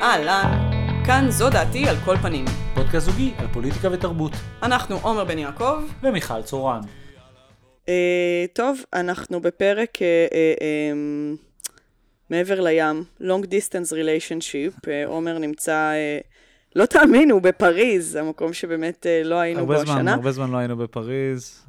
אהלן, 0.00 0.70
כאן 1.06 1.26
זו 1.30 1.50
דעתי 1.50 1.88
על 1.88 1.96
כל 2.04 2.16
פנים. 2.16 2.44
פודקאסט 2.74 3.06
זוגי 3.06 3.32
על 3.38 3.46
פוליטיקה 3.52 3.88
ותרבות. 3.92 4.32
אנחנו 4.62 4.96
עומר 5.02 5.24
בן 5.24 5.38
יעקב. 5.38 5.82
ומיכל 6.02 6.42
צורן. 6.42 6.80
אה, 7.88 8.44
טוב, 8.52 8.80
אנחנו 8.92 9.40
בפרק 9.40 10.02
אה, 10.02 10.06
אה, 10.32 10.54
אה, 10.60 10.92
מעבר 12.30 12.60
לים, 12.60 13.04
long 13.20 13.44
distance 13.44 13.92
relationship. 13.92 14.88
אה, 14.88 15.06
עומר 15.06 15.38
נמצא, 15.38 15.72
אה, 15.72 16.18
לא 16.76 16.86
תאמינו, 16.86 17.40
בפריז, 17.40 18.16
המקום 18.16 18.52
שבאמת 18.52 19.06
אה, 19.06 19.22
לא 19.24 19.34
היינו 19.34 19.66
בו 19.66 19.72
הרבה 19.72 19.84
זמן, 19.84 19.94
השנה. 19.94 20.14
הרבה 20.14 20.32
זמן 20.32 20.50
לא 20.50 20.56
היינו 20.56 20.76
בפריז. 20.76 21.64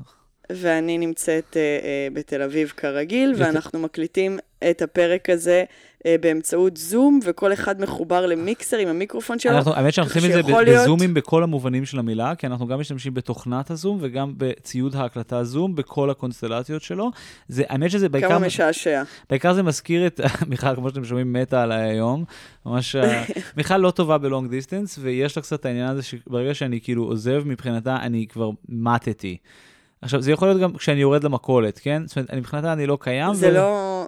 ואני 0.52 0.98
נמצאת 0.98 1.58
אה, 1.58 1.62
אה, 1.62 2.08
בתל 2.14 2.42
אביב 2.42 2.74
כרגיל, 2.78 3.34
ואנחנו 3.38 3.80
מקליטים 3.80 4.40
את 4.70 4.82
הפרק 4.82 5.30
הזה 5.30 5.64
אה, 6.06 6.16
באמצעות 6.22 6.78
זום, 6.78 7.20
וכל 7.26 7.54
אחד 7.54 7.82
מחובר 7.82 8.26
למיקסר 8.26 8.78
עם 8.78 8.88
המיקרופון 8.88 9.40
שלו. 9.40 9.52
אנחנו, 9.52 9.74
האמת 9.74 9.94
שאנחנו 9.94 10.16
עושים 10.16 10.40
את 10.40 10.46
זה 10.46 10.52
להיות- 10.52 10.82
בזומים 10.82 11.14
בכל 11.14 11.44
המובנים 11.44 11.86
של 11.86 12.00
המילה, 12.00 12.36
כי 12.36 12.48
אנחנו 12.48 12.68
גם 12.68 12.80
משתמשים 12.80 13.14
בתוכנת 13.14 13.72
הזום 13.72 13.98
וגם 14.02 14.34
בציוד 14.38 14.96
ההקלטה 14.96 15.44
זום, 15.44 15.76
בכל 15.76 16.10
הקונסטלציות 16.10 16.82
שלו. 16.82 17.12
זה, 17.48 17.64
האמת 17.70 17.92
שזה 17.92 18.10
בעיקר, 18.10 18.30
כמה 18.30 18.46
משעשע. 18.46 19.04
בעיקר 19.30 19.54
זה 19.54 19.64
מזכיר 19.64 20.08
את, 20.08 20.20
מיכל, 20.50 20.76
כמו 20.76 20.90
שאתם 20.90 21.06
שומעים, 21.06 21.34
מתה 21.34 21.64
עליי 21.64 21.90
היום. 21.90 22.24
ממש, 22.66 22.96
מיכל 23.58 23.78
לא 23.78 23.92
טובה 23.92 24.18
בלונג 24.18 24.50
דיסטנס, 24.50 25.00
ויש 25.02 25.38
לה 25.38 25.44
קצת 25.44 25.60
את 25.60 25.66
העניין 25.66 25.88
הזה 25.88 26.02
שברגע 26.04 26.54
שאני 26.54 26.82
כאילו 26.82 27.04
עוזב, 27.04 27.42
מבחינתה 27.46 27.98
אני 28.02 28.28
כבר 28.30 28.50
מתתי. 28.70 29.38
עכשיו, 30.02 30.22
זה 30.22 30.32
יכול 30.32 30.48
להיות 30.48 30.62
גם 30.62 30.78
כשאני 30.78 31.02
יורד 31.02 31.24
למכולת, 31.24 31.80
כן? 31.80 32.08
זאת 32.08 32.16
אומרת, 32.18 32.30
אני- 32.32 32.40
מבחינתה 32.40 32.74
אני 32.74 32.88
לא 32.88 32.98
קיים. 33.02 33.34
זה 33.34 33.48
ו- 33.50 33.52
לא... 33.54 34.06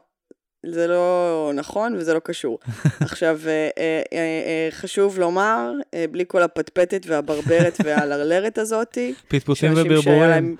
זה 0.66 0.88
לא 0.88 1.52
נכון 1.55 1.95
וזה 1.95 2.13
לא 2.13 2.20
קשור. 2.20 2.59
עכשיו, 2.99 3.40
אה, 3.48 3.70
אה, 3.77 4.02
אה, 4.13 4.68
חשוב 4.71 5.20
לומר, 5.20 5.71
בלי 6.12 6.24
כל 6.27 6.41
הפטפטת 6.43 7.01
והברברת 7.07 7.77
והלרלרת 7.85 8.57
הזאתי, 8.57 9.13
פטפוטים 9.27 9.71
וברבורים. 9.76 10.55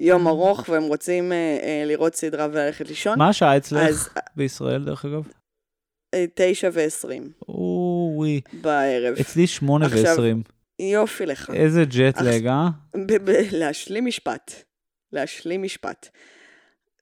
יום 0.00 0.28
ארוך 0.28 0.68
והם 0.68 0.82
רוצים 0.82 1.32
לראות 1.86 2.14
סדרה 2.14 2.46
וללכת 2.52 2.88
לישון, 2.88 3.18
מה 3.18 3.28
השעה 3.28 3.56
אצלך 3.56 3.88
אז 3.88 4.08
בישראל, 4.36 4.84
דרך 4.84 5.04
אגב? 5.04 5.22
תשע 6.34 6.68
ועשרים 6.72 7.30
אוי, 7.48 8.40
בערב. 8.62 9.14
אצלי 9.20 9.46
שמונה 9.46 9.86
ועשרים. 9.90 10.42
יופי 10.78 11.26
לך. 11.26 11.50
איזה 11.54 11.84
ג'ט 11.84 12.16
עכשיו- 12.18 12.32
לג, 12.32 12.46
אה? 12.46 12.68
להשלים 13.52 14.04
משפט. 14.06 14.64
להשלים 15.12 15.62
משפט. 15.62 16.08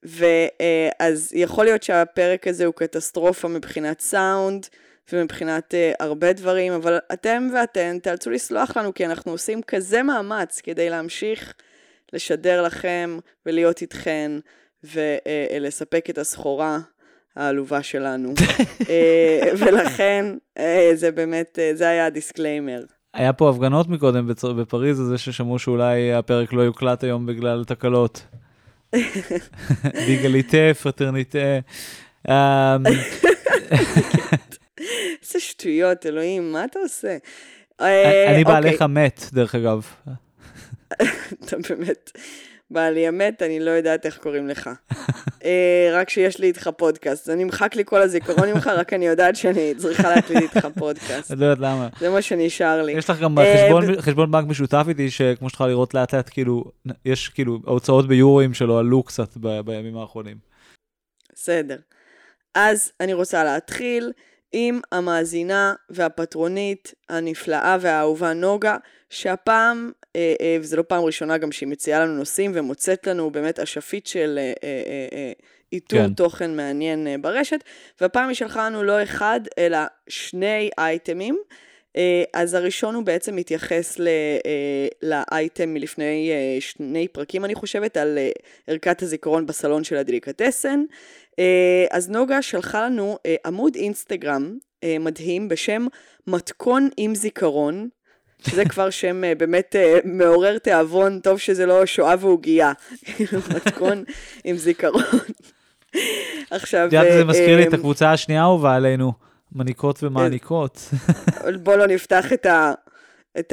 ואז 0.02 1.32
יכול 1.34 1.64
להיות 1.64 1.82
שהפרק 1.82 2.46
הזה 2.46 2.64
הוא 2.64 2.74
קטסטרופה 2.74 3.48
מבחינת 3.48 4.00
סאונד 4.00 4.66
ומבחינת 5.12 5.74
uh, 5.74 5.96
הרבה 6.00 6.32
דברים, 6.32 6.72
אבל 6.72 6.98
אתם 7.12 7.48
ואתן 7.54 7.98
תאלצו 7.98 8.30
לסלוח 8.30 8.76
לנו 8.76 8.94
כי 8.94 9.06
אנחנו 9.06 9.32
עושים 9.32 9.62
כזה 9.62 10.02
מאמץ 10.02 10.60
כדי 10.60 10.90
להמשיך 10.90 11.54
לשדר 12.12 12.62
לכם 12.62 13.18
ולהיות 13.46 13.82
איתכן 13.82 14.32
ולספק 14.84 16.10
את 16.10 16.18
הסחורה 16.18 16.78
העלובה 17.36 17.82
שלנו. 17.82 18.34
אה, 18.90 19.40
ולכן 19.58 20.26
אה, 20.58 20.90
זה 20.94 21.10
באמת, 21.10 21.58
אה, 21.58 21.70
זה 21.74 21.88
היה 21.88 22.06
הדיסקליימר. 22.06 22.84
היה 23.14 23.32
פה 23.32 23.50
הפגנות 23.50 23.88
מקודם 23.88 24.30
בצ- 24.30 24.52
בפריז, 24.52 24.96
זה 24.96 25.18
ששמעו 25.18 25.58
שאולי 25.58 26.12
הפרק 26.12 26.52
לא 26.52 26.62
יוקלט 26.62 27.04
היום 27.04 27.26
בגלל 27.26 27.64
תקלות. 27.64 28.26
דיגליטה, 30.06 30.74
פרטרניטה. 30.82 31.38
אמ, 32.28 32.32
איזה 35.22 35.40
שטויות, 35.40 36.06
אלוהים, 36.06 36.52
מה 36.52 36.64
אתה 36.64 36.78
עושה? 36.78 37.16
אה, 37.80 38.30
אני 38.30 38.42
אוקיי, 38.42 38.54
בעליך 38.54 38.82
מת, 38.82 39.24
דרך 39.32 39.54
אגב. 39.54 39.86
אתה 41.44 41.56
באמת, 41.68 42.10
בעלי 42.70 43.06
המת, 43.06 43.42
אני 43.42 43.60
לא 43.60 43.70
יודעת 43.70 44.06
איך 44.06 44.18
קוראים 44.18 44.48
לך. 44.48 44.70
אה, 45.44 45.90
רק 45.92 46.10
שיש 46.10 46.38
לי 46.38 46.46
איתך 46.46 46.70
פודקאסט. 46.76 47.24
זה 47.24 47.34
נמחק 47.34 47.74
לי 47.74 47.84
כל 47.84 48.02
הזיכרון 48.02 48.48
ממך, 48.52 48.66
רק 48.80 48.92
אני 48.92 49.06
יודעת 49.06 49.36
שאני 49.36 49.74
צריכה 49.76 50.14
להקליט 50.14 50.42
איתך 50.56 50.68
פודקאסט. 50.78 51.30
אני 51.32 51.40
לא 51.40 51.46
יודעת 51.46 51.58
למה. 51.58 51.88
זה 52.00 52.10
מה 52.10 52.22
שנשאר 52.22 52.82
לי. 52.82 52.92
יש 52.92 53.10
לך 53.10 53.20
גם 53.20 53.38
אה, 53.38 53.68
חשבון- 53.98 54.30
בנק 54.30 54.46
משותף 54.48 54.84
איתי, 54.88 55.10
שכמו 55.10 55.48
שאת 55.48 55.54
יכולה 55.54 55.70
לראות 55.70 55.94
לאט 55.94 56.14
לאט, 56.14 56.28
כאילו, 56.32 56.64
יש 57.04 57.28
כאילו, 57.28 57.58
ההוצאות 57.66 58.08
ביורואים 58.08 58.54
שלו 58.54 58.78
עלו 58.78 59.02
קצת 59.02 59.36
בימים 59.64 59.96
האחרונים. 59.96 60.36
בסדר. 61.34 61.76
אז 62.54 62.92
אני 63.00 63.12
רוצה 63.12 63.44
להתחיל 63.44 64.12
עם 64.52 64.80
המאזינה 64.92 65.74
והפטרונית 65.90 66.94
הנפלאה 67.08 67.76
והאהובה 67.80 68.32
נוגה, 68.32 68.76
שהפעם, 69.10 69.90
אה, 70.16 70.34
אה, 70.40 70.56
וזו 70.60 70.76
לא 70.76 70.82
פעם 70.82 71.04
ראשונה 71.04 71.38
גם 71.38 71.52
שהיא 71.52 71.68
מציעה 71.68 72.00
לנו 72.00 72.14
נושאים 72.14 72.50
ומוצאת 72.54 73.06
לנו 73.06 73.30
באמת 73.30 73.58
אשפית 73.58 74.06
של 74.06 74.38
אה, 74.38 74.52
אה, 74.64 74.82
אה, 74.86 75.06
אה, 75.12 75.32
איתור 75.72 75.98
כן. 75.98 76.06
כן. 76.06 76.14
תוכן 76.14 76.56
מעניין 76.56 77.06
אה, 77.06 77.14
ברשת, 77.20 77.64
והפעם 78.00 78.28
היא 78.28 78.36
שלחה 78.36 78.66
לנו 78.66 78.82
לא 78.82 79.02
אחד, 79.02 79.40
אלא 79.58 79.78
שני 80.08 80.70
אייטמים. 80.78 81.38
אה, 81.96 82.22
אז 82.34 82.54
הראשון 82.54 82.94
הוא 82.94 83.04
בעצם 83.04 83.36
מתייחס 83.36 83.98
ל, 83.98 84.08
אה, 84.46 84.88
לאייטם 85.02 85.74
מלפני 85.74 86.30
אה, 86.32 86.60
שני 86.60 87.08
פרקים, 87.08 87.44
אני 87.44 87.54
חושבת, 87.54 87.96
על 87.96 88.18
אה, 88.18 88.30
ערכת 88.66 89.02
הזיכרון 89.02 89.46
בסלון 89.46 89.84
של 89.84 89.96
הדליקטסן. 89.96 90.84
אה, 91.38 91.84
אז 91.90 92.10
נוגה 92.10 92.42
שלחה 92.42 92.86
לנו 92.86 93.18
אה, 93.26 93.36
עמוד 93.46 93.74
אינסטגרם 93.74 94.58
אה, 94.84 94.96
מדהים 95.00 95.48
בשם 95.48 95.86
מתכון 96.26 96.88
עם 96.96 97.14
זיכרון, 97.14 97.88
שזה 98.48 98.64
כבר 98.64 98.90
שם 98.90 99.24
אה, 99.24 99.34
באמת 99.34 99.76
אה, 99.76 99.98
מעורר 100.04 100.58
תיאבון, 100.58 101.20
טוב 101.20 101.38
שזה 101.38 101.66
לא 101.66 101.86
שואה 101.86 102.14
ועוגייה. 102.20 102.72
מתכון 103.56 104.04
עם 104.44 104.56
זיכרון. 104.56 105.02
עכשיו, 106.50 106.86
את 106.86 106.92
יודעת, 106.92 107.12
זה 107.12 107.18
אה, 107.18 107.24
מזכיר 107.24 107.56
לי 107.56 107.68
את 107.68 107.74
הקבוצה 107.74 108.12
השנייה 108.12 108.40
האהובה 108.40 108.74
עלינו, 108.74 109.12
מניקות 109.52 110.02
ומעניקות. 110.02 110.90
בוא 111.62 111.76
לא 111.76 111.86
נפתח 111.86 112.32
את, 112.32 112.46
ה, 112.46 112.72
את 113.38 113.52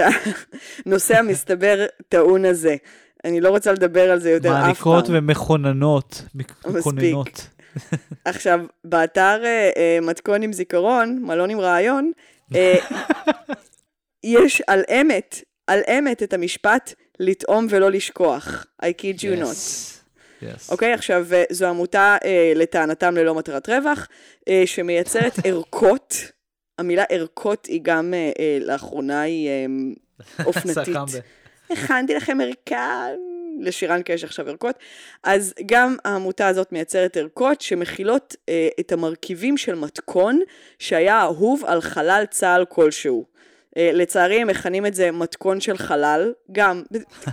הנושא 0.85 1.17
המסתבר 1.17 1.85
טעון 2.09 2.45
הזה. 2.45 2.75
אני 3.25 3.41
לא 3.41 3.49
רוצה 3.49 3.71
לדבר 3.71 4.11
על 4.11 4.19
זה 4.19 4.31
יותר 4.31 4.49
אף 4.49 4.53
פעם. 4.53 4.61
מעניקות 4.61 5.05
ומכוננות, 5.09 6.23
מכוננות. 6.65 7.47
עכשיו, 8.25 8.59
באתר 8.83 9.41
מתכון 10.01 10.41
עם 10.41 10.53
זיכרון, 10.53 11.19
מלון 11.21 11.49
עם 11.49 11.59
רעיון, 11.59 12.11
יש 14.27 14.61
על 14.67 14.83
אמת, 15.01 15.41
על 15.67 15.79
אמת 15.97 16.23
את 16.23 16.33
המשפט 16.33 16.93
לטעום 17.19 17.67
ולא 17.69 17.91
לשכוח. 17.91 18.65
I 18.83 18.85
kid 18.85 19.19
you 19.19 19.41
not. 19.41 19.55
Yes. 20.41 20.71
אוקיי, 20.71 20.93
עכשיו, 20.93 21.27
אה, 21.33 21.43
זו 21.49 21.67
עמותה 21.67 22.17
אה, 22.25 22.53
לטענתם 22.55 23.15
ללא 23.15 23.35
מטרת 23.35 23.69
רווח, 23.69 24.07
אה, 24.47 24.63
שמייצרת 24.65 25.33
ערכות. 25.45 26.15
המילה 26.79 27.03
ערכות 27.09 27.65
היא 27.65 27.79
גם, 27.83 28.13
אה, 28.13 28.31
אה, 28.39 28.57
לאחרונה 28.61 29.21
היא 29.21 29.49
אה, 29.49 29.65
אופנתית. 30.45 30.95
הכנתי 31.69 32.15
לכם 32.15 32.37
ערכה, 32.41 33.07
לשירן 33.59 34.01
יש 34.09 34.23
עכשיו 34.23 34.49
ערכות. 34.49 34.75
אז 35.23 35.53
גם 35.65 35.95
העמותה 36.05 36.47
הזאת 36.47 36.71
מייצרת 36.71 37.17
ערכות 37.17 37.61
שמכילות 37.61 38.35
אה, 38.49 38.67
את 38.79 38.91
המרכיבים 38.91 39.57
של 39.57 39.75
מתכון 39.75 40.39
שהיה 40.79 41.21
אהוב 41.21 41.63
על 41.65 41.81
חלל 41.81 42.23
צה"ל 42.29 42.65
כלשהו. 42.65 43.36
אה, 43.77 43.89
לצערי 43.93 44.41
הם 44.41 44.47
מכנים 44.47 44.85
את 44.85 44.93
זה 44.93 45.11
מתכון 45.11 45.61
של 45.61 45.77
חלל, 45.77 46.31
גם 46.51 46.83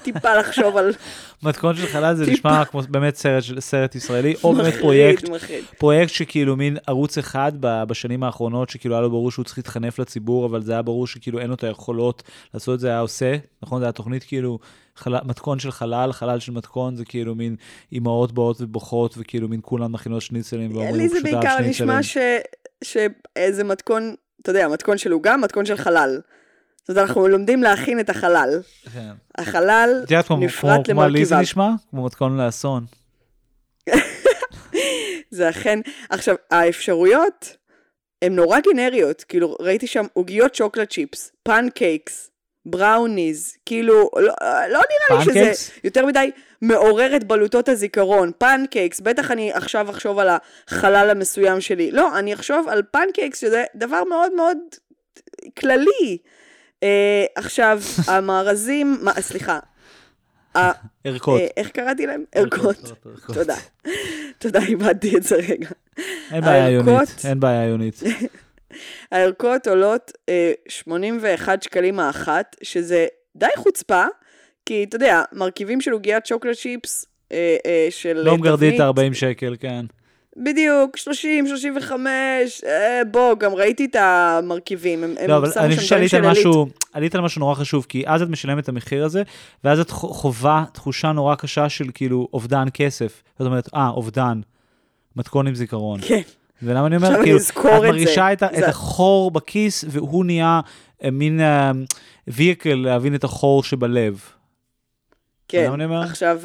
טיפה 0.02 0.34
לחשוב 0.34 0.76
על 0.76 0.92
מתכון 1.42 1.76
של 1.76 1.86
חלל 1.86 2.14
זה. 2.14 2.26
נשמע 2.26 2.64
כמו 2.64 2.82
באמת 2.88 3.16
סרט 3.16 3.42
סרט 3.58 3.94
ישראלי, 3.94 4.34
או 4.44 4.54
באמת 4.54 4.74
פרויקט. 4.74 5.28
פרויקט 5.78 6.12
שכאילו 6.12 6.56
מין 6.56 6.76
ערוץ 6.86 7.18
אחד 7.18 7.52
בשנים 7.60 8.22
האחרונות, 8.22 8.70
שכאילו 8.70 8.94
היה 8.94 9.02
לו 9.02 9.10
ברור 9.10 9.30
שהוא 9.30 9.44
צריך 9.44 9.58
להתחנף 9.58 9.98
לציבור, 9.98 10.46
אבל 10.46 10.62
זה 10.62 10.72
היה 10.72 10.82
ברור 10.82 11.06
שכאילו 11.06 11.38
אין 11.38 11.48
לו 11.48 11.54
את 11.54 11.64
היכולות 11.64 12.22
לעשות 12.54 12.74
את 12.74 12.80
זה, 12.80 12.88
היה 12.88 13.00
עושה, 13.00 13.36
נכון? 13.62 13.78
זה 13.80 13.84
היה 13.84 13.92
תוכנית 13.92 14.24
כאילו 14.24 14.58
חלל, 14.96 15.18
מתכון 15.24 15.58
של 15.58 15.70
חלל, 15.70 16.12
חלל 16.12 16.38
של 16.38 16.52
מתכון, 16.52 16.96
זה 16.96 17.04
כאילו 17.04 17.34
מין 17.34 17.56
אימהות 17.92 18.32
באות 18.32 18.56
ובוכות, 18.60 19.14
וכאילו 19.18 19.48
מין 19.48 19.60
כולן 19.62 19.92
מכינות 19.92 20.22
שניצלים, 20.22 20.70
ואומרים 20.74 20.94
לי 20.94 21.08
זה 21.08 21.16
פשוטה 21.24 21.40
בעיקר 21.40 21.56
שניצלים. 21.58 21.90
נשמע 21.90 22.02
ש... 22.02 22.16
שאיזה 22.84 23.64
מתכון, 23.64 24.14
אתה 24.42 24.50
יודע, 24.50 24.68
מתכון 24.68 24.98
של 24.98 25.12
עוגה, 25.12 25.36
מתכון 25.36 25.66
של 25.66 25.76
חלל. 25.76 26.20
זאת 26.88 26.96
אומרת, 26.96 27.08
אנחנו 27.08 27.28
לומדים 27.28 27.62
להכין 27.62 28.00
את 28.00 28.10
החלל. 28.10 28.60
כן. 28.92 29.10
החלל 29.38 30.00
את 30.04 30.10
יודעת 30.10 30.26
כמו- 30.26 30.36
נפרט 30.36 30.78
לי 30.78 30.84
זה 30.86 30.92
למרכיביו. 30.92 31.40
נשמע? 31.40 31.68
כמו 31.90 32.04
מתכון 32.04 32.40
לאסון. 32.40 32.84
זה 35.30 35.50
אכן, 35.50 35.78
עכשיו, 36.10 36.34
האפשרויות 36.50 37.56
הן 38.22 38.34
נורא 38.34 38.58
גנריות, 38.60 39.24
כאילו, 39.24 39.56
ראיתי 39.60 39.86
שם 39.86 40.04
עוגיות 40.12 40.54
שוקולד 40.54 40.88
צ'יפס, 40.88 41.32
פנקייקס, 41.42 42.30
בראוניז, 42.66 43.56
כאילו, 43.66 44.10
לא, 44.16 44.34
לא 44.70 44.80
נראה 45.10 45.24
לי 45.24 45.24
שזה? 45.24 45.52
יותר 45.84 46.06
מדי 46.06 46.30
מעורר 46.62 47.16
את 47.16 47.24
בלוטות 47.24 47.68
הזיכרון. 47.68 48.30
פנקייקס, 48.38 49.00
בטח 49.00 49.30
אני 49.30 49.52
עכשיו 49.52 49.90
אחשוב 49.90 50.18
על 50.18 50.28
החלל 50.68 51.10
המסוים 51.10 51.60
שלי. 51.60 51.90
לא, 51.90 52.18
אני 52.18 52.34
אחשוב 52.34 52.68
על 52.68 52.82
פנקייקס, 52.90 53.40
שזה 53.40 53.64
דבר 53.76 54.04
מאוד 54.04 54.32
מאוד 54.34 54.58
כללי. 55.58 56.18
אה, 56.82 57.24
עכשיו, 57.36 57.80
המארזים, 58.08 58.96
מה, 59.02 59.12
סליחה, 59.20 59.58
ערכות. 61.04 61.40
אה, 61.40 61.46
איך 61.56 61.70
קראתי 61.70 62.06
להם? 62.06 62.24
ערכות. 62.34 62.92
תודה. 63.34 63.56
תודה, 64.38 64.60
איבדתי 64.68 65.16
את 65.16 65.22
זה 65.22 65.36
רגע. 65.36 65.68
אין 66.32 66.40
בעיה 66.40 66.64
הערכות- 66.64 66.86
יונית, 66.88 67.24
אין 67.24 67.40
בעיה 67.40 67.64
יונית. 67.68 68.00
הערכות 69.12 69.66
עולות 69.66 70.12
אה, 70.28 70.52
81 70.68 71.62
שקלים 71.62 72.00
האחת, 72.00 72.56
שזה 72.62 73.06
די 73.36 73.46
חוצפה, 73.56 74.04
כי 74.66 74.84
אתה 74.88 74.96
יודע, 74.96 75.22
מרכיבים 75.32 75.80
של 75.80 75.92
עוגיית 75.92 76.26
שוקולד 76.26 76.54
צ'יפס, 76.54 77.06
אה, 77.32 77.56
אה, 77.66 77.86
של 77.90 78.12
לא 78.24 78.36
מגרדית 78.36 78.68
תבנית, 78.68 78.80
40 78.80 79.14
שקל, 79.14 79.56
כן. 79.60 79.84
בדיוק, 80.36 80.96
30, 80.96 81.46
35, 81.46 82.64
אה, 82.66 83.02
בוא, 83.10 83.34
גם 83.38 83.54
ראיתי 83.54 83.84
את 83.84 83.96
המרכיבים, 83.96 85.04
הם, 85.04 85.14
הם 85.20 85.30
לא, 85.30 85.36
אבל 85.36 85.50
שמו 85.52 85.62
אני 85.62 85.76
שם 85.76 85.86
דברים 85.94 86.08
של 86.08 86.16
עילית. 86.24 86.38
משהו, 86.38 86.66
עלית 86.92 87.14
על 87.14 87.20
משהו 87.20 87.40
נורא 87.40 87.54
חשוב, 87.54 87.86
כי 87.88 88.02
אז 88.06 88.22
את 88.22 88.28
משלמת 88.28 88.64
את 88.64 88.68
המחיר 88.68 89.04
הזה, 89.04 89.22
ואז 89.64 89.80
את 89.80 89.90
חו- 89.90 90.14
חווה 90.14 90.64
תחושה 90.72 91.12
נורא 91.12 91.34
קשה 91.34 91.68
של 91.68 91.84
כאילו 91.94 92.28
אובדן 92.32 92.64
כסף. 92.74 93.22
זאת 93.38 93.46
אומרת, 93.46 93.68
אה, 93.74 93.88
אובדן, 93.88 94.40
מתכון 95.16 95.46
עם 95.46 95.54
זיכרון. 95.54 96.00
כן, 96.00 96.20
ולמה 96.62 96.86
אני 96.86 96.96
אומר, 96.96 97.22
כאילו, 97.22 97.38
את. 97.38 97.82
מרגישה 97.86 98.32
את, 98.32 98.42
את 98.42 98.62
החור 98.68 99.30
בכיס, 99.30 99.84
והוא 99.88 100.24
נהיה 100.24 100.60
אה, 101.04 101.10
מין 101.10 101.40
ויקל 102.28 102.74
להבין 102.74 103.14
את 103.14 103.24
החור 103.24 103.62
שבלב. 103.62 104.20
כן. 105.54 105.64
למה 105.64 105.74
אני 105.74 105.84
אומר? 105.84 106.02
עכשיו, 106.02 106.40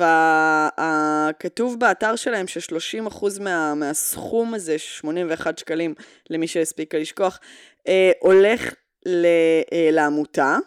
כתוב 1.40 1.80
באתר 1.80 2.16
שלהם 2.16 2.48
ש-30% 2.48 3.26
מה, 3.40 3.74
מהסכום 3.76 4.54
הזה, 4.54 4.78
81 4.78 5.58
שקלים, 5.58 5.94
למי 6.30 6.48
שהספיקה 6.48 6.98
לשכוח, 6.98 7.40
אה, 7.88 8.12
הולך 8.20 8.74
ל, 9.06 9.26
אה, 9.74 9.90
לעמותה. 9.92 10.58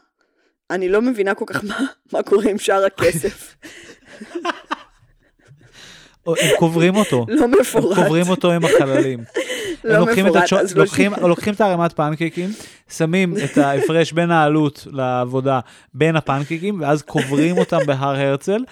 אני 0.71 0.89
לא 0.89 1.03
מבינה 1.03 1.35
כל 1.35 1.45
כך 1.49 1.65
מה, 1.65 1.81
מה 2.13 2.23
קורה 2.23 2.51
עם 2.51 2.59
שאר 2.59 2.85
הכסף. 2.85 3.57
הם 6.27 6.35
קוברים 6.59 6.97
אותו. 6.97 7.27
לא 7.29 7.45
הם 7.45 7.51
מפורט. 7.61 7.97
קוברים 7.97 8.29
אותו 8.29 8.53
עם 8.53 8.65
החללים. 8.65 9.25
לא 9.85 10.07
מפורט, 10.07 10.43
הצ'ו... 10.43 10.59
אז 10.59 10.77
לא 10.77 10.83
לוקחים, 10.83 11.13
לוקחים 11.23 11.55
את 11.55 11.61
הערימת 11.61 11.93
פנקייקים, 11.93 12.51
שמים 12.91 13.35
את 13.45 13.59
ההפרש 13.59 14.13
בין 14.13 14.31
העלות 14.31 14.87
לעבודה 14.93 15.61
בין 15.95 16.17
הפנקייקים, 16.17 16.81
ואז 16.81 17.03
קוברים 17.03 17.59
אותם 17.59 17.79
בהר 17.87 18.21
הרצל, 18.21 18.65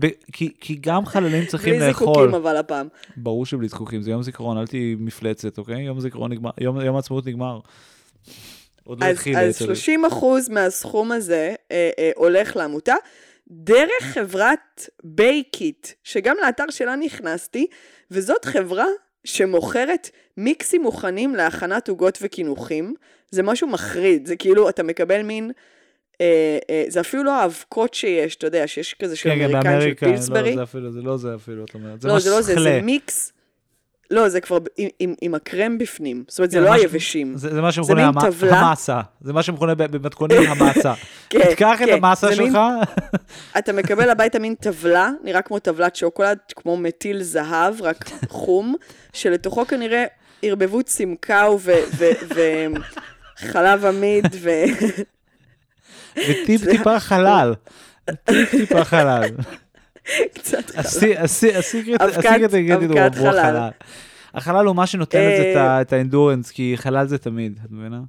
ב... 0.00 0.06
כי, 0.32 0.52
כי 0.60 0.78
גם 0.80 1.06
חללים 1.06 1.46
צריכים 1.46 1.74
בלי 1.74 1.88
לאכול. 1.88 2.06
זיקוקים 2.06 2.34
אבל 2.34 2.56
הפעם. 2.56 2.88
ברור 3.16 3.46
שבלי 3.46 3.68
זיקוקים, 3.68 4.02
זה 4.02 4.10
יום 4.10 4.22
זיכרון, 4.22 4.58
אל 4.58 4.66
תהיי 4.66 4.96
מפלצת, 4.98 5.58
אוקיי? 5.58 5.82
יום 5.82 6.00
זיכרון 6.00 6.32
נגמר, 6.32 6.50
יום, 6.60 6.80
יום 6.80 6.96
העצמאות 6.96 7.26
נגמר. 7.26 7.60
עוד 8.84 9.00
לא 9.00 9.06
אז, 9.06 9.12
התחיל 9.16 9.36
אז 9.36 9.46
בעצם. 9.46 9.64
30 9.64 10.04
אחוז 10.04 10.48
מהסכום 10.48 11.12
הזה 11.12 11.54
אה, 11.72 11.90
אה, 11.98 12.10
הולך 12.16 12.56
לעמותה, 12.56 12.94
דרך 13.50 14.02
חברת 14.02 14.88
בייקית, 15.04 15.94
שגם 16.04 16.36
לאתר 16.42 16.64
שלה 16.70 16.96
נכנסתי, 16.96 17.66
וזאת 18.10 18.44
חברה 18.44 18.86
שמוכרת 19.24 20.10
מיקסים 20.36 20.82
מוכנים 20.82 21.34
להכנת 21.34 21.88
עוגות 21.88 22.18
וקינוחים. 22.22 22.94
זה 23.30 23.42
משהו 23.42 23.68
מחריד, 23.68 24.26
זה 24.26 24.36
כאילו, 24.36 24.68
אתה 24.68 24.82
מקבל 24.82 25.22
מין... 25.22 25.52
אה, 26.20 26.58
אה, 26.70 26.84
זה 26.88 27.00
אפילו 27.00 27.24
לא 27.24 27.40
האבקות 27.40 27.94
שיש, 27.94 28.36
אתה 28.36 28.46
יודע, 28.46 28.66
שיש 28.66 28.94
כזה 28.94 29.16
של 29.16 29.30
כן, 29.30 29.38
כן, 29.38 29.44
אמריקאים 29.44 29.62
של 29.62 29.70
באמריקה, 29.72 30.06
פילסברי. 30.06 30.50
לא, 30.50 30.56
זה 30.56 30.62
אפילו, 30.62 30.92
זה 30.92 31.02
לא 31.02 31.16
זה 31.16 31.34
אפילו, 31.34 31.64
את 31.64 31.74
אומרת. 31.74 32.00
זה 32.00 32.08
לא, 32.08 32.18
זה 32.18 32.30
לא 32.30 32.42
זה. 32.42 32.54
זה 32.60 32.80
מיקס. 32.82 33.32
לא, 34.10 34.28
זה 34.28 34.40
כבר 34.40 34.58
עם, 34.76 34.88
עם, 34.98 35.14
עם 35.20 35.34
הקרם 35.34 35.78
בפנים. 35.78 36.24
זאת 36.28 36.38
אומרת, 36.38 36.50
זה 36.50 36.58
כן, 36.58 36.64
לא 36.64 36.70
מה 36.70 36.78
ש- 36.78 36.80
היבשים. 36.80 37.36
זה, 37.36 37.54
זה 37.54 37.60
מה 37.62 37.68
זה 37.70 37.72
שמכונה 37.74 38.06
המ-. 38.06 38.18
המסה, 38.50 39.00
זה 39.20 39.32
מה 39.32 39.42
שמכונה 39.42 39.74
במתכונים 39.74 40.42
המסה. 40.52 40.94
כן, 41.30 41.44
תיקח 41.48 41.78
את 41.82 41.86
כן, 41.88 41.92
המסה 42.04 42.28
זה 42.34 42.42
מין- 42.42 42.52
שלך, 42.52 42.58
אתה 43.58 43.72
מקבל 43.72 44.10
הביתה 44.10 44.38
מין 44.38 44.54
טבלה, 44.54 45.10
נראה 45.24 45.42
כמו 45.42 45.58
טבלת 45.58 45.96
שוקולד, 45.96 46.38
כמו 46.56 46.76
מטיל 46.76 47.22
זהב, 47.22 47.82
רק 47.82 48.04
חום, 48.28 48.74
שלתוכו 49.12 49.66
כנראה 49.66 50.04
ערבבו 50.42 50.82
צימקאו 50.82 51.58
וחלב 53.44 53.84
עמיד, 53.84 54.24
ו... 54.40 54.50
וטיפ 56.28 56.64
טיפה 56.70 57.00
חלל. 57.00 57.54
טיפ 58.24 58.50
טיפה 58.50 58.84
חלל. 58.84 59.24
קצת 60.34 60.70
חלב. 60.70 60.84
הסיקרט 62.00 62.54
אינגרדיאנט 62.54 63.16
הוא 63.16 63.30
חלל. 63.30 63.38
החלל. 63.38 63.68
החלל 64.34 64.66
הוא 64.66 64.76
מה 64.76 64.86
שנותן 64.86 65.18
אה, 65.18 65.80
את 65.80 65.92
האנדורנס, 65.92 66.50
כי 66.50 66.72
חלל 66.76 67.06
זה 67.06 67.18
תמיד, 67.18 67.58
את 67.64 67.70
מבינה? 67.70 68.00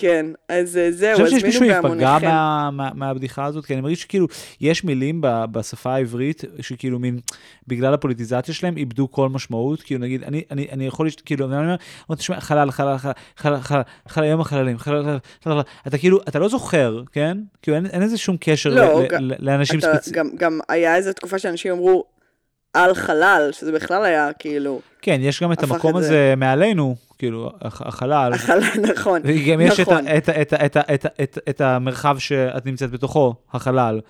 כן, 0.00 0.26
אז 0.48 0.76
אה, 0.76 0.92
זהו, 0.92 1.20
הזמינו 1.22 1.46
מישהו 1.46 1.64
ייפגע. 1.64 2.18
מה- 2.22 2.70
מה- 2.72 2.90
מהבדיחה 2.94 3.44
הזאת, 3.44 3.64
כי 3.66 3.72
אני 3.74 3.80
מרגיש 3.82 4.02
שכאילו, 4.02 4.26
יש 4.60 4.84
מילים 4.84 5.20
ב- 5.20 5.44
בשפה 5.52 5.94
העברית, 5.94 6.44
שכאילו 6.60 6.98
מין, 6.98 7.18
בגלל 7.66 7.94
הפוליטיזציה 7.94 8.54
שלהם, 8.54 8.76
איבדו 8.76 9.10
כל 9.10 9.28
משמעות, 9.28 9.82
כאילו 9.82 10.00
נגיד, 10.00 10.22
אני- 10.24 10.42
אני 10.50 10.66
אני 10.72 10.86
יכול, 10.86 11.08
כאילו, 11.24 11.46
אני 11.46 11.56
אומר, 11.56 11.76
תשמע, 12.16 12.40
חלל, 12.40 12.70
חלל, 12.70 12.98
חלל, 12.98 13.12
חלל, 13.36 13.60
חלל, 13.60 13.82
חלל, 14.08 14.24
יום 14.24 14.40
החללים, 14.40 14.78
חלל, 14.78 15.02
חלל, 15.04 15.18
חלל, 15.44 15.60
אתה 15.86 15.98
כאילו, 15.98 16.18
אתה 16.28 16.38
לא 16.38 16.48
זוכר, 16.48 17.02
כן? 17.12 17.38
כאילו, 17.62 17.76
אין 17.76 17.86
אין 17.86 18.02
לזה 18.02 18.18
שום 18.18 18.36
קשר 18.40 18.70
לא, 18.70 19.02
ל- 19.02 19.32
ל- 19.32 19.34
לאנשים 19.38 19.80
ספציפיים. 19.80 20.24
גם- 20.26 20.36
גם 20.36 20.60
היה 20.68 20.96
איזו 20.96 21.12
תקופה 21.12 21.38
שאנשים 21.38 21.72
אמרו 21.72 22.04
על 22.74 22.94
חלל, 22.94 23.48
שזה 23.52 23.72
בכלל 23.72 24.04
היה 24.04 24.30
כאילו, 24.38 24.80
כן, 25.02 25.18
יש 25.22 25.42
גם 25.42 25.52
את 25.52 25.62
המקום. 25.62 25.96
הזה 25.96 26.34
מעלינו, 26.36 26.96
כאילו, 27.18 27.52
הח- 27.62 27.82
החלל. 27.82 28.30
החלל, 28.34 28.60
נכון. 28.92 29.20
וגם 29.24 29.60
יש 29.60 29.80
את, 29.80 29.88
נכון. 29.88 30.08
את, 30.08 30.28
את, 30.28 30.54
את, 30.54 30.76
את, 30.76 31.06
את, 31.22 31.38
את 31.48 31.60
המרחב 31.60 32.18
שאת 32.18 32.66
נמצאת 32.66 32.90
בתוכו, 32.90 33.34
החלל. 33.52 34.00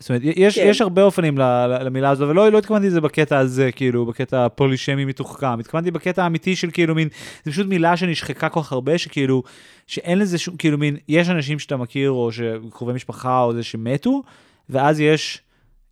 זאת 0.00 0.08
אומרת, 0.08 0.22
יש, 0.24 0.58
כן. 0.58 0.66
יש 0.68 0.80
הרבה 0.80 1.02
אופנים 1.02 1.38
למילה 1.80 2.10
הזו, 2.10 2.28
ולא 2.28 2.52
לא 2.52 2.58
התכוונתי 2.58 2.86
לזה 2.86 3.00
בקטע 3.00 3.38
הזה, 3.38 3.72
כאילו, 3.72 4.06
בקטע 4.06 4.44
הפולישמי 4.44 5.04
מתוחכם, 5.04 5.60
התכוונתי 5.60 5.90
בקטע 5.90 6.22
האמיתי 6.22 6.56
של 6.56 6.70
כאילו 6.70 6.94
מין, 6.94 7.08
זה 7.44 7.50
פשוט 7.50 7.66
מילה 7.66 7.96
שנשחקה 7.96 8.48
כל 8.48 8.62
כך 8.62 8.72
הרבה, 8.72 8.98
שכאילו, 8.98 9.42
שאין 9.86 10.18
לזה 10.18 10.38
שום, 10.38 10.56
כאילו 10.56 10.78
מין, 10.78 10.96
יש 11.08 11.28
אנשים 11.28 11.58
שאתה 11.58 11.76
מכיר, 11.76 12.10
או 12.10 12.30
שקרובי 12.32 12.92
משפחה, 12.92 13.42
או 13.42 13.52
זה 13.52 13.62
שמתו, 13.62 14.22
ואז 14.70 15.00
יש 15.00 15.42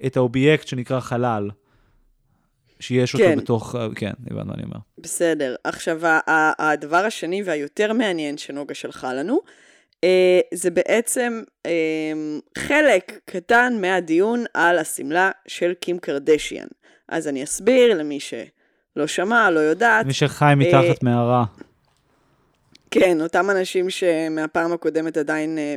את 0.06 0.16
האובייקט 0.16 0.66
שנקרא 0.68 1.00
חלל, 1.00 1.50
שיש 2.80 3.14
אותו 3.14 3.24
כן. 3.24 3.38
בתוך, 3.38 3.74
כן, 3.94 4.12
הבנת 4.30 4.46
מה 4.46 4.54
אני 4.54 4.62
אומר. 4.62 4.76
בסדר. 4.98 5.54
עכשיו, 5.64 6.00
הדבר 6.58 6.96
השני 6.96 7.42
והיותר 7.42 7.92
מעניין 7.92 8.38
שנוגה 8.38 8.74
שלחה 8.74 9.14
לנו, 9.14 9.40
אה, 10.04 10.40
זה 10.54 10.70
בעצם 10.70 11.42
אה, 11.66 11.70
חלק 12.58 13.18
קטן 13.24 13.78
מהדיון 13.80 14.44
על 14.54 14.78
השמלה 14.78 15.30
של 15.48 15.74
קים 15.80 15.98
קרדשיאן. 15.98 16.66
אז 17.08 17.28
אני 17.28 17.44
אסביר 17.44 17.98
למי 17.98 18.20
שלא 18.20 19.06
שמע, 19.06 19.50
לא 19.50 19.60
יודעת. 19.60 20.06
מי 20.06 20.12
שחי 20.12 20.52
מתחת 20.56 21.02
מערה. 21.02 21.44
כן, 22.90 23.20
אותם 23.20 23.50
אנשים 23.50 23.90
שמהפעם 23.90 24.72
הקודמת 24.72 25.16
עדיין 25.16 25.58
אה, 25.58 25.74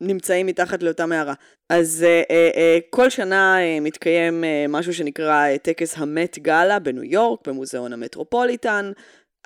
נמצאים 0.00 0.46
מתחת 0.46 0.82
לאותה 0.82 1.06
מערה. 1.06 1.34
אז 1.68 2.04
אה, 2.06 2.22
אה, 2.30 2.50
אה, 2.56 2.78
כל 2.90 3.10
שנה 3.10 3.60
אה, 3.60 3.80
מתקיים 3.80 4.44
אה, 4.44 4.64
משהו 4.68 4.94
שנקרא 4.94 5.46
אה, 5.46 5.58
טקס 5.58 5.98
המט 5.98 6.38
גאלה 6.38 6.78
בניו 6.78 7.04
יורק, 7.04 7.48
במוזיאון 7.48 7.92
המטרופוליטן. 7.92 8.92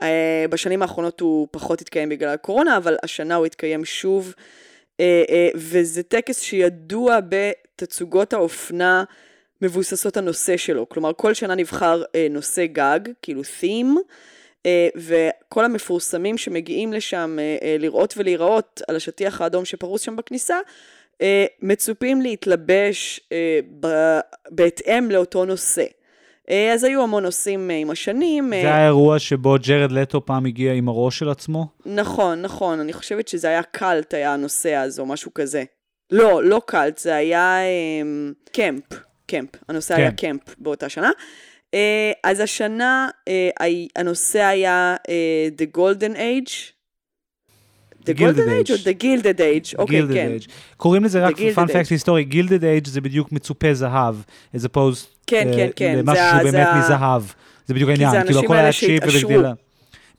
אה, 0.02 0.45
בשנים 0.50 0.83
האחרונות 0.83 1.21
הוא 1.21 1.49
פחות 1.50 1.81
התקיים 1.81 2.09
בגלל 2.09 2.28
הקורונה, 2.28 2.76
אבל 2.76 2.97
השנה 3.02 3.35
הוא 3.35 3.47
התקיים 3.47 3.85
שוב, 3.85 4.35
אה, 5.00 5.25
אה, 5.31 5.49
וזה 5.55 6.02
טקס 6.02 6.40
שידוע 6.40 7.19
בתצוגות 7.28 8.33
האופנה 8.33 9.05
מבוססות 9.62 10.17
הנושא 10.17 10.57
שלו. 10.57 10.88
כלומר, 10.88 11.12
כל 11.12 11.35
שנה 11.35 11.55
נבחר 11.55 12.02
אה, 12.14 12.26
נושא 12.31 12.67
גג, 12.67 13.00
כאילו 13.23 13.43
theme, 13.43 13.99
וכל 14.97 15.65
המפורסמים 15.65 16.38
שמגיעים 16.38 16.93
לשם 16.93 17.37
אה, 17.38 17.57
אה, 17.62 17.77
לראות 17.79 18.15
ולהיראות 18.17 18.83
על 18.88 18.97
השטיח 18.97 19.41
האדום 19.41 19.65
שפרוס 19.65 20.03
שם 20.03 20.17
בכניסה, 20.17 20.57
אה, 21.23 21.47
מצופים 21.62 22.21
להתלבש 22.21 23.21
אה, 23.33 23.61
בהתאם 24.50 25.11
לאותו 25.11 25.45
נושא. 25.45 25.85
אה, 26.50 26.73
אז 26.73 26.85
היו 26.85 27.03
המון 27.03 27.23
נושאים 27.23 27.71
אה, 27.71 27.77
עם 27.77 27.91
השנים. 27.91 28.53
אה, 28.53 28.62
זה 28.62 28.75
האירוע 28.75 29.19
שבו 29.19 29.57
ג'רד 29.62 29.93
לטו 29.93 30.27
פעם 30.27 30.47
הגיע 30.47 30.73
עם 30.73 30.88
הראש 30.88 31.19
של 31.19 31.29
עצמו? 31.29 31.67
נכון, 31.87 32.43
נכון, 32.43 32.81
אני 32.81 32.93
חושבת 32.93 33.29
שזה 33.29 33.49
היה 33.49 33.62
קאלט, 33.62 34.15
היה 34.15 34.35
הנושא 34.35 34.77
אז, 34.77 35.00
או 35.00 35.07
משהו 35.07 35.35
כזה. 35.35 35.65
לא, 36.11 36.45
לא 36.45 36.62
קאלט, 36.67 36.99
זה 36.99 37.15
היה 37.15 37.59
אמ, 37.62 38.33
קמפ, 38.53 38.85
קמפ. 39.27 39.49
הנושא 39.69 39.95
כן. 39.95 40.00
היה 40.00 40.12
קמפ 40.12 40.41
באותה 40.59 40.88
שנה. 40.88 41.11
אה, 41.75 42.13
אז 42.25 42.41
השנה 42.41 43.09
אה, 43.29 43.49
הנושא 43.97 44.39
היה 44.43 44.97
אה, 45.09 45.49
The 45.59 45.77
Golden 45.79 46.17
Age. 46.17 46.51
The 48.05 48.11
Gilded 48.11 48.19
Golden 48.19 48.49
Age 48.49 48.69
Age. 48.69 48.73
או 48.73 48.77
The 48.77 49.03
Gilded 49.03 49.39
Age? 49.39 49.75
אוקיי, 49.79 50.01
Gilded 50.03 50.15
כן. 50.15 50.37
Age. 50.41 50.51
קוראים 50.77 51.05
לזה 51.05 51.25
רק 51.27 51.37
Gilded 51.37 51.55
פאנפקט 51.55 51.87
Age. 51.87 51.91
היסטורי, 51.91 52.25
גילדד 52.25 52.65
אייג' 52.65 52.87
זה 52.87 53.01
בדיוק 53.01 53.33
מצופה 53.33 53.75
זהב, 53.75 54.15
as 54.57 54.59
opposed 54.59 55.07
כן, 55.27 55.49
ל- 55.49 55.57
כן, 55.57 55.69
כן. 55.77 55.99
למשהו 55.99 56.15
זה 56.25 56.31
שהוא 56.41 56.51
זה 56.51 56.59
באמת 56.59 56.69
מזהב. 56.85 57.23
זה 57.67 57.75
בדיוק 57.75 57.91
כי 57.91 57.97
זה 57.97 58.07
העניין, 58.07 58.25
כאילו 58.27 58.39
האנשים 58.41 58.45
הכל 58.45 58.57
היה 58.57 58.73
צ'יפ. 58.73 59.03
ובגדילה. 59.25 59.53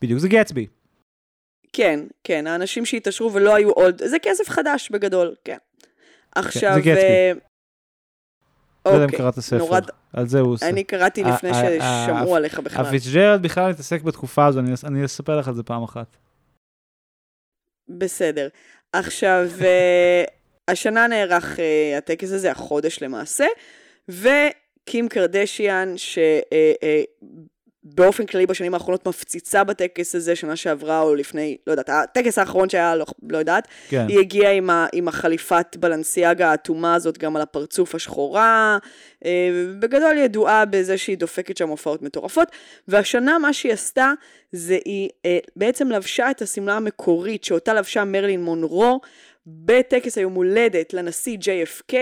בדיוק, 0.02 0.20
זה 0.20 0.28
גטסבי. 0.28 0.66
כן, 1.72 2.00
כן, 2.24 2.46
האנשים 2.46 2.84
שהתעשרו 2.86 3.32
ולא 3.32 3.54
היו 3.54 3.70
עוד, 3.70 4.02
זה 4.04 4.18
כסף 4.18 4.48
חדש 4.48 4.90
בגדול, 4.90 5.34
כן. 5.44 5.56
עכשיו... 6.34 6.76
אה, 8.86 8.90
לא 8.90 8.96
יודע 8.96 9.04
אם 9.04 9.10
אוקיי, 9.10 9.18
קראת 9.18 9.40
ספר, 9.40 9.58
נורא- 9.58 9.80
על 10.12 10.28
זה 10.28 10.40
הוא 10.40 10.52
עושה. 10.52 10.68
אני 10.68 10.84
קראתי 10.84 11.24
לפני 11.24 11.50
ששמעו 11.54 12.36
עליך 12.36 12.58
בכלל. 12.60 12.86
הפיצ'ג'רלד 12.86 13.42
בכלל 13.42 13.70
מתעסק 13.70 14.02
בתקופה 14.02 14.46
הזו, 14.46 14.60
אני 14.60 14.70
אני 14.84 15.04
אספר 15.04 15.38
לך 15.38 15.48
על 15.48 15.54
זה 15.54 15.62
פעם 15.62 15.82
אחת. 15.82 16.16
בסדר. 17.88 18.48
עכשיו, 18.92 19.46
אה, 19.64 20.24
השנה 20.68 21.06
נערך 21.06 21.60
אה, 21.60 21.98
הטקס 21.98 22.32
הזה, 22.32 22.50
החודש 22.50 23.02
למעשה, 23.02 23.46
וקים 24.08 25.08
קרדשיאן, 25.08 25.94
שבאופן 27.84 28.26
כללי 28.26 28.46
בשנים 28.46 28.74
האחרונות 28.74 29.08
מפציצה 29.08 29.64
בטקס 29.64 30.14
הזה, 30.14 30.36
שנה 30.36 30.56
שעברה 30.56 31.00
או 31.00 31.14
לפני, 31.14 31.56
לא 31.66 31.72
יודעת, 31.72 31.88
הטקס 31.88 32.38
האחרון 32.38 32.68
שהיה, 32.68 32.96
לא, 32.96 33.06
לא 33.28 33.38
יודעת, 33.38 33.68
כן. 33.88 34.06
היא 34.08 34.18
הגיעה 34.18 34.52
עם, 34.52 34.70
ה, 34.70 34.86
עם 34.92 35.08
החליפת 35.08 35.76
בלנסיאגה 35.80 36.50
האטומה 36.50 36.94
הזאת 36.94 37.18
גם 37.18 37.36
על 37.36 37.42
הפרצוף 37.42 37.94
השחורה, 37.94 38.78
אה, 39.24 39.50
בגדול 39.78 40.16
ידועה 40.16 40.64
בזה 40.64 40.98
שהיא 40.98 41.18
דופקת 41.18 41.56
שם 41.56 41.68
הופעות 41.68 42.02
מטורפות, 42.02 42.48
והשנה 42.88 43.38
מה 43.38 43.52
שהיא 43.52 43.72
עשתה 43.72 44.12
זה 44.52 44.78
היא 44.84 45.08
אה, 45.26 45.38
בעצם 45.56 45.90
לבשה 45.90 46.30
את 46.30 46.42
השמלה 46.42 46.76
המקורית 46.76 47.44
שאותה 47.44 47.74
לבשה 47.74 48.04
מרלין 48.04 48.42
מונרו 48.42 49.00
בטקס 49.46 50.18
היום 50.18 50.34
הולדת 50.34 50.94
לנשיא 50.94 51.38
JFK 51.38 51.94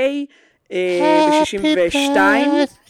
ב-62, 0.71 2.19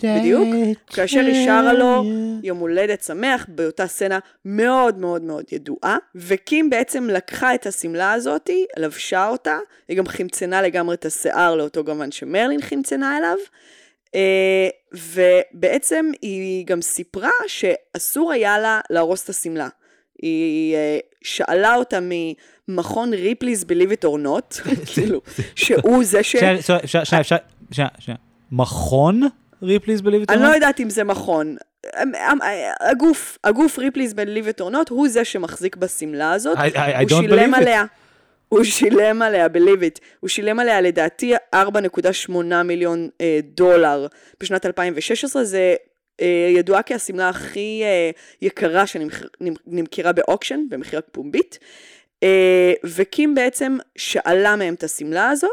בדיוק, 0.03 0.49
כאשר 0.87 1.21
היא 1.21 1.47
שרה 1.47 1.73
לו 1.73 2.05
יום 2.43 2.59
הולדת 2.59 3.03
שמח 3.03 3.47
באותה 3.49 3.87
סצנה 3.87 4.19
מאוד 4.45 4.99
מאוד 4.99 5.23
מאוד 5.23 5.45
ידועה, 5.53 5.97
וקים 6.15 6.71
בעצם 6.71 7.09
לקחה 7.11 7.55
את 7.55 7.67
השמלה 7.67 8.13
הזאתי, 8.13 8.67
לבשה 8.77 9.29
אותה, 9.29 9.59
היא 9.89 9.97
גם 9.97 10.07
חמצנה 10.07 10.63
לגמרי 10.63 10.95
את 10.95 11.07
השיער 11.07 11.55
לאותו 11.55 11.85
גוון 11.85 12.13
שמרלין 12.13 12.63
חמצנה 12.63 13.19
אליו, 13.19 13.37
אה, 14.15 14.69
ובעצם 14.93 16.11
היא 16.23 16.67
גם 16.67 16.83
סיפרה 16.83 17.31
שאסור 17.47 18.33
היה 18.33 18.59
לה 18.59 18.81
להרוס 18.91 19.25
את 19.25 19.29
השמלה. 19.29 19.69
היא 20.23 20.75
אה, 20.75 20.99
שאלה 21.23 21.75
אותה 21.75 21.99
ממכון 22.03 23.13
ריפלי's 23.15 23.65
Believe 23.65 23.93
it 23.93 24.09
or 24.09 24.27
not, 24.27 24.71
כאילו, 24.95 25.21
שהוא 25.55 26.05
זה 26.05 26.23
ש... 26.23 26.37
שנייה, 26.37 26.63
שנייה, 26.63 27.05
שנייה, 27.05 27.39
שנייה, 27.73 27.89
שנייה. 27.99 28.19
מכון 28.53 29.23
ריפליס 29.63 30.01
בליב 30.01 30.31
אני 30.31 30.43
לא 30.43 30.49
יודעת 30.49 30.81
אם 30.81 30.91
זה 30.91 31.05
מכון. 31.05 31.57
אמ, 32.03 32.13
אמ, 32.15 32.39
הגוף, 32.81 33.39
הגוף 33.45 33.79
it 34.59 34.61
or 34.61 34.73
not, 34.73 34.91
הוא 34.91 35.09
זה 35.09 35.25
שמחזיק 35.25 35.77
בשמלה 35.77 36.33
הזאת. 36.33 36.57
I- 36.59 36.61
I- 36.61 36.77
I 36.77 36.79
הוא 37.03 37.11
don't 37.11 37.23
שילם 37.23 37.55
believe 37.55 37.57
it. 37.57 37.61
עליה. 37.61 37.85
הוא 38.49 38.65
שילם 38.65 39.23
עליה, 39.23 39.47
believe 39.47 39.81
it, 39.83 40.01
הוא 40.21 40.29
שילם 40.29 40.61
עליה 40.61 40.81
לדעתי 40.81 41.35
4.8 41.55 42.33
מיליון 42.65 43.09
אה, 43.21 43.41
דולר 43.55 44.07
בשנת 44.41 44.67
2016, 44.67 45.45
זה 45.45 45.75
אה, 46.21 46.27
ידועה 46.57 46.83
כהשמלה 46.83 47.29
הכי 47.29 47.81
אה, 47.85 48.11
יקרה 48.43 48.85
שנמכרה 48.87 50.13
באוקשן, 50.13 50.61
במכירה 50.69 51.03
פומבית, 51.03 51.59
אה, 52.23 52.73
וקים 52.85 53.35
בעצם 53.35 53.77
שאלה 53.97 54.57
מהם 54.57 54.75
את 54.75 54.85
השמלה 54.85 55.31
הזו, 55.31 55.49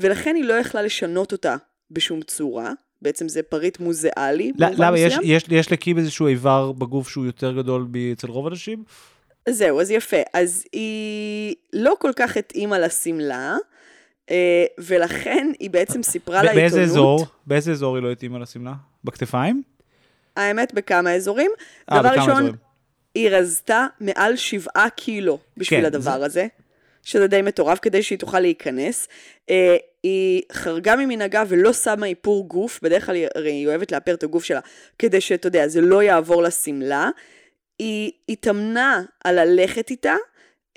ולכן 0.00 0.34
היא 0.36 0.44
לא 0.44 0.54
יכלה 0.54 0.82
לשנות 0.82 1.32
אותה 1.32 1.56
בשום 1.90 2.22
צורה, 2.22 2.72
בעצם 3.02 3.28
זה 3.28 3.42
פריט 3.42 3.80
מוזיאלי. 3.80 4.52
למה, 4.58 4.98
יש-. 4.98 5.14
יש- 5.22 5.44
יש 5.48 5.72
לקים 5.72 5.98
איזשהו 5.98 6.26
איבר 6.26 6.72
בגוף 6.72 7.08
שהוא 7.08 7.26
יותר 7.26 7.52
גדול 7.52 7.86
אצל 8.12 8.26
רוב 8.26 8.46
האנשים? 8.46 8.84
זהו, 9.48 9.80
אז 9.80 9.90
יפה. 9.90 10.16
אז 10.34 10.64
היא 10.72 11.54
לא 11.72 11.94
כל 11.98 12.10
כך 12.16 12.36
התאימה 12.36 12.78
לשמלה, 12.78 13.56
אה, 14.30 14.64
ולכן 14.78 15.50
היא 15.58 15.70
בעצם 15.70 16.02
סיפרה 16.02 16.42
לעיתונות. 16.42 16.60
באיזה 16.62 16.82
אזור? 16.82 17.26
באיזה 17.46 17.72
אזור 17.72 17.96
היא 17.96 18.02
לא 18.04 18.12
התאימה 18.12 18.38
לשמלה? 18.38 18.72
בכתפיים? 19.04 19.62
האמת, 20.36 20.74
בכמה 20.74 21.12
אזורים. 21.14 21.50
אה, 21.92 22.00
דבר 22.00 22.08
בכמה 22.10 22.22
ראשון, 22.22 22.36
אזורים. 22.36 22.54
היא 23.14 23.28
רזתה 23.30 23.86
מעל 24.00 24.36
שבעה 24.36 24.90
קילו 24.90 25.38
בשביל 25.56 25.80
כן, 25.80 25.86
הדבר 25.86 26.10
הזה, 26.24 26.46
שזה 27.02 27.26
די 27.26 27.42
מטורף 27.42 27.78
כדי 27.78 28.02
שהיא 28.02 28.18
תוכל 28.18 28.40
להיכנס. 28.40 29.08
אה, 29.50 29.76
היא 30.02 30.42
חרגה 30.52 30.96
ממנהגה 30.96 31.42
ולא 31.48 31.72
שמה 31.72 32.06
איפור 32.06 32.48
גוף, 32.48 32.80
בדרך 32.82 33.06
כלל 33.06 33.14
היא, 33.14 33.28
היא 33.34 33.66
אוהבת 33.66 33.92
לאפר 33.92 34.14
את 34.14 34.22
הגוף 34.22 34.44
שלה, 34.44 34.60
כדי 34.98 35.20
שאתה 35.20 35.46
יודע, 35.46 35.68
זה 35.68 35.80
לא 35.80 36.02
יעבור 36.02 36.42
לשמלה. 36.42 37.10
היא 37.78 38.10
התאמנה 38.28 39.02
על 39.24 39.44
ללכת 39.44 39.90
איתה, 39.90 40.14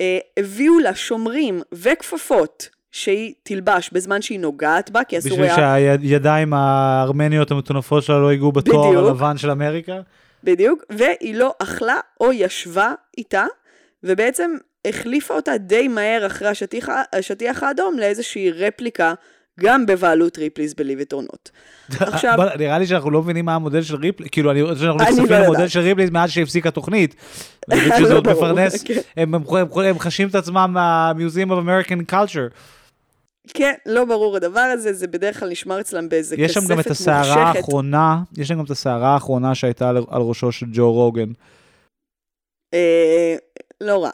אה, 0.01 0.19
הביאו 0.37 0.79
לה 0.79 0.95
שומרים 0.95 1.61
וכפפות 1.71 2.69
שהיא 2.91 3.33
תלבש 3.43 3.89
בזמן 3.93 4.21
שהיא 4.21 4.39
נוגעת 4.39 4.89
בה, 4.89 5.03
כי 5.03 5.17
אסור 5.17 5.31
בשביל 5.31 5.45
היה... 5.45 5.55
שהידיים 5.55 6.53
הארמניות 6.53 7.51
המטונפות 7.51 8.03
שלה 8.03 8.19
לא 8.19 8.31
ייגעו 8.31 8.51
בתואר. 8.51 9.07
הלבן 9.07 9.37
של 9.37 9.51
אמריקה? 9.51 9.99
בדיוק, 10.43 10.83
והיא 10.89 11.35
לא 11.35 11.53
אכלה 11.59 11.97
או 12.19 12.33
ישבה 12.33 12.93
איתה, 13.17 13.45
ובעצם 14.03 14.51
החליפה 14.87 15.33
אותה 15.33 15.57
די 15.57 15.87
מהר 15.87 16.25
אחרי 16.27 16.47
השטיח, 16.47 16.89
השטיח 17.13 17.63
האדום 17.63 17.99
לאיזושהי 17.99 18.51
רפליקה, 18.51 19.13
גם 19.59 19.85
בבעלות 19.85 20.37
ריפליס 20.37 20.73
or 20.73 21.33
not. 21.33 21.49
עכשיו, 22.13 22.37
נראה 22.59 22.79
לי 22.79 22.87
שאנחנו 22.87 23.11
לא 23.11 23.21
מבינים 23.21 23.45
מה 23.45 23.55
המודל 23.55 23.81
של 23.81 23.95
ריפלי, 23.95 24.29
כאילו 24.29 24.51
אני 24.51 24.63
חושב 24.63 24.75
שאנחנו 24.79 24.99
אני 24.99 25.09
נחשפים 25.09 25.25
לא 25.31 25.39
למודל. 25.39 25.67
של 25.67 25.79
ריפלי 25.79 26.09
מאז 26.09 26.29
שהפסיקה 26.31 26.69
התוכנית. 26.69 27.15
אני 27.71 27.79
מבין 27.79 27.91
שזה 27.99 28.09
לא 28.13 28.17
עוד 28.17 28.23
ברור, 28.27 28.37
מפרנס, 28.45 28.83
כן. 28.83 28.99
הם- 29.17 29.99
חשים 29.99 30.27
את 30.27 30.35
עצמם 30.35 30.71
מה-Museum 30.73 31.49
of 31.49 31.53
American 31.67 32.11
Culture. 32.13 32.53
כן, 33.53 33.73
לא 33.85 34.05
ברור 34.05 34.35
הדבר 34.35 34.59
הזה, 34.59 34.93
זה 34.93 35.07
בדרך 35.07 35.39
כלל 35.39 35.49
נשמר 35.49 35.79
אצלם 35.81 36.09
באיזה 36.09 36.35
יש 36.35 36.51
כספת 36.51 36.61
שם 36.67 36.73
גם 36.73 36.79
את 36.79 36.87
הסערה. 36.87 37.43
האחרונה, 37.43 38.17
יש 38.37 38.47
שם 38.47 38.57
גם 38.57 38.65
את 38.65 38.69
הסערה 38.69 39.13
האחרונה 39.13 39.55
שהייתה 39.55 39.89
על, 39.89 39.97
על 39.97 40.21
ראשו 40.21 40.51
של 40.51 40.65
ג'ו 40.73 40.91
רוגן. 40.93 41.29
אה, 42.73 43.35
לא 43.81 44.03
רע. 44.03 44.09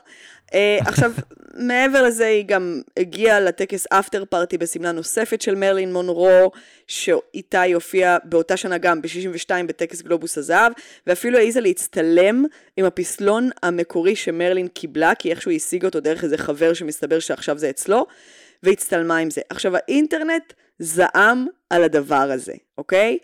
אה, 0.54 0.78
עכשיו, 0.86 1.12
מעבר 1.54 2.04
לזה, 2.04 2.26
היא 2.26 2.46
גם 2.48 2.82
הגיעה 2.98 3.40
לטקס 3.40 3.88
אפטר 3.88 4.26
פארטי 4.26 4.58
בשמלה 4.58 4.92
נוספת 4.92 5.42
של 5.42 5.56
מרלין 5.56 5.94
מונרו, 5.94 6.52
שאיתה 6.88 7.62
היא 7.62 7.76
הופיעה 7.76 8.18
באותה 8.24 8.58
שנה 8.58 8.78
גם, 8.78 9.02
ב-62 9.02 9.50
בטקס 9.68 10.02
גלובוס 10.02 10.38
הזהב, 10.38 10.72
ואפילו 11.08 11.38
העיזה 11.38 11.62
להצטלם 11.62 12.46
עם 12.78 12.86
הפסלון 12.86 13.50
המקורי 13.64 14.16
שמרלין 14.16 14.68
קיבלה, 14.68 15.16
כי 15.16 15.32
איכשהו 15.32 15.52
היא 15.52 15.58
השיגה 15.58 15.88
אותו 15.88 16.00
דרך 16.00 16.24
איזה 16.24 16.38
חבר 16.38 16.74
שמסתבר 16.74 17.20
שעכשיו 17.20 17.58
זה 17.58 17.70
אצלו, 17.70 18.06
והצטלמה 18.64 19.18
עם 19.18 19.30
זה. 19.30 19.42
עכשיו, 19.50 19.76
האינטרנט 19.76 20.54
זעם 20.80 21.48
על 21.70 21.84
הדבר 21.84 22.16
הזה, 22.16 22.54
אוקיי? 22.78 23.18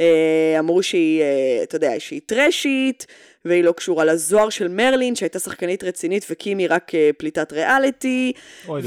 אה, 0.00 0.58
אמרו 0.58 0.82
שהיא, 0.82 1.22
אה, 1.22 1.60
אתה 1.62 1.76
יודע, 1.76 1.92
שהיא 1.98 2.20
טרשית, 2.26 3.06
והיא 3.44 3.64
לא 3.64 3.72
קשורה 3.72 4.04
לזוהר 4.04 4.50
של 4.50 4.68
מרלין, 4.68 5.16
שהייתה 5.16 5.38
שחקנית 5.38 5.84
רצינית, 5.84 6.26
וקים 6.30 6.58
היא 6.58 6.66
רק 6.70 6.94
אה, 6.94 7.10
פליטת 7.18 7.52
ריאליטי, 7.52 8.32
אוי, 8.68 8.82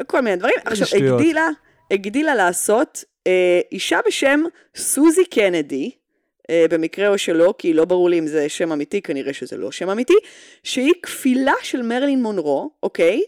וכל 0.00 0.20
מיני 0.20 0.36
דברים. 0.36 0.54
עכשיו, 0.64 0.86
שטויות. 0.86 1.20
הגדילה, 1.20 1.48
הגדילה 1.90 2.34
לעשות 2.34 3.04
אישה 3.72 3.98
בשם 4.06 4.40
סוזי 4.76 5.24
קנדי, 5.24 5.90
במקרה 6.50 7.08
או 7.08 7.18
שלא, 7.18 7.54
כי 7.58 7.74
לא 7.74 7.84
ברור 7.84 8.10
לי 8.10 8.18
אם 8.18 8.26
זה 8.26 8.48
שם 8.48 8.72
אמיתי, 8.72 9.02
כנראה 9.02 9.32
שזה 9.32 9.56
לא 9.56 9.72
שם 9.72 9.90
אמיתי, 9.90 10.14
שהיא 10.62 10.92
כפילה 11.02 11.52
של 11.62 11.82
מרלין 11.82 12.22
מונרו, 12.22 12.70
אוקיי? 12.82 13.22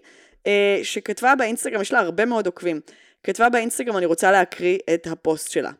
שכתבה 0.83 1.35
באינסטגרם, 1.35 1.81
יש 1.81 1.93
לה 1.93 2.01
הרבה 2.01 2.25
מאוד 2.25 2.47
עוקבים. 2.47 2.81
כתבה 3.23 3.49
באינסטגרם, 3.49 3.97
אני 3.97 4.07
רוצה 4.07 4.33
להקריא 4.33 4.79
את 4.95 5.07
הפוסט 5.07 5.51
שלה. 5.51 5.71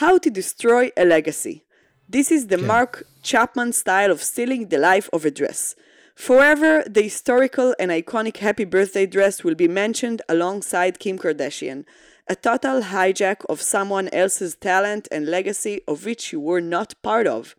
How 0.00 0.18
to 0.18 0.28
destroy 0.28 0.90
a 0.94 1.06
legacy. 1.06 1.64
This 2.06 2.30
is 2.30 2.48
the 2.48 2.58
כן. 2.58 2.66
Mark 2.66 3.06
Chapman 3.22 3.72
style 3.72 4.10
of 4.10 4.22
stealing 4.22 4.68
the 4.68 4.76
life 4.76 5.08
of 5.10 5.24
a 5.24 5.30
dress. 5.30 5.74
Forever, 6.14 6.84
the 6.86 7.00
historical 7.00 7.74
and 7.78 7.90
iconic 7.90 8.36
happy 8.36 8.66
birthday 8.66 9.06
dress 9.06 9.42
will 9.42 9.54
be 9.54 9.68
mentioned 9.68 10.20
alongside 10.28 10.98
Kim 10.98 11.18
Kardashian. 11.18 11.86
A 12.28 12.36
total 12.36 12.82
hijack 12.82 13.46
of 13.48 13.62
someone 13.62 14.10
else's 14.12 14.54
talent 14.54 15.08
and 15.10 15.26
legacy 15.26 15.80
of 15.88 16.04
which 16.04 16.30
you 16.30 16.40
were 16.40 16.60
not 16.60 16.94
part 17.02 17.26
of. 17.26 17.56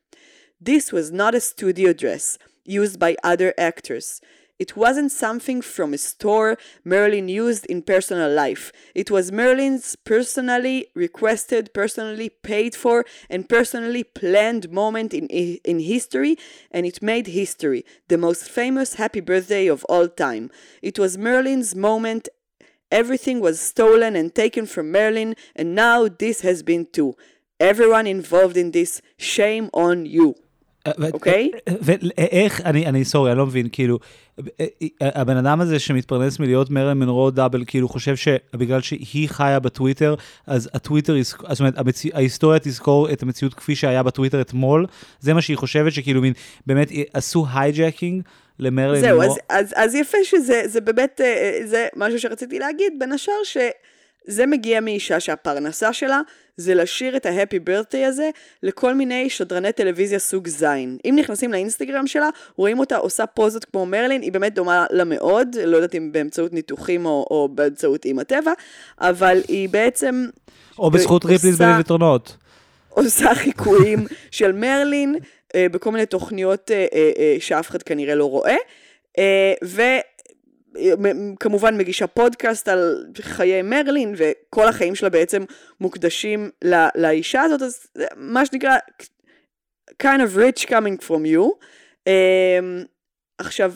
This 0.61 0.91
was 0.91 1.11
not 1.11 1.33
a 1.33 1.39
studio 1.39 1.91
dress 1.91 2.37
used 2.63 2.99
by 2.99 3.17
other 3.23 3.55
actors. 3.57 4.21
It 4.59 4.75
wasn't 4.75 5.11
something 5.11 5.61
from 5.61 5.93
a 5.93 5.99
store 5.99 6.57
Merlin 6.83 7.29
used 7.29 7.67
in 7.67 7.83
personal 7.83 8.31
life. 8.31 8.71
It 8.95 9.11
was 9.11 9.31
Merlin's 9.31 9.95
personally 9.95 10.87
requested, 10.95 11.73
personally 11.73 12.29
paid 12.29 12.75
for, 12.75 13.05
and 13.29 13.47
personally 13.47 14.03
planned 14.03 14.71
moment 14.71 15.13
in, 15.13 15.27
in 15.27 15.79
history, 15.79 16.37
and 16.71 16.87
it 16.87 17.03
made 17.03 17.27
history, 17.27 17.85
the 18.07 18.17
most 18.17 18.49
famous 18.49 18.95
happy 18.95 19.19
birthday 19.19 19.67
of 19.67 19.83
all 19.85 20.07
time. 20.07 20.49
It 20.81 20.97
was 20.97 21.19
Merlin's 21.19 21.75
moment. 21.75 22.27
Everything 22.91 23.41
was 23.41 23.59
stolen 23.59 24.15
and 24.15 24.33
taken 24.33 24.65
from 24.65 24.91
Merlin, 24.91 25.35
and 25.55 25.75
now 25.75 26.07
this 26.07 26.41
has 26.41 26.63
been 26.63 26.87
too. 26.91 27.15
Everyone 27.59 28.07
involved 28.07 28.57
in 28.57 28.71
this, 28.71 29.01
shame 29.17 29.69
on 29.73 30.05
you. 30.05 30.35
אוקיי? 31.13 31.51
ואיך, 31.81 32.61
אני, 32.61 32.85
אני 32.85 33.05
sorry, 33.05 33.31
אני 33.31 33.37
לא 33.37 33.45
מבין, 33.45 33.67
כאילו, 33.71 33.99
הבן 35.01 35.37
אדם 35.37 35.61
הזה 35.61 35.79
שמתפרנס 35.79 36.39
מלהיות 36.39 36.69
מרלין 36.69 36.97
מונרו 36.97 37.31
double, 37.31 37.63
כאילו 37.67 37.89
חושב 37.89 38.15
שבגלל 38.15 38.81
שהיא 38.81 39.29
חיה 39.29 39.59
בטוויטר, 39.59 40.15
אז 40.47 40.69
הטוויטר, 40.73 41.15
זאת 41.23 41.59
אומרת, 41.59 41.75
ההיסטוריה 42.13 42.59
תזכור 42.59 43.11
את 43.11 43.23
המציאות 43.23 43.53
כפי 43.53 43.75
שהיה 43.75 44.03
בטוויטר 44.03 44.41
אתמול, 44.41 44.85
זה 45.19 45.33
מה 45.33 45.41
שהיא 45.41 45.57
חושבת, 45.57 45.93
שכאילו 45.93 46.21
מין, 46.21 46.33
באמת 46.67 46.91
עשו 47.13 47.45
hijacking. 47.53 48.21
למרלין 48.59 49.01
זהו, 49.01 49.21
אז, 49.21 49.31
אז, 49.49 49.73
אז 49.75 49.95
יפה 49.95 50.17
שזה 50.23 50.81
באמת, 50.81 51.21
זה 51.65 51.87
משהו 51.95 52.19
שרציתי 52.19 52.59
להגיד, 52.59 52.93
בין 52.99 53.11
השאר 53.11 53.33
שזה 54.27 54.45
מגיע 54.45 54.79
מאישה 54.79 55.19
שהפרנסה 55.19 55.93
שלה 55.93 56.21
זה 56.57 56.75
לשיר 56.75 57.17
את 57.17 57.25
ההפי 57.25 57.59
ברטי 57.59 58.05
הזה 58.05 58.29
לכל 58.63 58.93
מיני 58.93 59.29
שדרני 59.29 59.71
טלוויזיה 59.71 60.19
סוג 60.19 60.47
זין. 60.47 60.97
אם 61.05 61.15
נכנסים 61.19 61.51
לאינסטגרם 61.51 62.07
שלה, 62.07 62.29
רואים 62.55 62.79
אותה 62.79 62.97
עושה 62.97 63.25
פוזות 63.25 63.65
כמו 63.65 63.85
מרלין, 63.85 64.21
היא 64.21 64.31
באמת 64.31 64.53
דומה 64.53 64.85
לה 64.89 65.03
מאוד, 65.03 65.55
לא 65.65 65.75
יודעת 65.75 65.95
אם 65.95 66.11
באמצעות 66.11 66.53
ניתוחים 66.53 67.05
או, 67.05 67.27
או 67.31 67.49
באמצעות 67.51 68.05
עם 68.05 68.19
הטבע, 68.19 68.51
אבל 69.01 69.41
היא 69.47 69.69
בעצם... 69.69 70.25
או 70.79 70.91
בזכות 70.91 71.25
ריפליס 71.25 71.57
בלוויתרונות. 71.57 72.37
עושה 72.89 73.35
חיקויים 73.35 74.07
של 74.31 74.51
מרלין 74.51 75.15
אה, 75.55 75.65
בכל 75.71 75.91
מיני 75.91 76.05
תוכניות 76.05 76.71
אה, 76.71 76.85
אה, 76.93 77.35
שאף 77.39 77.69
אחד 77.69 77.83
כנראה 77.83 78.15
לא 78.15 78.25
רואה. 78.29 78.55
ו... 79.63 79.81
כמובן 81.39 81.77
מגישה 81.77 82.07
פודקאסט 82.07 82.67
על 82.67 83.05
חיי 83.21 83.61
מרלין, 83.61 84.15
וכל 84.17 84.67
החיים 84.67 84.95
שלה 84.95 85.09
בעצם 85.09 85.43
מוקדשים 85.79 86.49
לא, 86.61 86.77
לאישה 86.95 87.41
הזאת, 87.41 87.61
אז 87.61 87.87
מה 88.15 88.45
שנקרא 88.45 88.77
kind 90.03 90.21
of 90.21 90.37
rich 90.37 90.65
coming 90.65 91.07
from 91.07 91.25
you. 91.33 91.43
Um, 92.09 92.87
עכשיו, 93.37 93.73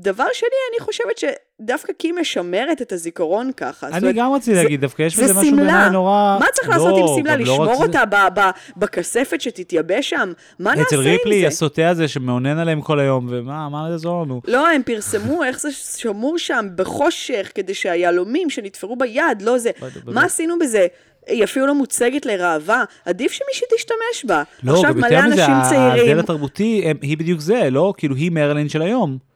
דבר 0.00 0.26
שני, 0.32 0.48
אני 0.72 0.80
חושבת 0.80 1.18
שדווקא 1.62 1.92
כי 1.98 2.12
משמרת 2.12 2.82
את 2.82 2.92
הזיכרון 2.92 3.50
ככה. 3.56 3.88
אני 3.88 3.98
אומרת, 3.98 4.14
גם 4.14 4.32
רציתי 4.32 4.56
להגיד, 4.56 4.80
דווקא 4.80 5.02
יש 5.02 5.18
בזה 5.18 5.34
משהו 5.34 5.56
בעיניי 5.56 5.90
נורא... 5.90 6.36
מה 6.40 6.46
צריך 6.52 6.68
לא, 6.68 6.74
לעשות 6.74 6.98
עם 6.98 7.06
שמלה? 7.18 7.36
לא 7.36 7.42
לשמור 7.42 7.64
לא 7.64 7.74
אותה 7.74 8.04
ב- 8.04 8.40
ב- 8.40 8.50
בכספת 8.76 9.40
שתתייבש 9.40 10.10
שם? 10.10 10.32
מה 10.58 10.70
נעשה 10.70 10.82
עם 10.82 10.86
זה? 10.90 10.96
אצל 10.96 11.08
ריפלי 11.08 11.46
הסוטה 11.46 11.88
הזה 11.88 12.08
שמאונן 12.08 12.58
עליהם 12.58 12.80
כל 12.80 13.00
היום, 13.00 13.26
ומה, 13.30 13.68
מה 13.68 13.88
יעזור 13.90 14.22
לנו? 14.22 14.40
לא, 14.46 14.68
הם 14.68 14.82
פרסמו 14.82 15.44
איך 15.48 15.60
זה 15.60 15.68
שמור 15.72 16.38
שם 16.38 16.66
בחושך, 16.76 17.50
כדי 17.54 17.74
שהיהלומים 17.74 18.50
שנתפרו 18.50 18.96
ביד, 18.96 19.42
לא 19.42 19.58
זה. 19.58 19.70
מה 20.06 20.24
עשינו 20.24 20.58
בזה? 20.58 20.86
היא 21.26 21.44
אפילו 21.44 21.66
לא 21.66 21.74
מוצגת 21.74 22.26
לראווה, 22.26 22.84
עדיף 23.04 23.32
שמישהי 23.32 23.66
תשתמש 23.76 24.24
בה. 24.24 24.42
לא, 24.62 24.72
עכשיו 24.72 24.94
מלא 24.94 25.18
אנשים 25.18 25.54
צעירים... 25.68 25.98
ההבדל 25.98 26.18
התרבותי, 26.18 26.92
היא 27.02 27.18
בדיוק 27.18 27.40
זה, 27.40 27.70
לא? 27.70 27.94
כאילו, 27.96 28.14
היא 28.14 28.30
מרלין 28.30 28.68
של 28.68 28.82
היום. 28.82 29.27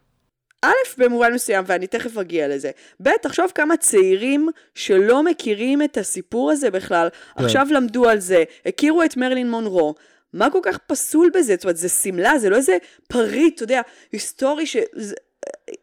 א', 0.62 0.68
במובן 0.98 1.34
מסוים, 1.34 1.64
ואני 1.66 1.86
תכף 1.86 2.18
אגיע 2.18 2.48
לזה. 2.48 2.70
ב', 3.02 3.10
תחשוב 3.22 3.52
כמה 3.54 3.76
צעירים 3.76 4.48
שלא 4.74 5.22
מכירים 5.22 5.82
את 5.82 5.96
הסיפור 5.96 6.50
הזה 6.50 6.70
בכלל, 6.70 7.08
כן. 7.38 7.44
עכשיו 7.44 7.66
למדו 7.70 8.08
על 8.08 8.18
זה, 8.18 8.44
הכירו 8.66 9.02
את 9.02 9.16
מרלין 9.16 9.50
מונרו. 9.50 9.94
מה 10.32 10.50
כל 10.50 10.58
כך 10.62 10.78
פסול 10.78 11.30
בזה? 11.34 11.54
זאת 11.54 11.64
אומרת, 11.64 11.76
זה 11.76 11.88
שמלה, 11.88 12.38
זה 12.38 12.50
לא 12.50 12.56
איזה 12.56 12.76
פריט, 13.08 13.54
אתה 13.54 13.62
יודע, 13.62 13.80
היסטורי 14.12 14.66
ש... 14.66 14.76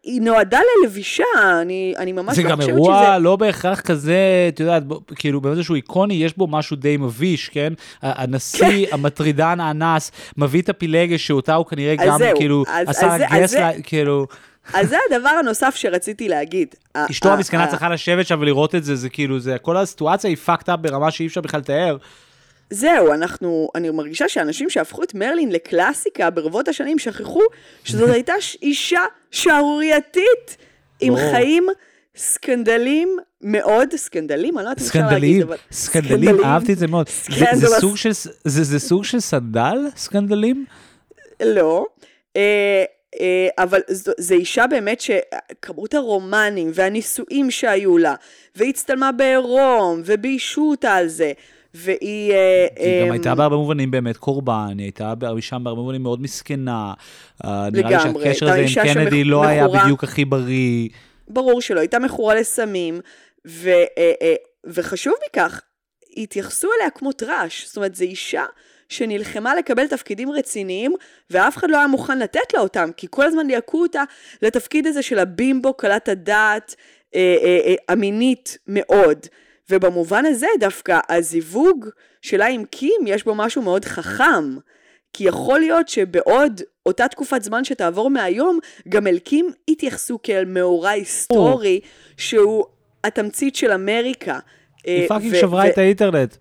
היא 0.03 0.21
נועדה 0.21 0.59
ללבישה, 0.83 1.24
אני, 1.62 1.93
אני 1.98 2.12
ממש 2.12 2.38
לא 2.38 2.43
חושבת 2.43 2.62
שזה... 2.62 2.65
זה 2.65 2.71
גם 2.71 2.77
אירוע 2.77 3.17
לא 3.17 3.36
בהכרח 3.36 3.81
כזה, 3.81 4.45
את 4.50 4.59
יודעת, 4.59 4.83
כאילו 5.15 5.41
באיזשהו 5.41 5.75
איקוני, 5.75 6.13
יש 6.13 6.38
בו 6.38 6.48
משהו 6.48 6.75
די 6.75 6.98
מביש, 6.98 7.50
כן? 7.50 7.74
הנשיא, 8.01 8.88
כן. 8.88 8.93
המטרידן 8.93 9.59
האנס, 9.59 10.12
מביא 10.38 10.62
את 10.62 10.69
הפילגש 10.69 11.27
שאותה 11.27 11.55
הוא 11.55 11.65
כנראה 11.65 11.95
גם, 11.95 12.17
זהו, 12.17 12.38
כאילו, 12.38 12.63
אז, 12.67 12.89
עשה 12.89 13.17
גס, 13.17 13.53
לה, 13.53 13.81
כאילו... 13.83 14.27
אז 14.73 14.89
זה 14.89 14.97
הדבר 15.09 15.29
הנוסף 15.29 15.75
שרציתי 15.75 16.29
להגיד. 16.29 16.75
אשתו 16.94 17.29
המסכנה 17.29 17.67
צריכה 17.67 17.89
לשבת 17.89 18.27
שם 18.27 18.39
ולראות 18.41 18.75
את 18.75 18.83
זה, 18.83 18.96
זה 18.96 19.09
כאילו, 19.09 19.39
זה, 19.39 19.57
כל 19.61 19.77
הסיטואציה 19.77 20.29
היא 20.29 20.37
fucked 20.48 20.67
up 20.67 20.77
ברמה 20.77 21.11
שאי 21.11 21.27
אפשר 21.27 21.41
בכלל 21.41 21.59
לתאר. 21.59 21.98
זהו, 22.70 23.13
אנחנו, 23.13 23.70
אני 23.75 23.89
מרגישה 23.89 24.29
שאנשים 24.29 24.70
שהפכו 24.70 25.03
את 25.03 25.13
מרלין 25.13 25.51
לקלאסיקה 25.51 26.29
ברבות 26.29 26.67
השנים 26.67 27.00
שכחו 27.00 27.41
שזאת 27.83 28.09
הייתה 28.09 28.33
אישה 28.61 29.01
שערורייתית 29.31 30.57
עם 31.00 31.15
חיים 31.15 31.67
סקנדלים 32.15 33.17
מאוד, 33.41 33.89
סקנדלים? 33.96 34.57
אני 34.57 34.65
לא 34.65 34.70
יודעת 34.70 34.81
אם 34.81 34.87
אפשר 34.87 35.07
להגיד, 35.11 35.41
אבל... 35.41 35.57
סקנדלים, 35.72 36.44
אהבתי 36.44 36.74
את 36.74 36.77
זה 36.77 36.87
מאוד. 36.87 37.09
זה 38.44 38.79
סוג 38.79 39.03
של 39.03 39.20
סנדל? 39.20 39.77
סקנדלים? 39.96 40.65
לא. 41.44 41.85
אה, 43.19 43.48
אבל 43.57 43.81
זו 44.17 44.35
אישה 44.35 44.67
באמת 44.67 45.01
שכמות 45.01 45.93
הרומנים 45.93 46.72
והנישואים 46.74 47.51
שהיו 47.51 47.98
לה, 47.98 48.15
והיא 48.55 48.69
הצטלמה 48.69 49.11
בעירום, 49.11 50.01
וביישו 50.05 50.61
אותה 50.61 50.95
על 50.95 51.07
זה. 51.07 51.31
והיא... 51.74 52.33
אה, 52.33 52.67
היא 52.75 53.05
גם 53.05 53.11
הייתה 53.11 53.35
בהרבה 53.35 53.55
מובנים 53.55 53.91
באמת 53.91 54.17
קורבן, 54.17 54.75
היא 54.77 54.85
הייתה 54.85 55.13
שם 55.39 55.63
בהרבה 55.63 55.81
מובנים 55.81 56.03
מאוד 56.03 56.22
מסכנה. 56.22 56.93
אה, 57.45 57.69
נראה 57.72 57.89
לי 57.89 58.00
שהקשר 58.00 58.50
הזה 58.50 58.59
עם 58.59 58.93
קנדי 58.93 59.24
לא 59.24 59.45
היה 59.45 59.67
בדיוק 59.67 60.03
הכי 60.03 60.25
בריא. 60.25 60.89
ברור 61.27 61.61
שלא, 61.61 61.79
הייתה 61.79 62.00
מכורה 62.00 62.35
לסמים, 62.35 63.00
וחשוב 64.65 65.13
מכך, 65.29 65.61
התייחסו 66.17 66.67
אליה 66.77 66.89
כמו 66.89 67.11
טראש. 67.11 67.67
זאת 67.67 67.77
אומרת, 67.77 67.95
זו 67.95 68.03
אישה 68.03 68.45
שנלחמה 68.89 69.55
לקבל 69.55 69.87
תפקידים 69.87 70.31
רציניים, 70.31 70.93
ואף 71.29 71.57
אחד 71.57 71.69
לא 71.69 71.77
היה 71.77 71.87
מוכן 71.87 72.19
לתת 72.19 72.53
לה 72.53 72.59
אותם, 72.59 72.89
כי 72.97 73.07
כל 73.09 73.25
הזמן 73.25 73.47
ליהקו 73.47 73.81
אותה 73.81 74.03
לתפקיד 74.41 74.87
הזה 74.87 75.01
של 75.01 75.19
הבימבו, 75.19 75.73
קלת 75.73 76.09
הדעת, 76.09 76.75
אה, 77.15 77.37
אה, 77.43 77.59
אה, 77.65 77.93
אמינית 77.93 78.57
מאוד. 78.67 79.19
ובמובן 79.69 80.25
הזה 80.25 80.47
דווקא 80.59 80.99
הזיווג 81.09 81.85
שלה 82.21 82.47
עם 82.47 82.65
קים 82.65 83.01
יש 83.07 83.23
בו 83.23 83.35
משהו 83.35 83.61
מאוד 83.61 83.85
חכם. 83.85 84.57
כי 85.13 85.23
יכול 85.23 85.59
להיות 85.59 85.89
שבעוד 85.89 86.61
אותה 86.85 87.07
תקופת 87.07 87.43
זמן 87.43 87.63
שתעבור 87.63 88.09
מהיום, 88.09 88.59
גם 88.89 89.07
אל 89.07 89.19
קים 89.19 89.51
יתייחסו 89.67 90.19
כאל 90.23 90.45
מאורע 90.45 90.89
היסטורי, 90.89 91.79
שהוא 92.17 92.65
התמצית 93.03 93.55
של 93.55 93.71
אמריקה. 93.71 94.39
היא 94.83 95.07
fucking 95.07 95.35
שברה 95.35 95.67
את 95.67 95.77
האינטרנט. 95.77 96.35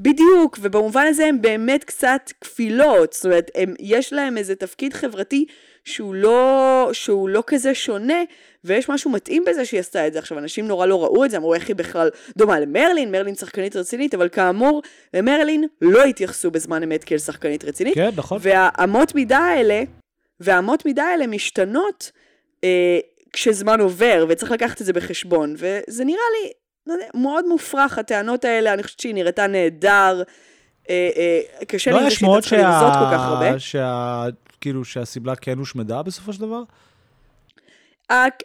בדיוק, 0.00 0.58
ובמובן 0.62 1.06
הזה 1.06 1.26
הם 1.26 1.42
באמת 1.42 1.84
קצת 1.84 2.32
כפילות, 2.40 3.12
זאת 3.12 3.24
אומרת, 3.24 3.50
הם, 3.54 3.74
יש 3.80 4.12
להם 4.12 4.38
איזה 4.38 4.54
תפקיד 4.54 4.94
חברתי 4.94 5.46
שהוא 5.84 6.14
לא, 6.14 6.90
שהוא 6.92 7.28
לא 7.28 7.42
כזה 7.46 7.74
שונה, 7.74 8.22
ויש 8.64 8.88
משהו 8.88 9.10
מתאים 9.10 9.44
בזה 9.46 9.64
שהיא 9.64 9.80
עשתה 9.80 10.06
את 10.06 10.12
זה. 10.12 10.18
עכשיו, 10.18 10.38
אנשים 10.38 10.68
נורא 10.68 10.86
לא 10.86 11.04
ראו 11.04 11.24
את 11.24 11.30
זה, 11.30 11.36
אמרו 11.36 11.54
איך 11.54 11.68
היא 11.68 11.76
בכלל 11.76 12.10
דומה 12.36 12.60
למרלין, 12.60 13.12
מרלין 13.12 13.34
שחקנית 13.34 13.76
רצינית, 13.76 14.14
אבל 14.14 14.28
כאמור, 14.28 14.82
למרלין 15.14 15.64
לא 15.80 16.04
התייחסו 16.04 16.50
בזמן 16.50 16.82
אמת 16.82 17.04
כאל 17.04 17.18
שחקנית 17.18 17.64
רצינית. 17.64 17.94
כן, 17.94 18.10
נכון. 18.16 18.38
והאמות 18.42 19.14
מידה 19.14 19.38
האלה, 19.38 19.82
והאמות 20.40 20.86
מידה 20.86 21.04
האלה 21.04 21.26
משתנות 21.26 22.10
אה, 22.64 22.98
כשזמן 23.32 23.80
עובר, 23.80 24.26
וצריך 24.28 24.52
לקחת 24.52 24.80
את 24.80 24.86
זה 24.86 24.92
בחשבון, 24.92 25.54
וזה 25.58 26.04
נראה 26.04 26.24
לי 26.42 26.50
מאוד 27.14 27.46
מופרך 27.46 27.98
הטענות 27.98 28.44
האלה, 28.44 28.72
אני 28.72 28.82
חושבת 28.82 29.00
שהיא 29.00 29.14
נראתה 29.14 29.46
נהדר. 29.46 30.22
אה, 30.90 31.10
אה, 31.16 31.64
קשה 31.64 31.90
לי 31.90 31.98
עם 31.98 32.04
זה 32.04 32.10
שהיא 32.10 32.30
צריכה 32.40 32.56
לרזות 32.56 32.92
כל 32.92 33.16
כך 33.16 33.20
הרבה. 33.20 33.58
שה... 33.58 34.24
כאילו 34.60 34.84
שהסיבלה 34.84 35.36
כן 35.36 35.58
הושמדה 35.58 36.02
בסופו 36.02 36.32
של 36.32 36.40
דבר? 36.40 36.62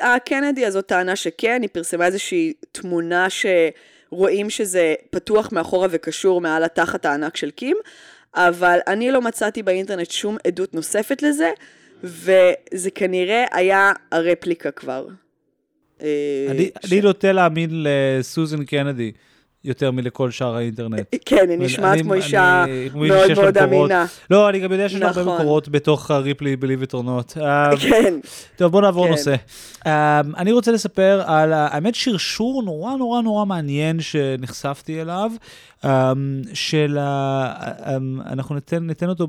הקנדי 0.01 0.65
הזאת 0.65 0.85
טענה 0.85 1.15
שכן, 1.15 1.61
היא 1.61 1.69
פרסמה 1.73 2.05
איזושהי 2.05 2.53
תמונה 2.71 3.27
שרואים 3.29 4.49
שזה 4.49 4.93
פתוח 5.09 5.51
מאחורה 5.51 5.87
וקשור 5.91 6.41
מעל 6.41 6.63
התחת 6.63 7.05
הענק 7.05 7.37
של 7.37 7.51
קים, 7.51 7.77
אבל 8.35 8.79
אני 8.87 9.11
לא 9.11 9.21
מצאתי 9.21 9.63
באינטרנט 9.63 10.11
שום 10.11 10.37
עדות 10.47 10.73
נוספת 10.73 11.21
לזה, 11.21 11.51
וזה 12.03 12.91
כנראה 12.95 13.45
היה 13.51 13.91
הרפליקה 14.11 14.71
כבר. 14.71 15.07
אה, 16.01 16.67
אני 16.83 17.01
נוטה 17.01 17.31
להאמין 17.31 17.69
לסוזן 17.73 18.63
קנדי. 18.65 19.11
יותר 19.63 19.91
מלכל 19.91 20.31
שאר 20.31 20.55
האינטרנט. 20.55 21.15
כן, 21.25 21.49
היא 21.49 21.57
נשמעת 21.59 22.01
כמו 22.01 22.13
אישה 22.13 22.65
מאוד 22.93 23.33
מאוד 23.35 23.57
אמינה. 23.57 24.05
לא, 24.31 24.49
אני 24.49 24.59
גם 24.59 24.71
יודע 24.71 24.89
שיש 24.89 25.01
הרבה 25.01 25.21
נכון. 25.21 25.35
מקורות 25.35 25.69
בתוך 25.69 26.11
ריפלי 26.11 26.55
בליב 26.55 26.79
וטורנות. 26.81 27.37
כן. 27.79 28.19
טוב, 28.55 28.71
בוא 28.71 28.81
נעבור 28.81 29.05
כן. 29.05 29.11
נושא. 29.11 29.35
אה, 29.85 30.21
אני 30.37 30.51
רוצה 30.51 30.71
לספר 30.71 31.21
על, 31.25 31.53
האמת, 31.53 31.95
שרשור 31.95 32.63
נורא 32.63 32.95
נורא 32.95 33.21
נורא 33.21 33.45
מעניין 33.45 33.99
שנחשפתי 33.99 35.01
אליו. 35.01 35.31
Um, 35.83 35.87
של 36.53 36.97
ה... 36.97 37.53
Um, 37.79 38.31
אנחנו 38.31 38.55
ניתן, 38.55 38.87
ניתן 38.87 39.09
אותו 39.09 39.27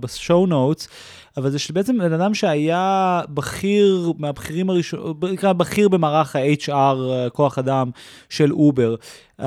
ב 0.00 0.09
show 0.09 0.46
notes. 0.46 0.88
אבל 1.36 1.50
זה 1.50 1.58
שבעצם 1.58 1.98
בן 1.98 2.12
אדם 2.12 2.34
שהיה 2.34 3.20
בכיר 3.28 4.12
מהבכירים 4.18 4.70
הראשונים, 4.70 5.14
נקרא 5.32 5.52
בכיר 5.52 5.88
במערך 5.88 6.36
ה-HR, 6.36 6.96
כוח 7.32 7.58
אדם 7.58 7.90
של 8.28 8.52
אובר. 8.52 8.94
Um, 9.40 9.44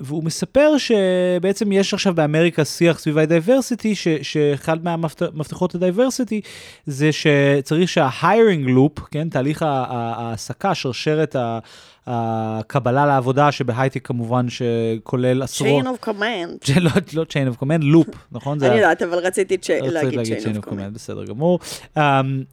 והוא 0.00 0.24
מספר 0.24 0.74
שבעצם 0.78 1.72
יש 1.72 1.94
עכשיו 1.94 2.14
באמריקה 2.14 2.64
שיח 2.64 2.98
סביב 2.98 3.18
ה-diversity, 3.18 3.94
שאחד 4.22 4.84
מהמפתחות 4.84 5.74
ה-diversity 5.74 6.40
זה 6.86 7.10
שצריך 7.12 7.88
שה-hiring 7.88 8.68
loop, 8.68 9.00
כן, 9.10 9.28
תהליך 9.28 9.62
ההעסקה, 9.62 10.74
שרשרת 10.74 11.36
ה... 11.36 11.58
הקבלה 12.06 13.06
לעבודה, 13.06 13.52
שבהייטק 13.52 14.06
כמובן 14.06 14.46
שכולל 14.48 15.42
עשרות... 15.42 15.84
chain 15.84 15.86
of 15.86 16.08
command. 16.08 16.72
לא, 16.80 16.90
לא 17.14 17.22
chain 17.22 17.54
of 17.54 17.62
command, 17.62 17.82
loop, 17.82 18.16
נכון? 18.32 18.62
אני 18.62 18.74
יודעת, 18.74 19.02
אבל 19.02 19.18
רציתי 19.18 19.56
להגיד 19.80 20.20
chain 20.20 20.64
of 20.64 20.68
command. 20.68 20.90
בסדר 20.92 21.24
גמור. 21.24 21.58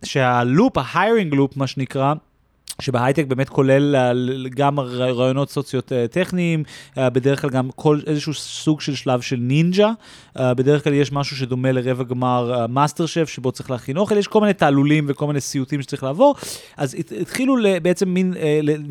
שה-loop, 0.03 0.77
ה-hiring 0.77 1.33
loop, 1.33 1.53
מה 1.55 1.67
שנקרא, 1.67 2.13
שבהייטק 2.81 3.25
באמת 3.25 3.49
כולל 3.49 3.95
גם 4.55 4.79
ראיונות 4.79 5.49
סוציו-טכניים, 5.49 6.63
אה, 6.97 7.09
בדרך 7.09 7.41
כלל 7.41 7.49
גם 7.49 7.69
כל 7.75 7.99
איזשהו 8.07 8.33
סוג 8.33 8.81
של 8.81 8.95
שלב 8.95 9.21
של 9.21 9.35
נינג'ה, 9.35 9.91
אה, 10.39 10.53
בדרך 10.53 10.83
כלל 10.83 10.93
יש 10.93 11.11
משהו 11.11 11.37
שדומה 11.37 11.71
לרבע 11.71 12.03
גמר 12.03 12.67
מאסטר 12.69 13.03
אה, 13.03 13.07
שף, 13.07 13.29
שבו 13.29 13.51
צריך 13.51 13.71
להכין 13.71 13.97
אוכל, 13.97 14.17
יש 14.17 14.27
כל 14.27 14.41
מיני 14.41 14.53
תעלולים 14.53 15.05
וכל 15.07 15.27
מיני 15.27 15.41
סיוטים 15.41 15.81
שצריך 15.81 16.03
לעבור, 16.03 16.35
אז 16.77 16.95
התחילו 17.21 17.55
בעצם 17.81 18.09
מין 18.09 18.33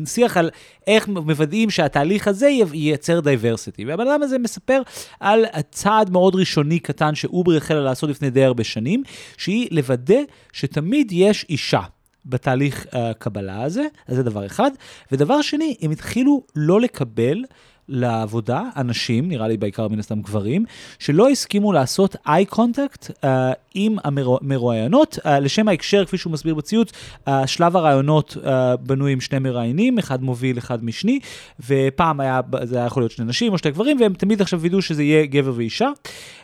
שיח 0.05 0.37
על 0.37 0.49
איך 0.87 1.07
מוודאים 1.07 1.69
שהתהליך 1.69 2.27
הזה 2.27 2.49
ייצר 2.73 3.19
diversity. 3.19 3.85
והבן 3.85 4.07
אדם 4.07 4.23
הזה 4.23 4.37
מספר 4.39 4.81
על 5.19 5.45
צעד 5.71 6.09
מאוד 6.09 6.35
ראשוני 6.35 6.79
קטן 6.79 7.15
שאובר 7.15 7.55
החלה 7.55 7.81
לעשות 7.81 8.09
לפני 8.09 8.29
די 8.29 8.43
הרבה 8.43 8.63
שנים, 8.63 9.03
שהיא 9.37 9.67
לוודא 9.71 10.19
שתמיד 10.53 11.11
יש 11.11 11.45
אישה. 11.49 11.81
בתהליך 12.25 12.85
הקבלה 12.91 13.57
אה, 13.57 13.63
הזה, 13.63 13.83
אז 14.07 14.15
זה 14.15 14.23
דבר 14.23 14.45
אחד. 14.45 14.71
ודבר 15.11 15.41
שני, 15.41 15.75
הם 15.81 15.91
התחילו 15.91 16.43
לא 16.55 16.81
לקבל 16.81 17.43
לעבודה 17.91 18.61
אנשים, 18.77 19.27
נראה 19.27 19.47
לי 19.47 19.57
בעיקר 19.57 19.87
מן 19.87 19.99
הסתם 19.99 20.21
גברים, 20.21 20.65
שלא 20.99 21.29
הסכימו 21.29 21.73
לעשות 21.73 22.15
eye 22.27 22.45
contact 22.45 23.09
uh, 23.09 23.25
עם 23.73 23.95
המרואיינות. 24.03 25.19
Uh, 25.19 25.29
לשם 25.29 25.67
ההקשר, 25.67 26.05
כפי 26.05 26.17
שהוא 26.17 26.33
מסביר 26.33 26.55
בציוץ, 26.55 26.91
uh, 26.91 27.31
שלב 27.45 27.77
הרעיונות 27.77 28.37
uh, 28.43 28.47
בנוי 28.77 29.11
עם 29.11 29.21
שני 29.21 29.39
מראיינים, 29.39 29.97
אחד 29.97 30.23
מוביל, 30.23 30.57
אחד 30.57 30.85
משני, 30.85 31.19
ופעם 31.67 32.19
היה, 32.19 32.41
זה 32.63 32.77
היה 32.77 32.85
יכול 32.85 33.03
להיות 33.03 33.11
שני 33.11 33.25
נשים 33.25 33.53
או 33.53 33.57
שני 33.57 33.71
גברים, 33.71 33.97
והם 34.01 34.13
תמיד 34.13 34.41
עכשיו 34.41 34.59
וידאו 34.59 34.81
שזה 34.81 35.03
יהיה 35.03 35.25
גבר 35.25 35.53
ואישה, 35.55 35.89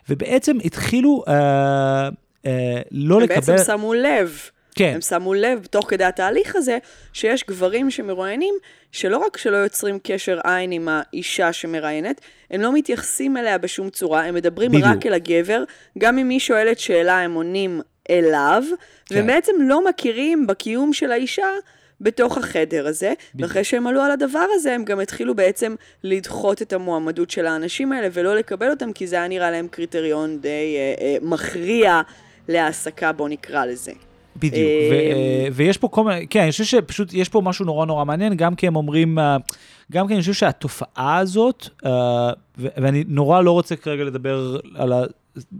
ובעצם 0.10 0.58
התחילו 0.64 1.24
uh, 1.26 1.30
uh, 1.30 2.48
לא 2.92 3.22
לקבל... 3.22 3.36
הם 3.36 3.42
בעצם 3.42 3.78
שמו 3.78 3.94
לב. 3.94 4.40
כן. 4.78 4.92
הם 4.96 5.02
שמו 5.02 5.34
לב, 5.34 5.66
תוך 5.66 5.90
כדי 5.90 6.04
התהליך 6.04 6.56
הזה, 6.56 6.78
שיש 7.14 7.44
גברים 7.44 7.92
שמרואיינים, 7.92 8.54
שלא 8.92 9.18
רק 9.18 9.38
שלא 9.38 9.58
יוצרים 9.58 10.00
קשר 10.04 10.40
עין 10.44 10.72
עם 10.72 10.88
האישה 10.92 11.54
שמראיינת, 11.54 12.22
הם 12.52 12.62
לא 12.62 12.74
מתייחסים 12.74 13.38
אליה 13.38 13.58
בשום 13.58 13.90
צורה, 13.90 14.26
הם 14.26 14.36
מדברים 14.36 14.72
בדיוק. 14.72 14.86
רק 14.86 15.06
אל 15.06 15.14
הגבר, 15.14 15.64
גם 15.98 16.18
אם 16.18 16.30
היא 16.30 16.40
שואלת 16.40 16.80
שאלה, 16.80 17.20
הם 17.20 17.34
עונים 17.34 17.82
אליו, 18.10 18.64
כן. 19.06 19.24
ובעצם 19.24 19.54
לא 19.60 19.86
מכירים 19.90 20.48
בקיום 20.48 20.94
של 20.94 21.12
האישה 21.12 21.48
בתוך 22.02 22.38
החדר 22.38 22.88
הזה, 22.88 23.14
בדיוק. 23.34 23.50
ואחרי 23.50 23.64
שהם 23.64 23.88
עלו 23.88 24.02
על 24.02 24.12
הדבר 24.12 24.46
הזה, 24.54 24.74
הם 24.74 24.86
גם 24.86 25.00
התחילו 25.00 25.36
בעצם 25.36 25.76
לדחות 26.04 26.62
את 26.62 26.74
המועמדות 26.74 27.30
של 27.30 27.46
האנשים 27.46 27.92
האלה, 27.92 28.08
ולא 28.14 28.36
לקבל 28.36 28.70
אותם, 28.70 28.94
כי 28.94 29.08
זה 29.08 29.16
היה 29.16 29.28
נראה 29.28 29.52
להם 29.52 29.68
קריטריון 29.68 30.40
די 30.42 30.76
אה, 30.78 31.06
אה, 31.06 31.18
מכריע 31.22 32.02
להעסקה, 32.48 33.12
בוא 33.12 33.30
נקרא 33.30 33.66
לזה. 33.66 33.92
בדיוק, 34.38 34.70
ו- 34.92 34.94
אה, 34.94 35.48
ויש 35.54 35.78
פה 35.78 35.88
כל 35.88 36.04
מיני, 36.04 36.28
כן, 36.28 36.42
אני 36.42 36.52
חושב 36.52 36.64
שפשוט 36.64 37.14
יש 37.14 37.30
פה 37.30 37.42
משהו 37.42 37.66
נורא 37.66 37.86
נורא 37.86 38.06
מעניין, 38.06 38.36
גם 38.36 38.56
כי 38.56 38.68
הם 38.68 38.76
אומרים, 38.76 39.20
אה, 39.20 39.38
גם 39.92 40.08
כי 40.08 40.14
אני 40.14 40.22
חושב 40.22 40.34
שהתופעה 40.34 41.18
הזאת, 41.18 41.70
אה, 41.86 42.30
ואני 42.58 43.04
נורא 43.08 43.42
לא 43.42 43.52
רוצה 43.52 43.76
כרגע 43.76 44.04
לדבר 44.04 44.58
על 44.76 44.94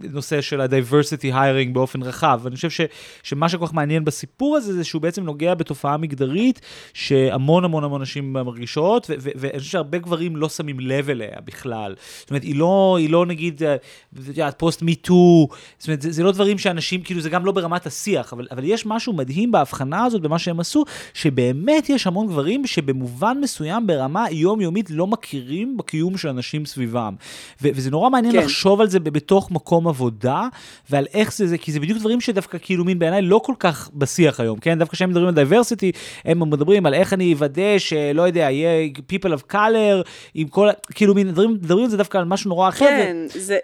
הנושא 0.04 0.42
של 0.42 0.62
ה-diversity 0.62 1.34
hiring 1.34 1.74
באופן 1.74 2.04
רחב. 2.04 2.40
ואני 2.44 2.56
חושב 2.56 2.70
ש, 2.70 2.82
שמה 3.24 3.50
שכל 3.50 3.68
כך 3.68 3.74
מעניין 3.74 4.06
בסיפור 4.06 4.58
הזה, 4.58 4.74
זה 4.74 4.84
שהוא 4.84 5.02
בעצם 5.02 5.24
נוגע 5.24 5.54
בתופעה 5.54 5.98
מגדרית 5.98 6.62
שהמון 6.94 7.66
המון 7.66 7.84
המון 7.84 8.02
נשים 8.02 8.34
מרגישות, 8.34 9.10
ואני 9.20 9.60
חושב 9.60 9.72
שהרבה 9.72 9.98
גברים 9.98 10.36
לא 10.36 10.50
שמים 10.50 10.80
לב 10.80 11.10
אליה 11.10 11.36
בכלל. 11.46 11.96
זאת 12.20 12.30
אומרת, 12.30 12.44
היא 12.44 12.56
לא, 12.56 12.96
היא 13.00 13.10
לא 13.10 13.26
נגיד, 13.26 13.62
את 13.64 14.28
יודעת, 14.28 14.60
פוסט 14.60 14.82
מי 14.82 14.96
טו, 14.96 15.48
זאת 15.78 15.88
אומרת, 15.88 16.02
זה, 16.02 16.12
זה 16.12 16.24
לא 16.24 16.32
דברים 16.32 16.58
שאנשים, 16.58 17.02
כאילו, 17.02 17.22
זה 17.22 17.30
גם 17.30 17.46
לא 17.46 17.52
ברמת 17.52 17.86
השיח, 17.86 18.34
אבל, 18.34 18.48
אבל 18.52 18.64
יש 18.64 18.86
משהו 18.86 19.14
מדהים 19.14 19.52
בהבחנה 19.52 20.06
הזאת, 20.06 20.22
במה 20.22 20.40
שהם 20.40 20.60
עשו, 20.60 20.84
שבאמת 21.14 21.90
יש 21.90 22.08
המון 22.08 22.28
גברים 22.28 22.68
שבמובן 22.68 23.38
מסוים, 23.42 23.88
ברמה 23.88 24.26
יומיומית, 24.32 24.90
לא 24.90 25.08
מכירים 25.08 25.78
בקיום 25.78 26.18
של 26.18 26.30
אנשים 26.30 26.66
סביבם. 26.66 27.16
ו- 27.62 27.70
וזה 27.76 27.92
נורא 27.92 28.10
מעניין 28.10 28.34
כן. 28.34 28.40
לחשוב 28.40 28.82
על 28.82 28.90
זה 28.90 29.00
בתוך 29.00 29.52
מקום. 29.52 29.67
מקום 29.68 29.88
עבודה, 29.88 30.48
ועל 30.90 31.06
איך 31.14 31.34
זה, 31.34 31.48
זה, 31.48 31.58
כי 31.58 31.72
זה 31.72 31.80
בדיוק 31.80 32.00
דברים 32.00 32.22
שדווקא 32.22 32.58
כאילו 32.62 32.86
מין 32.86 33.00
בעיניי 33.00 33.22
לא 33.22 33.42
כל 33.44 33.54
כך 33.60 33.90
בשיח 33.94 34.40
היום, 34.40 34.60
כן? 34.60 34.80
דווקא 34.80 34.96
כשהם 34.96 35.10
מדברים 35.10 35.28
על 35.28 35.34
diversity, 35.34 35.92
הם 36.26 36.50
מדברים 36.50 36.86
על 36.86 36.94
איך 36.94 37.14
אני 37.14 37.34
אוודא 37.34 37.78
שלא 37.78 38.22
יודע, 38.22 38.40
יהיה 38.40 38.90
people 39.12 39.30
of 39.30 39.54
color, 39.54 40.08
עם 40.34 40.48
כל, 40.48 40.70
כאילו 40.94 41.16
מין, 41.16 41.32
דברים, 41.32 41.54
מדברים 41.54 41.84
על 41.84 41.90
זה 41.90 41.98
דווקא 41.98 42.18
על 42.18 42.26
משהו 42.26 42.50
נורא 42.50 42.70
אחר. 42.70 42.86
כן, 42.86 43.18
ו... 43.36 43.40
זה... 43.40 43.58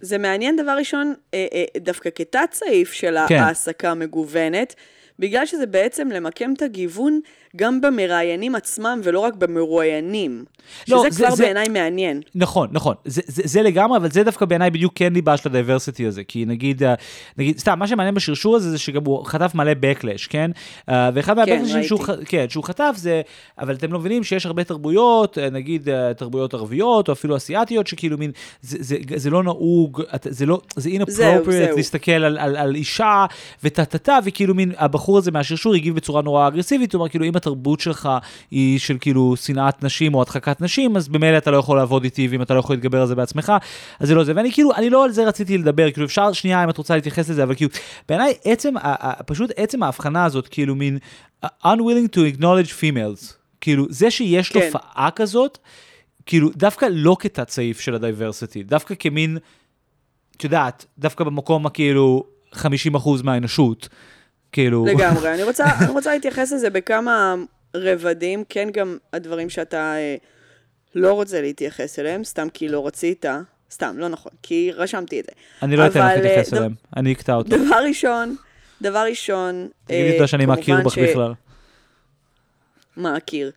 זה 0.00 0.18
מעניין 0.18 0.56
דבר 0.56 0.76
ראשון, 0.78 1.14
אה, 1.34 1.46
אה, 1.52 1.64
דווקא 1.80 2.10
כתת 2.14 2.48
סעיף 2.52 2.92
של 2.92 3.16
כן. 3.28 3.38
העסקה 3.38 3.94
מגוונת, 3.94 4.74
בגלל 5.18 5.46
שזה 5.46 5.66
בעצם 5.66 6.08
למקם 6.08 6.52
את 6.52 6.62
הגיוון 6.62 7.20
גם 7.56 7.80
במראיינים 7.80 8.54
עצמם 8.54 9.00
ולא 9.04 9.20
רק 9.20 9.34
במרואיינים. 9.34 10.44
לא, 10.88 10.98
שזה 10.98 11.10
זה, 11.10 11.24
כבר 11.24 11.34
זה, 11.34 11.44
בעיניי 11.44 11.68
מעניין. 11.68 12.20
נכון, 12.34 12.68
נכון. 12.72 12.94
זה, 13.04 13.22
זה, 13.26 13.42
זה 13.44 13.62
לגמרי, 13.62 13.96
אבל 13.96 14.10
זה 14.10 14.22
דווקא 14.22 14.44
בעיניי 14.44 14.70
בדיוק 14.70 14.92
כן 14.96 15.12
ליבה 15.12 15.36
של 15.36 15.48
הדייברסיטי 15.48 16.06
הזה. 16.06 16.24
כי 16.24 16.44
נגיד, 16.44 16.82
אה, 16.82 16.94
נגיד, 17.38 17.58
סתם, 17.58 17.78
מה 17.78 17.86
שמעניין 17.86 18.14
בשרשור 18.14 18.56
הזה 18.56 18.70
זה 18.70 18.78
שגם 18.78 19.04
הוא 19.04 19.24
חטף 19.24 19.54
מלא 19.54 19.72
backlash, 19.72 20.28
כן? 20.28 20.50
אה, 20.88 21.10
ואחד 21.14 21.44
כן, 21.46 21.82
שהוא, 21.82 22.00
כן, 22.24 22.46
שהוא 22.48 22.64
חטף 22.64 22.94
זה, 22.96 23.22
אבל 23.58 23.74
אתם 23.74 23.92
לא 23.92 23.98
מבינים 23.98 24.24
שיש 24.24 24.46
הרבה 24.46 24.64
תרבויות, 24.64 25.38
אה, 25.38 25.50
נגיד 25.50 25.88
תרבויות 26.16 26.54
ערביות 26.54 27.08
או 27.08 27.12
אפילו 27.12 27.36
אסיאתיות, 27.36 27.86
שכאילו 27.86 28.18
מין, 28.18 28.30
זה, 28.62 28.76
זה, 28.80 28.96
זה, 29.08 29.18
זה 29.18 29.30
לא 29.30 29.42
נהוג, 29.42 30.02
זה 30.24 30.46
לא, 30.46 30.60
זה 30.76 30.90
inappropriate 30.90 31.76
להסתכל 31.76 32.12
על, 32.12 32.38
על, 32.38 32.56
על 32.56 32.74
אישה 32.74 33.26
וטה-טה-טה, 33.64 34.18
וכאילו 34.24 34.54
מין, 34.54 34.72
הבחור 34.78 35.18
הזה 35.18 35.30
מהשרשור 35.30 35.74
הגיב 35.74 35.96
בצורה 35.96 36.22
נורא 36.22 36.48
אגרסיבית, 36.48 36.94
אומר 36.94 37.08
כאילו, 37.08 37.24
אם 37.24 37.36
התרבות 37.46 37.80
שלך 37.80 38.08
היא 38.50 38.78
של 38.78 38.96
כאילו 39.00 39.36
שנאת 39.36 39.84
נשים 39.84 40.14
או 40.14 40.22
הדחקת 40.22 40.60
נשים, 40.60 40.96
אז 40.96 41.08
במילא 41.08 41.38
אתה 41.38 41.50
לא 41.50 41.56
יכול 41.56 41.76
לעבוד 41.76 42.04
איתי, 42.04 42.28
ואם 42.28 42.42
אתה 42.42 42.54
לא 42.54 42.58
יכול 42.58 42.76
להתגבר 42.76 43.00
על 43.00 43.06
זה 43.06 43.14
בעצמך, 43.14 43.52
אז 44.00 44.08
זה 44.08 44.14
לא 44.14 44.24
זה. 44.24 44.32
ואני 44.36 44.52
כאילו, 44.52 44.74
אני 44.74 44.90
לא 44.90 45.04
על 45.04 45.10
זה 45.10 45.24
רציתי 45.24 45.58
לדבר, 45.58 45.90
כאילו 45.90 46.06
אפשר 46.06 46.32
שנייה 46.32 46.64
אם 46.64 46.70
את 46.70 46.78
רוצה 46.78 46.94
להתייחס 46.94 47.30
לזה, 47.30 47.42
אבל 47.42 47.54
כאילו, 47.54 47.70
בעיניי 48.08 48.34
עצם, 48.44 48.74
פשוט 49.26 49.50
עצם 49.56 49.82
ההבחנה 49.82 50.24
הזאת, 50.24 50.48
כאילו 50.48 50.74
מין 50.74 50.98
unwilling 51.44 52.16
to 52.16 52.18
acknowledge 52.36 52.70
females, 52.80 53.32
כאילו 53.60 53.86
זה 53.88 54.10
שיש 54.10 54.48
כן. 54.48 54.60
תופעה 54.60 55.08
כזאת, 55.16 55.58
כאילו 56.26 56.50
דווקא 56.56 56.86
לא 56.90 57.16
כתת 57.20 57.50
סעיף 57.50 57.80
של 57.80 57.94
הדייברסיטי, 57.94 58.62
דווקא 58.62 58.94
כמין, 58.98 59.38
את 60.36 60.44
יודעת, 60.44 60.86
דווקא 60.98 61.24
במקום 61.24 61.66
הכאילו 61.66 62.24
50% 62.54 62.58
מהאנושות. 63.24 63.88
כאילו... 64.52 64.86
לגמרי. 64.86 65.34
אני 65.34 65.42
רוצה, 65.42 65.64
אני 65.80 65.90
רוצה 65.90 66.12
להתייחס 66.14 66.52
לזה 66.52 66.70
בכמה 66.70 67.34
רבדים, 67.76 68.44
כן 68.48 68.68
גם 68.72 68.98
הדברים 69.12 69.50
שאתה 69.50 69.94
אה, 69.96 70.16
לא 70.94 71.12
רוצה 71.12 71.40
להתייחס 71.40 71.98
אליהם, 71.98 72.24
סתם 72.24 72.48
כי 72.54 72.68
לא 72.68 72.86
רצית. 72.86 73.24
סתם, 73.70 73.94
לא 73.98 74.08
נכון, 74.08 74.32
כי 74.42 74.72
רשמתי 74.74 75.20
את 75.20 75.24
זה. 75.24 75.32
אני 75.62 75.76
לא 75.76 75.86
אתן 75.86 76.00
לך 76.00 76.06
להתייחס 76.16 76.52
אה, 76.52 76.58
אליהם, 76.58 76.74
אני 76.96 77.12
אקטע 77.12 77.34
אותו. 77.34 77.48
דבר 77.48 77.84
ראשון, 77.88 78.36
דבר 78.82 79.04
ראשון, 79.08 79.68
תגידי 79.84 80.20
אה, 80.20 80.26
שאני 80.26 80.46
מכיר 80.46 80.76
בך 80.84 80.98
בכלל. 80.98 81.32
מכיר. 82.96 83.50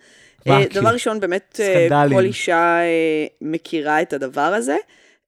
אה, 0.48 0.64
דבר 0.74 0.90
ראשון, 0.90 1.20
באמת, 1.20 1.62
סקנדלים. 1.62 2.18
כל 2.18 2.26
אישה 2.26 2.80
מכירה 3.42 4.02
את 4.02 4.14
הדבר 4.14 4.42
הזה. 4.42 4.78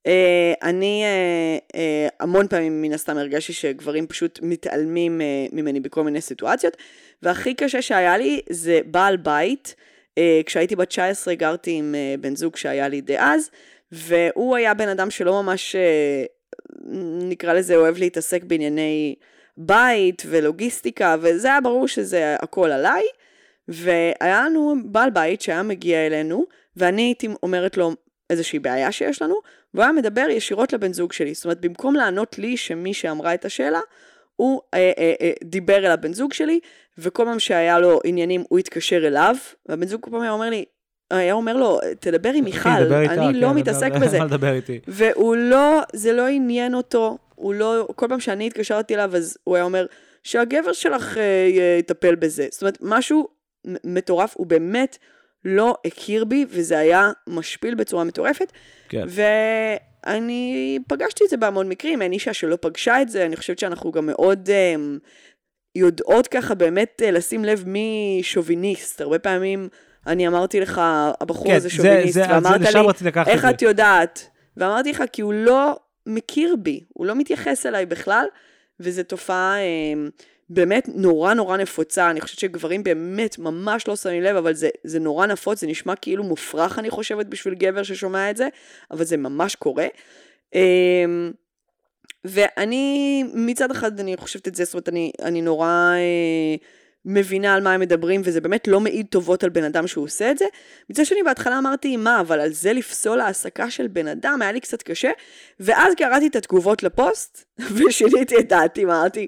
Uh, 0.08 0.12
אני 0.64 1.04
uh, 1.04 1.76
uh, 1.76 1.80
המון 2.20 2.48
פעמים 2.48 2.82
מן 2.82 2.94
הסתם 2.94 3.18
הרגשתי 3.18 3.54
שגברים 3.54 4.08
פשוט 4.08 4.40
מתעלמים 4.42 5.22
uh, 5.22 5.56
ממני 5.56 5.80
בכל 5.80 6.04
מיני 6.04 6.22
סיטואציות, 6.22 6.78
והכי 7.24 7.54
קשה 7.54 7.82
שהיה 7.82 8.18
לי 8.18 8.42
זה 8.50 8.80
בעל 8.86 9.18
בית. 9.18 9.76
Uh, 10.10 10.14
כשהייתי 10.46 10.76
בת 10.76 10.88
19 10.88 11.36
גרתי 11.36 11.72
עם 11.72 11.96
uh, 11.96 12.22
בן 12.22 12.36
זוג 12.36 12.56
שהיה 12.56 12.88
לי 12.88 13.02
דאז, 13.02 13.50
והוא 13.92 14.56
היה 14.56 14.74
בן 14.74 14.88
אדם 14.88 15.10
שלא 15.12 15.44
ממש, 15.44 15.76
uh, 15.76 16.90
נקרא 17.24 17.54
לזה, 17.54 17.76
אוהב 17.76 17.98
להתעסק 17.98 18.44
בענייני 18.44 19.16
בית 19.58 20.24
ולוגיסטיקה, 20.26 21.16
וזה 21.22 21.48
היה 21.48 21.62
ברור 21.62 21.88
שזה 21.88 22.36
הכל 22.40 22.72
עליי, 22.72 23.04
והיה 23.68 24.46
לנו 24.46 24.76
בעל 24.86 25.10
בית 25.10 25.42
שהיה 25.42 25.64
מגיע 25.64 26.08
אלינו, 26.08 26.46
ואני 26.78 27.02
הייתי 27.02 27.28
אומרת 27.44 27.78
לו 27.78 27.92
איזושהי 28.32 28.60
בעיה 28.60 28.92
שיש 28.92 29.22
לנו, 29.22 29.36
והוא 29.74 29.84
היה 29.84 29.92
מדבר 29.92 30.26
ישירות 30.30 30.74
לבן 30.74 30.94
זוג 30.94 31.14
שלי. 31.14 31.34
זאת 31.34 31.46
אומרת, 31.46 31.62
במקום 31.62 31.96
לענות 31.96 32.40
לי 32.40 32.58
שמי 32.58 32.94
שאמרה 32.94 33.34
את 33.34 33.46
השאלה, 33.46 33.80
הוא 34.36 34.62
אה, 34.74 34.92
אה, 34.98 35.14
אה, 35.22 35.32
דיבר 35.44 35.78
אל 35.78 35.92
הבן 35.92 36.14
זוג 36.14 36.34
שלי, 36.34 36.60
וכל 36.98 37.26
פעם 37.26 37.40
שהיה 37.40 37.80
לו 37.80 38.00
עניינים 38.04 38.44
הוא 38.50 38.60
התקשר 38.60 39.08
אליו, 39.08 39.36
והבן 39.66 39.88
זוג 39.88 40.02
כל 40.02 40.12
פעם 40.12 40.22
היה 40.22 40.32
אומר 40.32 40.50
לי, 40.50 40.66
היה 41.12 41.34
אומר 41.34 41.58
לו, 41.58 41.80
תדבר 42.00 42.30
עם 42.34 42.44
מיכל, 42.50 42.70
אני 42.70 43.40
לא 43.40 43.48
כן, 43.48 43.56
מתעסק 43.56 43.92
בזה. 44.02 44.20
והוא 44.88 45.36
לא, 45.36 45.82
זה 45.94 46.14
לא 46.14 46.28
עניין 46.28 46.76
אותו, 46.76 47.18
הוא 47.36 47.54
לא, 47.54 47.88
כל 47.96 48.08
פעם 48.10 48.20
שאני 48.20 48.48
התקשרתי 48.48 48.96
אליו, 48.96 49.16
אז 49.16 49.38
הוא 49.44 49.56
היה 49.56 49.64
אומר, 49.64 49.86
שהגבר 50.24 50.74
שלך 50.74 51.18
אה, 51.18 51.48
יטפל 51.80 52.16
בזה. 52.16 52.48
זאת 52.52 52.62
אומרת, 52.62 52.78
משהו 52.82 53.28
מטורף, 53.84 54.34
הוא 54.38 54.48
באמת 54.48 54.98
לא 55.46 55.76
הכיר 55.86 56.26
בי, 56.26 56.46
וזה 56.50 56.78
היה 56.80 57.12
משפיל 57.28 57.76
בצורה 57.76 58.04
מטורפת. 58.04 58.52
כן. 58.90 59.06
ואני 60.06 60.80
פגשתי 60.88 61.24
את 61.24 61.30
זה 61.30 61.38
בהמון 61.38 61.70
מקרים, 61.70 62.02
אין 62.02 62.12
אישה 62.12 62.34
שלא 62.34 62.58
פגשה 62.62 63.02
את 63.02 63.10
זה, 63.10 63.26
אני 63.26 63.36
חושבת 63.36 63.60
שאנחנו 63.60 63.92
גם 63.92 64.06
מאוד 64.06 64.50
אה, 64.50 64.76
יודעות 65.76 66.28
ככה 66.28 66.56
באמת 66.56 67.02
אה, 67.06 67.12
לשים 67.12 67.46
לב 67.46 67.64
מי 67.68 68.20
שוביניסט. 68.24 69.02
הרבה 69.02 69.20
פעמים 69.20 69.68
אני 70.08 70.28
אמרתי 70.28 70.60
לך, 70.60 70.82
הבחור 71.22 71.48
כן, 71.48 71.56
הזה 71.56 71.70
זה- 71.70 71.76
שוביניסט, 71.76 72.14
זה- 72.14 72.24
ואמרת 72.30 72.62
לשם 72.62 72.80
לי, 72.82 72.90
את 72.90 73.28
איך 73.28 73.42
זה." 73.42 73.50
את 73.50 73.62
יודעת? 73.62 74.28
ואמרתי 74.58 74.92
לך, 74.92 75.04
כי 75.14 75.22
הוא 75.22 75.34
לא 75.34 75.80
מכיר 76.06 76.56
בי, 76.60 76.84
הוא 76.94 77.06
לא 77.06 77.16
מתייחס 77.16 77.66
אליי 77.66 77.86
בכלל, 77.86 78.26
וזו 78.80 79.04
תופעה 79.04 79.56
אה, 79.58 79.94
באמת 80.54 80.90
נורא 80.96 81.34
נורא 81.34 81.58
נפוצה. 81.58 82.12
אני 82.12 82.22
חושבת 82.22 82.40
שגברים 82.40 82.84
באמת 82.84 83.40
ממש 83.40 83.88
לא 83.88 83.96
שמים 83.96 84.24
לב, 84.24 84.36
אבל 84.36 84.54
זה, 84.54 84.70
זה 84.84 85.00
נורא 85.00 85.26
נפוץ, 85.26 85.62
זה 85.62 85.68
נשמע 85.68 85.96
כאילו 85.96 86.24
מופרך, 86.24 86.80
אני 86.80 86.90
חושבת, 86.90 87.26
בשביל 87.26 87.54
גבר 87.54 87.84
ששומע 87.84 88.30
את 88.30 88.38
זה, 88.38 88.48
אבל 88.92 89.04
זה 89.04 89.18
ממש 89.18 89.56
קורה. 89.56 89.88
אה, 90.56 91.06
ואני, 92.26 93.24
מצד 93.34 93.72
אחד 93.72 94.00
אני 94.00 94.18
חושבת 94.18 94.48
את 94.48 94.56
זה, 94.56 94.64
זאת 94.64 94.74
אומרת, 94.74 94.90
אני, 94.90 95.12
אני 95.22 95.42
נורא 95.42 95.94
אה, 95.96 96.56
מבינה 97.06 97.56
על 97.56 97.64
מה 97.64 97.74
הם 97.74 97.82
מדברים, 97.82 98.22
וזה 98.24 98.42
באמת 98.42 98.68
לא 98.68 98.80
מעיד 98.80 99.06
טובות 99.10 99.44
על 99.44 99.50
בן 99.50 99.64
אדם 99.64 99.88
שהוא 99.88 100.06
עושה 100.06 100.32
את 100.32 100.38
זה. 100.38 100.46
מצד 100.90 101.06
שני, 101.06 101.24
בהתחלה 101.24 101.58
אמרתי, 101.58 101.98
מה, 101.98 102.20
אבל 102.20 102.40
על 102.40 102.54
זה 102.54 102.74
לפסול 102.74 103.20
העסקה 103.22 103.72
של 103.72 103.88
בן 103.88 104.08
אדם, 104.08 104.42
היה 104.42 104.52
לי 104.52 104.60
קצת 104.60 104.82
קשה, 104.82 105.10
ואז 105.60 105.94
קראתי 105.98 106.28
את 106.28 106.36
התגובות 106.36 106.84
לפוסט, 106.84 107.46
ושיניתי 107.76 108.40
את 108.40 108.48
דעתי, 108.48 108.84
אמרתי, 108.84 109.28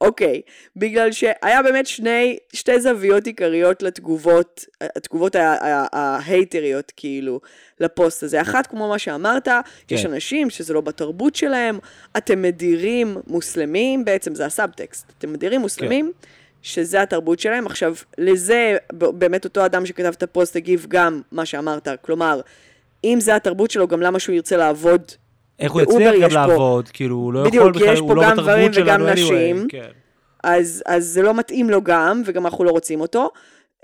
אוקיי, 0.00 0.40
בגלל 0.76 1.12
שהיה 1.12 1.62
באמת 1.62 1.86
שני, 1.86 2.38
שתי 2.52 2.80
זוויות 2.80 3.26
עיקריות 3.26 3.82
לתגובות, 3.82 4.64
התגובות 4.80 5.36
ההייטריות, 5.92 6.92
כאילו, 6.96 7.40
לפוסט 7.80 8.22
הזה. 8.22 8.40
אחת, 8.40 8.66
כמו 8.66 8.88
מה 8.88 8.98
שאמרת, 8.98 9.48
כן. 9.48 9.60
יש 9.94 10.06
אנשים 10.06 10.50
שזה 10.50 10.74
לא 10.74 10.80
בתרבות 10.80 11.34
שלהם, 11.34 11.78
אתם 12.16 12.42
מדירים 12.42 13.16
מוסלמים, 13.26 14.04
בעצם 14.04 14.34
זה 14.34 14.46
הסאבטקסט, 14.46 15.12
אתם 15.18 15.32
מדירים 15.32 15.60
מוסלמים, 15.60 16.12
שזה 16.64 17.02
התרבות 17.02 17.38
שלהם. 17.38 17.66
עכשיו, 17.66 17.94
לזה 18.18 18.76
באמת 18.92 19.44
אותו 19.44 19.64
אדם 19.66 19.86
שכתב 19.86 20.12
את 20.16 20.22
הפוסט 20.22 20.56
הגיב 20.56 20.86
גם 20.88 21.20
מה 21.32 21.46
שאמרת, 21.46 21.88
כלומר, 22.02 22.40
אם 23.04 23.18
זה 23.20 23.36
התרבות 23.36 23.70
שלו, 23.70 23.88
גם 23.88 24.00
למה 24.00 24.18
שהוא 24.18 24.34
ירצה 24.34 24.56
לעבוד 24.56 25.02
איך 25.58 25.72
הוא 25.72 25.80
יצליח 25.82 26.14
גם 26.14 26.20
יש 26.28 26.34
פה- 26.34 26.46
לעבוד, 26.46 26.88
כאילו, 26.88 27.16
הוא 27.16 27.32
לא 27.32 27.44
בדיוק, 27.44 27.54
יכול 27.64 27.72
בכלל, 27.72 27.92
יש 27.92 27.98
הוא 27.98 28.08
פה 28.08 28.14
לא 28.14 28.22
גם 28.22 28.30
בתרבות 28.30 28.44
גברים 28.50 28.72
שלנו 28.72 29.04
וגם 29.04 29.12
anyway, 29.14 29.20
נשים. 29.20 29.66
כן. 29.68 29.88
אז, 30.44 30.82
אז 30.86 31.04
זה 31.06 31.22
לא 31.22 31.34
מתאים 31.34 31.70
לו 31.70 31.82
גם, 31.82 32.22
וגם 32.26 32.46
אנחנו 32.46 32.64
לא 32.64 32.70
רוצים 32.70 33.00
אותו. 33.00 33.30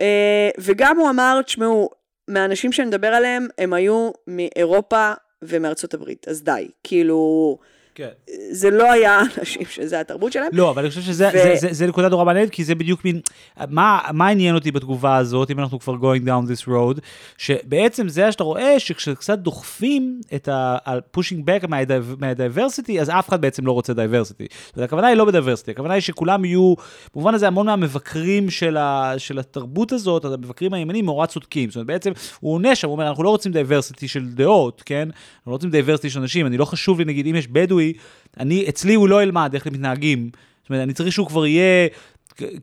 אה, 0.00 0.50
וגם 0.58 0.96
הוא 0.98 1.10
אמר, 1.10 1.40
תשמעו, 1.44 1.90
מהאנשים 2.28 2.72
שאני 2.72 2.88
מדבר 2.88 3.06
עליהם, 3.08 3.46
הם 3.58 3.72
היו 3.72 4.10
מאירופה 4.26 5.12
ומארצות 5.42 5.94
הברית, 5.94 6.28
אז 6.28 6.42
די. 6.44 6.68
כאילו, 6.84 7.58
כן. 7.94 8.08
זה 8.50 8.70
לא 8.70 8.92
היה 8.92 9.20
אנשים 9.38 9.62
שזה 9.70 10.00
התרבות 10.00 10.32
שלהם. 10.32 10.48
לא, 10.52 10.70
אבל 10.70 10.82
אני 10.82 10.88
חושב 10.88 11.02
שזה 11.02 11.28
ו- 11.28 11.38
זה, 11.38 11.54
זה, 11.56 11.68
זה 11.70 11.86
נקודה 11.86 12.08
נורא 12.08 12.24
מעניינת, 12.24 12.50
כי 12.50 12.64
זה 12.64 12.74
בדיוק 12.74 13.04
מין, 13.04 13.20
מה, 13.68 13.98
מה 14.12 14.28
עניין 14.28 14.54
אותי 14.54 14.70
בתגובה 14.70 15.16
הזאת, 15.16 15.50
אם 15.50 15.58
אנחנו 15.58 15.78
כבר 15.78 15.94
going 15.94 16.26
down 16.26 16.50
this 16.50 16.68
road, 16.68 17.00
שבעצם 17.38 18.08
זה 18.08 18.32
שאתה 18.32 18.44
רואה 18.44 18.80
שכשקצת 18.80 19.38
דוחפים 19.38 20.20
את 20.34 20.48
ה... 20.48 20.76
על 20.84 21.00
pushing 21.16 21.40
back 21.46 21.66
מה-diversity, 22.18 23.00
אז 23.00 23.10
אף 23.10 23.28
אחד 23.28 23.40
בעצם 23.40 23.66
לא 23.66 23.72
רוצה 23.72 23.94
diversity. 23.94 24.46
הכוונה 24.76 25.06
היא 25.06 25.16
לא 25.16 25.24
ב-diversity, 25.24 25.70
הכוונה 25.70 25.94
היא 25.94 26.00
שכולם 26.00 26.44
יהיו, 26.44 26.74
במובן 27.14 27.34
הזה 27.34 27.46
המון 27.46 27.66
מהמבקרים 27.66 28.50
של, 28.50 28.76
ה, 28.76 29.14
של 29.18 29.38
התרבות 29.38 29.92
הזאת, 29.92 30.24
המבקרים 30.24 30.74
הימנים 30.74 31.04
נורא 31.04 31.26
צודקים. 31.26 31.70
זאת 31.70 31.76
אומרת, 31.76 31.86
בעצם 31.86 32.12
הוא 32.40 32.54
עונה 32.54 32.74
שם, 32.74 32.88
הוא 32.88 32.92
אומר, 32.92 33.08
אנחנו 33.08 33.24
לא 33.24 33.30
רוצים 33.30 33.52
diversity 33.52 34.08
של 34.08 34.28
דעות, 34.28 34.82
כן? 34.86 35.08
אנחנו 35.38 35.50
לא 35.50 35.52
רוצים 35.52 35.70
diversity 35.70 36.10
של 36.10 36.20
אנשים, 36.20 36.46
אני 36.46 36.56
לא 36.56 36.64
חשוב 36.64 36.98
לי, 36.98 37.04
נגיד, 37.04 37.26
אם 37.26 37.34
יש 37.34 37.48
בדואי, 37.48 37.79
אני, 38.40 38.66
אצלי 38.68 38.94
הוא 38.94 39.08
לא 39.08 39.22
ילמד 39.22 39.50
איך 39.54 39.66
הם 39.66 39.72
מתנהגים. 39.72 40.30
זאת 40.62 40.70
אומרת, 40.70 40.82
אני 40.82 40.92
צריך 40.94 41.12
שהוא 41.12 41.26
כבר 41.26 41.46
יהיה... 41.46 41.88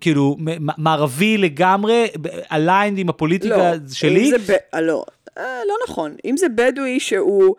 כאילו, 0.01 0.37
מערבי 0.77 1.37
לגמרי, 1.37 2.07
aligned 2.51 2.97
עם 2.97 3.09
הפוליטיקה 3.09 3.71
שלי. 3.93 4.25
אם 4.25 4.37
זה 4.39 4.53
ב... 4.53 4.55
אה, 4.73 4.81
לא, 4.81 5.03
אה, 5.37 5.43
לא 5.67 5.73
נכון. 5.87 6.15
אם 6.25 6.37
זה 6.37 6.49
בדואי 6.49 6.99
שהוא 6.99 7.55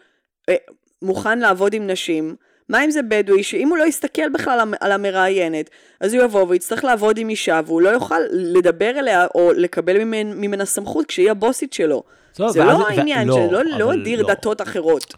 אה, 0.49 0.55
מוכן 1.03 1.39
לעבוד 1.39 1.75
עם 1.75 1.87
נשים, 1.87 2.37
מה 2.69 2.85
אם 2.85 2.91
זה 2.91 3.01
בדואי 3.03 3.43
שאם 3.43 3.69
הוא 3.69 3.77
לא 3.79 3.85
יסתכל 3.87 4.29
בכלל 4.35 4.53
על 4.53 4.61
המ- 4.61 4.75
על 4.81 4.93
המראיינת, 4.93 5.71
אז 6.01 6.15
הוא 6.15 6.25
יבוא 6.25 6.47
ויצטרך 6.49 6.85
לעבוד 6.85 7.19
עם 7.19 7.29
אישה, 7.29 7.61
והוא 7.67 7.83
לא 7.83 7.89
יוכל 7.89 8.21
לדבר 8.33 8.91
אליה 8.99 9.27
או 9.35 9.53
לקבל 9.57 10.05
ממנ, 10.05 10.27
ממנה 10.41 10.65
סמכות 10.65 11.07
כשהיא 11.07 11.31
הבוסית 11.31 11.73
שלו. 11.73 12.03
טוב, 12.35 12.51
זה 12.53 12.61
ואז- 12.61 12.79
לא 12.79 12.85
ו- 12.85 12.87
העניין, 12.89 13.29
לא, 13.29 13.35
זה 13.35 13.53
לא, 13.53 13.65
לא 13.79 13.93
הדיר 13.93 14.23
לא. 14.23 14.29
דתות 14.29 14.63
אחרות. 14.63 15.15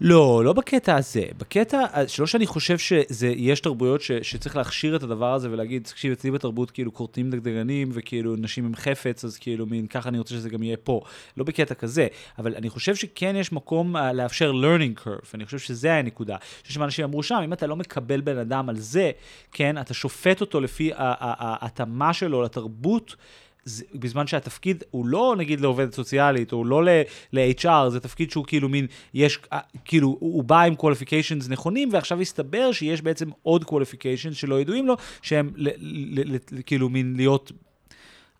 לא, 0.00 0.44
לא 0.44 0.52
בקטע 0.52 0.96
הזה. 0.96 1.24
בקטע, 1.38 1.84
שלא 2.06 2.26
שאני 2.26 2.46
חושב 2.46 2.78
שיש 2.78 3.60
תרבויות 3.60 4.00
ש, 4.00 4.12
שצריך 4.12 4.56
להכשיר 4.56 4.96
את 4.96 5.02
הדבר 5.02 5.34
הזה 5.34 5.50
ולהגיד, 5.50 5.84
תקשיב, 5.84 6.12
אצלי 6.12 6.30
בתרבות 6.30 6.70
כאילו 6.70 6.94
כורתים 6.94 7.30
דגדגנים 7.30 7.90
וכאילו 7.92 8.36
נשים 8.36 8.64
הם 8.64 8.74
חפץ, 8.74 9.24
אז 9.24 9.38
כאילו 9.38 9.66
מין 9.66 9.86
ככה 9.86 10.08
אני 10.08 10.18
רוצה 10.18 10.34
שזה 10.34 10.48
גם 10.48 10.62
יהיה 10.62 10.76
פה. 10.76 11.00
לא 11.36 11.44
בקטע 11.44 11.74
כזה, 11.74 12.06
אבל 12.38 12.54
אני 12.54 12.70
חושב 12.70 12.94
שכן 12.94 13.36
יש 13.36 13.52
מקום 13.52 13.96
uh, 13.96 14.00
לאפשר 14.12 14.52
learning 14.52 15.06
curve, 15.06 15.30
אני 15.34 15.44
חושב 15.44 15.58
שזה 15.58 15.94
הנקודה. 15.94 16.34
אני 16.34 16.62
חושב 16.62 16.74
שאנשים 16.74 17.04
אמרו 17.04 17.22
שם, 17.22 17.40
אם 17.44 17.52
אתה 17.52 17.66
לא 17.66 17.76
מקבל 17.76 18.20
בן 18.20 18.38
אדם 18.38 18.68
על 18.68 18.76
זה, 18.76 19.10
כן, 19.52 19.78
אתה 19.78 19.94
שופט 19.94 20.40
אותו 20.40 20.60
לפי 20.60 20.90
ההתאמה 20.96 22.12
שלו 22.12 22.42
לתרבות. 22.42 23.16
זה, 23.64 23.84
בזמן 23.94 24.26
שהתפקיד 24.26 24.84
הוא 24.90 25.06
לא 25.06 25.34
נגיד 25.38 25.60
לעובדת 25.60 25.94
סוציאלית, 25.94 26.52
או 26.52 26.64
לא 26.64 26.84
ל-HR, 27.32 27.88
זה 27.88 28.00
תפקיד 28.00 28.30
שהוא 28.30 28.44
כאילו 28.44 28.68
מין, 28.68 28.86
יש, 29.14 29.38
אה, 29.52 29.58
כאילו, 29.84 30.08
הוא 30.08 30.34
הוא 30.34 30.44
בא 30.44 30.60
עם 30.60 30.74
qualifications 30.74 31.48
נכונים, 31.50 31.88
ועכשיו 31.92 32.20
הסתבר 32.20 32.72
שיש 32.72 33.02
בעצם 33.02 33.30
עוד 33.42 33.64
qualifications 33.64 34.34
שלא 34.34 34.60
ידועים 34.60 34.86
לו, 34.86 34.96
שהם 35.22 35.50
ל, 35.56 35.68
ל, 35.78 36.34
ל, 36.34 36.38
כאילו 36.66 36.88
מין 36.88 37.14
להיות 37.16 37.52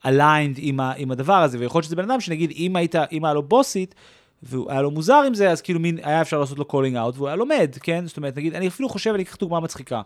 aligned 0.05 0.57
עם, 0.57 0.81
ה, 0.81 0.93
עם 0.97 1.11
הדבר 1.11 1.43
הזה, 1.43 1.59
ויכול 1.59 1.79
להיות 1.79 1.85
שזה 1.85 1.97
בן 1.97 2.11
אדם 2.11 2.21
שנגיד, 2.21 2.53
אם 2.57 2.77
היית, 2.77 2.95
אם 3.13 3.25
היה 3.25 3.35
לו 3.35 3.43
בוסית, 3.43 3.95
והוא 4.43 4.71
היה 4.71 4.83
לו 4.83 4.91
מוזר 4.91 5.23
עם 5.27 5.35
זה, 5.35 5.51
אז 5.51 5.63
כאילו 5.63 5.81
מין, 5.81 5.99
היה 6.03 6.23
אפשר 6.23 6.41
לעשות 6.41 6.59
לו 6.59 6.65
calling 6.71 6.95
out, 6.95 7.17
והוא 7.17 7.29
היה 7.29 7.37
לומד, 7.37 7.77
כן? 7.83 8.07
זאת 8.07 8.17
אומרת, 8.17 8.37
נגיד, 8.37 8.55
אני 8.55 8.69
אפילו 8.69 8.89
חושב, 8.89 9.11
אני 9.15 9.23
אקח 9.23 9.37
דוגמה 9.37 9.61
מצחיקה. 9.61 10.03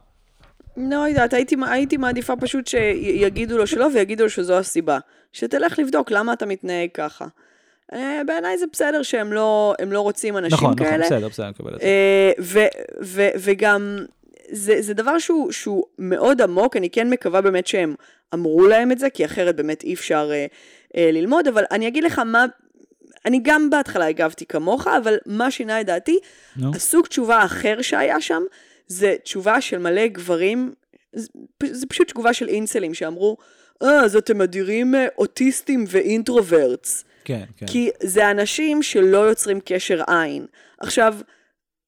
לא 0.78 1.08
יודעת, 1.08 1.32
הייתי, 1.32 1.56
הייתי 1.70 1.96
מעדיפה 1.96 2.36
פשוט 2.36 2.66
שיגידו 2.66 3.58
לו 3.58 3.66
שלא 3.66 3.88
ויגידו 3.94 4.24
לו 4.24 4.30
שזו 4.30 4.58
הסיבה. 4.58 4.98
שתלך 5.32 5.78
לבדוק 5.78 6.10
למה 6.10 6.32
אתה 6.32 6.46
מתנהג 6.46 6.88
ככה. 6.94 7.26
אה, 7.92 8.20
בעיניי 8.26 8.58
זה 8.58 8.66
בסדר 8.72 9.02
שהם 9.02 9.32
לא, 9.32 9.74
לא 9.86 10.00
רוצים 10.00 10.36
אנשים 10.36 10.58
נכון, 10.58 10.76
כאלה. 10.76 11.06
נכון, 11.06 11.16
בסדר, 11.16 11.28
בסדר, 11.28 11.44
אני 11.44 11.50
מקבל 11.50 11.74
את 11.74 11.80
זה. 11.80 11.86
אה, 11.86 13.32
וגם, 13.38 13.98
זה, 14.50 14.82
זה 14.82 14.94
דבר 14.94 15.18
שהוא, 15.18 15.52
שהוא 15.52 15.84
מאוד 15.98 16.42
עמוק, 16.42 16.76
אני 16.76 16.90
כן 16.90 17.10
מקווה 17.10 17.40
באמת 17.40 17.66
שהם 17.66 17.94
אמרו 18.34 18.66
להם 18.66 18.92
את 18.92 18.98
זה, 18.98 19.10
כי 19.10 19.24
אחרת 19.24 19.56
באמת 19.56 19.82
אי 19.82 19.94
אפשר 19.94 20.30
אה, 20.32 20.46
אה, 20.96 21.10
ללמוד, 21.12 21.48
אבל 21.48 21.64
אני 21.70 21.88
אגיד 21.88 22.04
לך 22.04 22.18
מה, 22.18 22.46
אני 23.26 23.40
גם 23.42 23.70
בהתחלה 23.70 24.06
הגבתי 24.06 24.46
כמוך, 24.46 24.86
אבל 24.86 25.16
מה 25.26 25.50
שינה 25.50 25.80
את 25.80 25.86
דעתי, 25.86 26.18
נו. 26.56 26.70
הסוג 26.74 27.06
תשובה 27.06 27.36
האחר 27.36 27.82
שהיה 27.82 28.20
שם, 28.20 28.42
זה 28.88 29.16
תשובה 29.22 29.60
של 29.60 29.78
מלא 29.78 30.06
גברים, 30.06 30.74
זה, 31.12 31.28
זה 31.70 31.86
פשוט 31.86 32.08
תגובה 32.08 32.32
של 32.32 32.48
אינסלים 32.48 32.94
שאמרו, 32.94 33.36
אה, 33.82 34.00
אז 34.00 34.16
אתם 34.16 34.38
מדירים 34.38 34.94
אה, 34.94 35.06
אוטיסטים 35.18 35.84
ואינטרוברטס. 35.88 37.04
כן, 37.24 37.44
כן. 37.56 37.66
כי 37.66 37.90
זה 38.02 38.30
אנשים 38.30 38.82
שלא 38.82 39.18
יוצרים 39.18 39.60
קשר 39.64 40.02
עין. 40.06 40.46
עכשיו, 40.80 41.14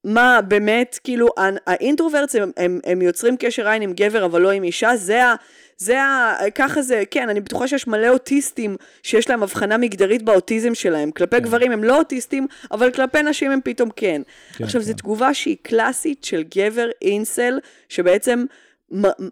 מה 0.05 0.41
באמת, 0.49 0.99
כאילו, 1.05 1.29
האינטרוברטס 1.67 2.35
הם, 2.37 2.51
הם, 2.57 2.81
הם 2.85 3.03
יוצרים 3.03 3.37
קשר 3.37 3.69
עין 3.69 3.83
עם 3.83 3.93
גבר 3.93 4.25
אבל 4.25 4.41
לא 4.41 4.51
עם 4.51 4.63
אישה, 4.63 4.97
זה 4.97 5.25
ה... 5.25 5.35
זה 5.81 6.03
ה... 6.03 6.37
ככה 6.55 6.83
זה, 6.83 7.03
כן, 7.11 7.29
אני 7.29 7.41
בטוחה 7.41 7.69
שיש 7.69 7.87
מלא 7.87 8.09
אוטיסטים 8.09 8.77
שיש 9.03 9.31
להם 9.31 9.43
הבחנה 9.43 9.79
מגדרית 9.79 10.23
באוטיזם 10.23 10.75
שלהם. 10.75 11.11
כלפי 11.11 11.37
כן. 11.37 11.43
גברים 11.43 11.73
הם 11.73 11.85
לא 11.85 11.99
אוטיסטים, 11.99 12.47
אבל 12.73 12.91
כלפי 12.91 13.23
נשים 13.23 13.51
הם 13.51 13.61
פתאום 13.65 13.91
כן. 13.97 14.23
כן, 14.55 14.65
עכשיו, 14.65 14.81
כן. 14.81 14.87
זו 14.87 14.95
תגובה 14.95 15.35
שהיא 15.35 15.57
קלאסית 15.63 16.25
של 16.25 16.45
גבר 16.55 16.89
אינסל, 17.03 17.59
שבעצם 17.89 18.45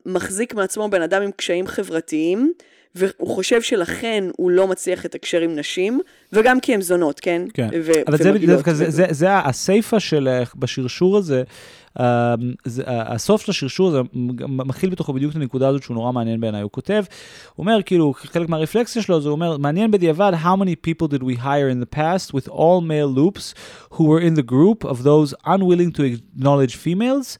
מחזיק 0.06 0.54
מעצמו 0.54 0.88
בן 0.88 1.02
אדם 1.02 1.22
עם 1.22 1.30
קשיים 1.30 1.66
חברתיים, 1.66 2.52
והוא 2.94 3.28
חושב 3.28 3.62
שלכן 3.62 4.24
הוא 4.37 4.50
לא 4.50 4.66
מצליח 4.66 5.04
לתקשר 5.04 5.40
עם 5.40 5.56
נשים, 5.56 6.00
וגם 6.32 6.61
כי 6.61 6.74
הן 6.74 6.80
זונות, 6.80 7.20
כן? 7.20 7.42
כן, 7.54 7.68
ו- 7.82 7.92
אבל 8.06 8.18
זה. 8.18 8.32
דווקא, 8.46 8.72
זה, 8.72 8.90
זה, 8.90 9.06
זה 9.11 9.38
הסיפה 9.38 10.00
של, 10.00 10.28
אה, 10.28 10.42
בשרשור 10.56 11.16
הזה, 11.16 11.42
זה, 12.64 12.83
הסוף 12.87 13.42
של 13.42 13.51
השרשור 13.51 13.88
הזה 13.88 14.01
מכיל 14.48 14.90
בתוכו 14.90 15.12
בדיוק 15.12 15.31
את 15.31 15.37
הנקודה 15.37 15.68
הזאת 15.68 15.83
שהוא 15.83 15.94
נורא 15.94 16.12
מעניין 16.12 16.40
בעיניי. 16.40 16.62
הוא 16.62 16.70
כותב, 16.70 17.05
הוא 17.55 17.64
אומר, 17.64 17.83
כאילו, 17.83 18.14
חלק 18.16 18.48
מהרפלקסיה 18.48 19.03
שלו, 19.03 19.20
זה 19.20 19.29
אומר, 19.29 19.57
מעניין 19.57 19.90
בדיעבד, 19.90 20.33
how 20.42 20.57
many 20.61 20.88
people 20.88 21.09
did 21.09 21.22
we 21.22 21.37
hire 21.38 21.68
in 21.68 21.81
the 21.81 21.96
past 21.96 22.35
with 22.35 22.48
all 22.48 22.81
male 22.81 23.18
loops 23.18 23.55
who 23.94 24.05
were 24.05 24.20
in 24.20 24.35
the 24.35 24.51
group 24.53 24.85
of 24.85 25.03
those 25.03 25.35
unwilling 25.46 25.92
to 25.92 26.03
acknowledge 26.03 26.77
females, 26.77 27.38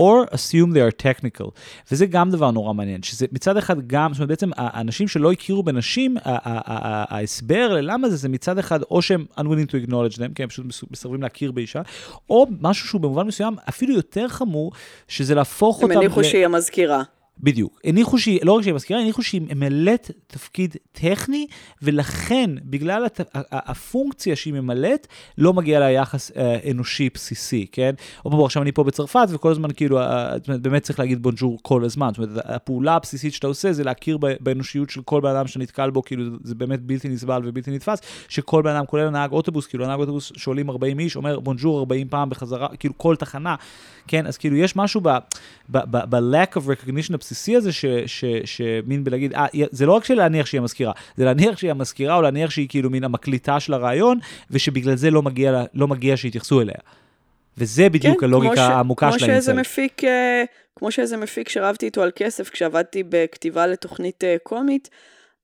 or 0.00 0.34
assume 0.34 0.72
they 0.74 0.80
are 0.92 1.02
technical. 1.06 1.50
וזה 1.92 2.06
גם 2.06 2.30
דבר 2.30 2.50
נורא 2.50 2.72
מעניין, 2.72 3.02
שזה 3.02 3.26
מצד 3.32 3.56
אחד 3.56 3.86
גם, 3.86 4.12
זאת 4.12 4.18
אומרת 4.18 4.28
בעצם 4.28 4.50
האנשים 4.56 5.08
שלא 5.08 5.32
הכירו 5.32 5.62
בנשים, 5.62 6.16
ההסבר 6.24 7.72
ללמה 7.72 8.08
זה, 8.10 8.16
זה 8.16 8.28
מצד 8.28 8.58
אחד 8.58 8.82
או 8.82 9.02
שהם 9.02 9.24
unwilling 9.38 9.70
to 9.70 9.88
acknowledge 9.88 10.16
them, 10.16 10.34
כי 10.34 10.42
הם 10.42 10.48
פשוט 10.48 10.66
מס- 10.66 10.84
מסרבים 10.90 11.22
להכיר 11.22 11.52
באישה, 11.52 11.82
או 12.30 12.46
משהו 12.60 12.88
שהוא 12.88 13.00
במובן 13.00 13.26
מסוים 13.26 13.56
אפילו 13.68 13.94
יותר 13.94 14.28
חמור, 14.28 14.72
שזה 15.08 15.34
להפוך 15.34 15.82
הם 15.82 15.90
אותם... 15.90 16.00
הניחו 16.00 16.20
ל- 16.20 16.24
שהיא 16.24 16.44
המזכירה. 16.44 17.02
בדיוק. 17.42 17.80
הניחו 17.84 18.18
שהיא, 18.18 18.40
לא 18.42 18.52
רק 18.52 18.62
שהיא 18.62 18.74
מזכירה, 18.74 19.00
הניחו 19.00 19.22
שהיא 19.22 19.40
ממלאת 19.54 20.10
תפקיד 20.26 20.76
טכני, 20.92 21.46
ולכן, 21.82 22.50
בגלל 22.64 23.04
הת, 23.04 23.20
הפונקציה 23.34 24.36
שהיא 24.36 24.54
ממלאת, 24.54 25.06
לא 25.38 25.52
מגיע 25.52 25.80
לה 25.80 25.90
יחס 25.90 26.30
אה, 26.36 26.70
אנושי 26.70 27.08
בסיסי, 27.14 27.66
כן? 27.72 27.94
או 28.24 28.30
בוא, 28.30 28.46
עכשיו 28.46 28.62
אני 28.62 28.72
פה 28.72 28.84
בצרפת, 28.84 29.26
וכל 29.28 29.50
הזמן 29.50 29.68
כאילו, 29.76 30.00
אה, 30.00 30.36
באמת 30.62 30.82
צריך 30.82 30.98
להגיד 30.98 31.22
בונג'ור 31.22 31.58
כל 31.62 31.84
הזמן. 31.84 32.08
זאת 32.08 32.18
אומרת, 32.18 32.44
הפעולה 32.44 32.94
הבסיסית 32.94 33.34
שאתה 33.34 33.46
עושה 33.46 33.72
זה 33.72 33.84
להכיר 33.84 34.18
באנושיות 34.40 34.90
של 34.90 35.02
כל 35.02 35.20
בן 35.20 35.30
אדם 35.30 35.46
שנתקל 35.46 35.90
בו, 35.90 36.02
כאילו, 36.02 36.24
זה 36.44 36.54
באמת 36.54 36.80
בלתי 36.80 37.08
נסבל 37.08 37.42
ובלתי 37.44 37.70
נתפס, 37.70 38.00
שכל 38.28 38.62
בן 38.62 38.70
אדם, 38.70 38.86
כולל 38.86 39.06
הנהג 39.06 39.32
אוטובוס, 39.32 39.66
כאילו, 39.66 39.84
הנהג 39.84 40.00
אוטובוס 40.00 40.32
שעולים 40.36 40.70
40 40.70 40.98
איש, 40.98 41.16
אומר 41.16 41.40
בונג'ור 41.40 41.78
40 41.78 42.08
פעם 42.08 42.30
בחזרה, 42.30 42.68
כאילו, 42.78 42.98
כל 42.98 43.16
תחנה, 43.16 43.54
כן? 44.06 44.26
אז 44.26 44.36
כאילו, 44.36 44.56
יש 44.56 44.76
משהו 44.76 45.00
ב-lack 45.70 46.56
of 46.56 46.60
הבסיסי 47.30 47.56
הזה, 47.56 47.72
ש- 47.72 47.84
ש- 48.06 48.24
שמין 48.44 49.04
בלהגיד, 49.04 49.34
אה, 49.34 49.46
זה 49.70 49.86
לא 49.86 49.92
רק 49.92 50.04
שלהניח 50.04 50.46
שהיא 50.46 50.60
המזכירה, 50.60 50.92
זה 51.16 51.24
להניח 51.24 51.58
שהיא 51.58 51.70
המזכירה, 51.70 52.16
או 52.16 52.22
להניח 52.22 52.50
שהיא 52.50 52.68
כאילו 52.68 52.90
מין 52.90 53.04
המקליטה 53.04 53.60
של 53.60 53.74
הרעיון, 53.74 54.18
ושבגלל 54.50 54.96
זה 54.96 55.10
לא 55.10 55.22
מגיע, 55.22 55.64
לא 55.74 55.88
מגיע 55.88 56.16
שיתייחסו 56.16 56.60
אליה. 56.60 56.74
וזה 57.58 57.88
בדיוק 57.88 58.20
כן, 58.20 58.26
הלוגיקה 58.26 58.56
ש- 58.56 58.58
העמוקה 58.58 59.12
של 59.12 59.18
כמו 59.18 59.26
שאיזה 59.26 59.50
האינסל. 59.52 59.60
מפיק, 59.70 60.04
אה, 60.04 60.44
כמו 60.76 60.90
שאיזה 60.92 61.16
מפיק 61.16 61.48
שרבתי 61.48 61.86
איתו 61.86 62.02
על 62.02 62.10
כסף 62.16 62.50
כשעבדתי 62.50 63.02
בכתיבה 63.08 63.66
לתוכנית 63.66 64.24
אה, 64.24 64.36
קומית, 64.42 64.90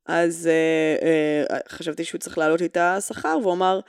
אז 0.07 0.49
אה, 0.53 1.09
אה, 1.09 1.59
חשבתי 1.68 2.05
שהוא 2.05 2.18
צריך 2.18 2.38
להעלות 2.38 2.61
לי 2.61 2.66
את 2.66 2.77
השכר, 2.81 3.38
והוא 3.42 3.53
אמר, 3.53 3.81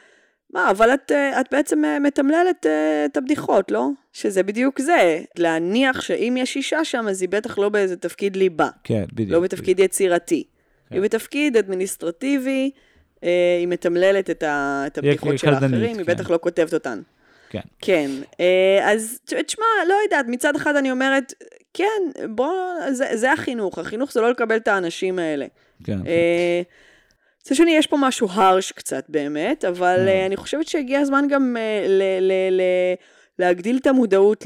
מה, 0.53 0.69
אבל 0.71 0.93
את, 0.93 1.12
אה, 1.12 1.41
את 1.41 1.45
בעצם 1.51 1.86
אה, 1.86 1.99
מתמללת 1.99 2.65
אה, 2.65 3.05
את 3.05 3.17
הבדיחות, 3.17 3.71
לא? 3.71 3.88
שזה 4.13 4.43
בדיוק 4.43 4.81
זה. 4.81 5.21
להניח 5.38 6.01
שאם 6.01 6.36
יש 6.39 6.55
אישה 6.55 6.86
שם, 6.86 7.07
אז 7.07 7.21
היא 7.21 7.29
בטח 7.29 7.57
לא 7.57 7.69
באיזה 7.69 7.95
תפקיד 7.97 8.36
ליבה. 8.36 8.69
כן, 8.83 9.03
בדיוק. 9.13 9.31
לא 9.31 9.39
בתפקיד 9.39 9.79
יצירתי. 9.79 10.43
כן. 10.89 10.95
היא 10.95 11.01
בתפקיד 11.03 11.57
אדמיניסטרטיבי, 11.57 12.71
היא 13.21 13.67
מתמללת 13.67 14.29
את 14.29 14.43
ה- 14.43 14.83
את 14.88 14.97
הבדיחות 14.97 15.38
של 15.39 15.53
האחרים, 15.53 15.97
היא 15.97 16.05
כן. 16.05 16.13
בטח 16.13 16.29
לא 16.31 16.39
כותבת 16.41 16.73
אותן. 16.73 17.01
כן. 17.49 17.60
כן, 17.81 18.10
אז 18.83 19.19
תשמע, 19.25 19.65
לא 19.88 19.93
יודעת, 20.03 20.25
מצד 20.29 20.55
אחד 20.55 20.75
אני 20.75 20.91
אומרת, 20.91 21.33
כן, 21.73 21.86
בוא, 22.29 22.53
זה, 22.91 23.05
זה 23.13 23.31
החינוך, 23.33 23.77
החינוך 23.79 24.12
זה 24.13 24.21
לא 24.21 24.29
לקבל 24.29 24.55
את 24.57 24.67
האנשים 24.67 25.19
האלה. 25.19 25.45
כן. 25.83 25.97
אה, 26.07 26.62
מצד 27.47 27.55
שני, 27.55 27.71
יש 27.71 27.88
פה 27.88 27.97
משהו 28.01 28.27
הרש 28.31 28.71
קצת 28.71 29.05
באמת, 29.10 29.65
אבל 29.65 29.95
כן. 29.97 30.07
אה, 30.07 30.25
אני 30.25 30.38
חושבת 30.38 30.67
שהגיע 30.67 30.99
הזמן 30.99 31.25
גם 31.29 31.55
אה, 31.60 31.86
ל- 31.88 32.01
ל- 32.27 32.57
ל- 32.62 32.93
להגדיל 33.39 33.77
את 33.81 33.88
המודעות 33.88 34.45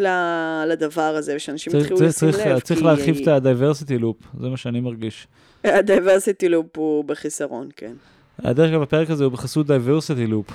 לדבר 0.67 1.01
הזה, 1.01 1.33
ושאנשים 1.35 1.71
צריך- 1.71 1.83
יתחילו 1.83 1.97
צריך- 1.97 2.09
לשים 2.09 2.31
צריך- 2.31 2.45
לב. 2.47 2.59
צריך 2.59 2.83
להרחיב 2.83 3.17
את 3.21 3.27
ה-diversity 3.27 4.01
loop, 4.01 4.39
זה 4.41 4.49
מה 4.49 4.57
שאני 4.57 4.79
מרגיש. 4.79 5.27
ה-diversity 5.63 6.49
loop 6.51 6.77
הוא 6.77 7.05
בחיסרון, 7.05 7.69
כן. 7.75 7.93
דרך 8.41 8.71
אגב, 8.71 8.81
הפרק 8.81 9.09
הזה 9.09 9.23
הוא 9.23 9.31
בחסות 9.31 9.67
diversity 9.67 10.31
loop, 10.31 10.53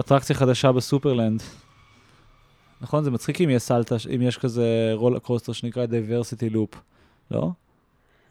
אטרקציה 0.00 0.36
חדשה 0.36 0.72
בסופרלנד. 0.72 1.42
נכון? 2.80 3.04
זה 3.04 3.10
מצחיק 3.10 3.40
אם 3.40 3.50
יש 3.50 3.62
סלטה, 3.62 3.96
אם 4.14 4.22
יש 4.22 4.38
כזה 4.38 4.66
רולר 4.94 5.18
קוסטר 5.18 5.52
שנקרא 5.52 5.86
diversity 5.86 6.54
loop, 6.54 6.76
לא? 7.30 7.50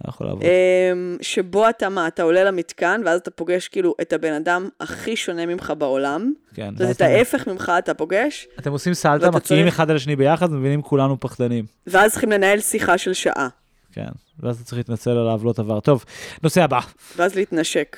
יכול 0.07 0.27
לעבוד. 0.27 0.43
אמ, 0.43 1.17
שבו 1.21 1.69
אתה 1.69 1.89
מה, 1.89 2.07
אתה 2.07 2.23
עולה 2.23 2.43
למתקן, 2.43 3.01
ואז 3.05 3.19
אתה 3.19 3.31
פוגש 3.31 3.67
כאילו 3.67 3.95
את 4.01 4.13
הבן 4.13 4.33
אדם 4.33 4.69
הכי 4.79 5.15
שונה 5.15 5.45
ממך 5.45 5.73
בעולם. 5.77 6.33
כן. 6.53 6.69
זאת 6.71 6.81
אומרת, 6.81 6.95
את 6.95 7.01
ההפך 7.01 7.47
ממך 7.47 7.71
אתה 7.79 7.93
פוגש, 7.93 8.47
אתם 8.59 8.71
עושים 8.71 8.93
סלטה, 8.93 9.39
צריך- 9.39 9.67
אחד 9.67 9.89
על 9.89 9.95
השני 9.95 10.15
ביחד, 10.15 10.51
ומבינים 10.51 10.81
כולנו 10.81 11.19
פחדנים. 11.19 11.65
ואז 11.87 12.11
צריכים 12.11 12.31
לנהל 12.31 12.59
שיחה 12.59 12.97
של 12.97 13.13
שעה, 13.13 13.47
כן. 13.93 14.07
ואז 14.39 14.55
אתה 14.55 14.63
צריך 14.65 14.77
להתנצל 14.77 15.09
על 15.09 15.27
העוולות 15.27 15.59
עבר. 15.59 15.79
טוב, 15.79 16.05
נושא 16.43 16.63
הבא. 16.63 16.79
ואז 17.15 17.35
להתנשק. 17.35 17.97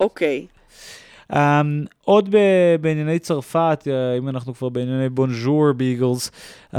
אוקיי. 0.00 0.46
Um, 1.32 1.36
עוד 2.04 2.28
ב- 2.30 2.76
בענייני 2.80 3.18
צרפת, 3.18 3.84
uh, 3.84 4.18
אם 4.18 4.28
אנחנו 4.28 4.54
כבר 4.54 4.68
בענייני 4.68 5.08
בונז'ור 5.08 5.72
ביגלס, 5.72 6.30
um, 6.74 6.78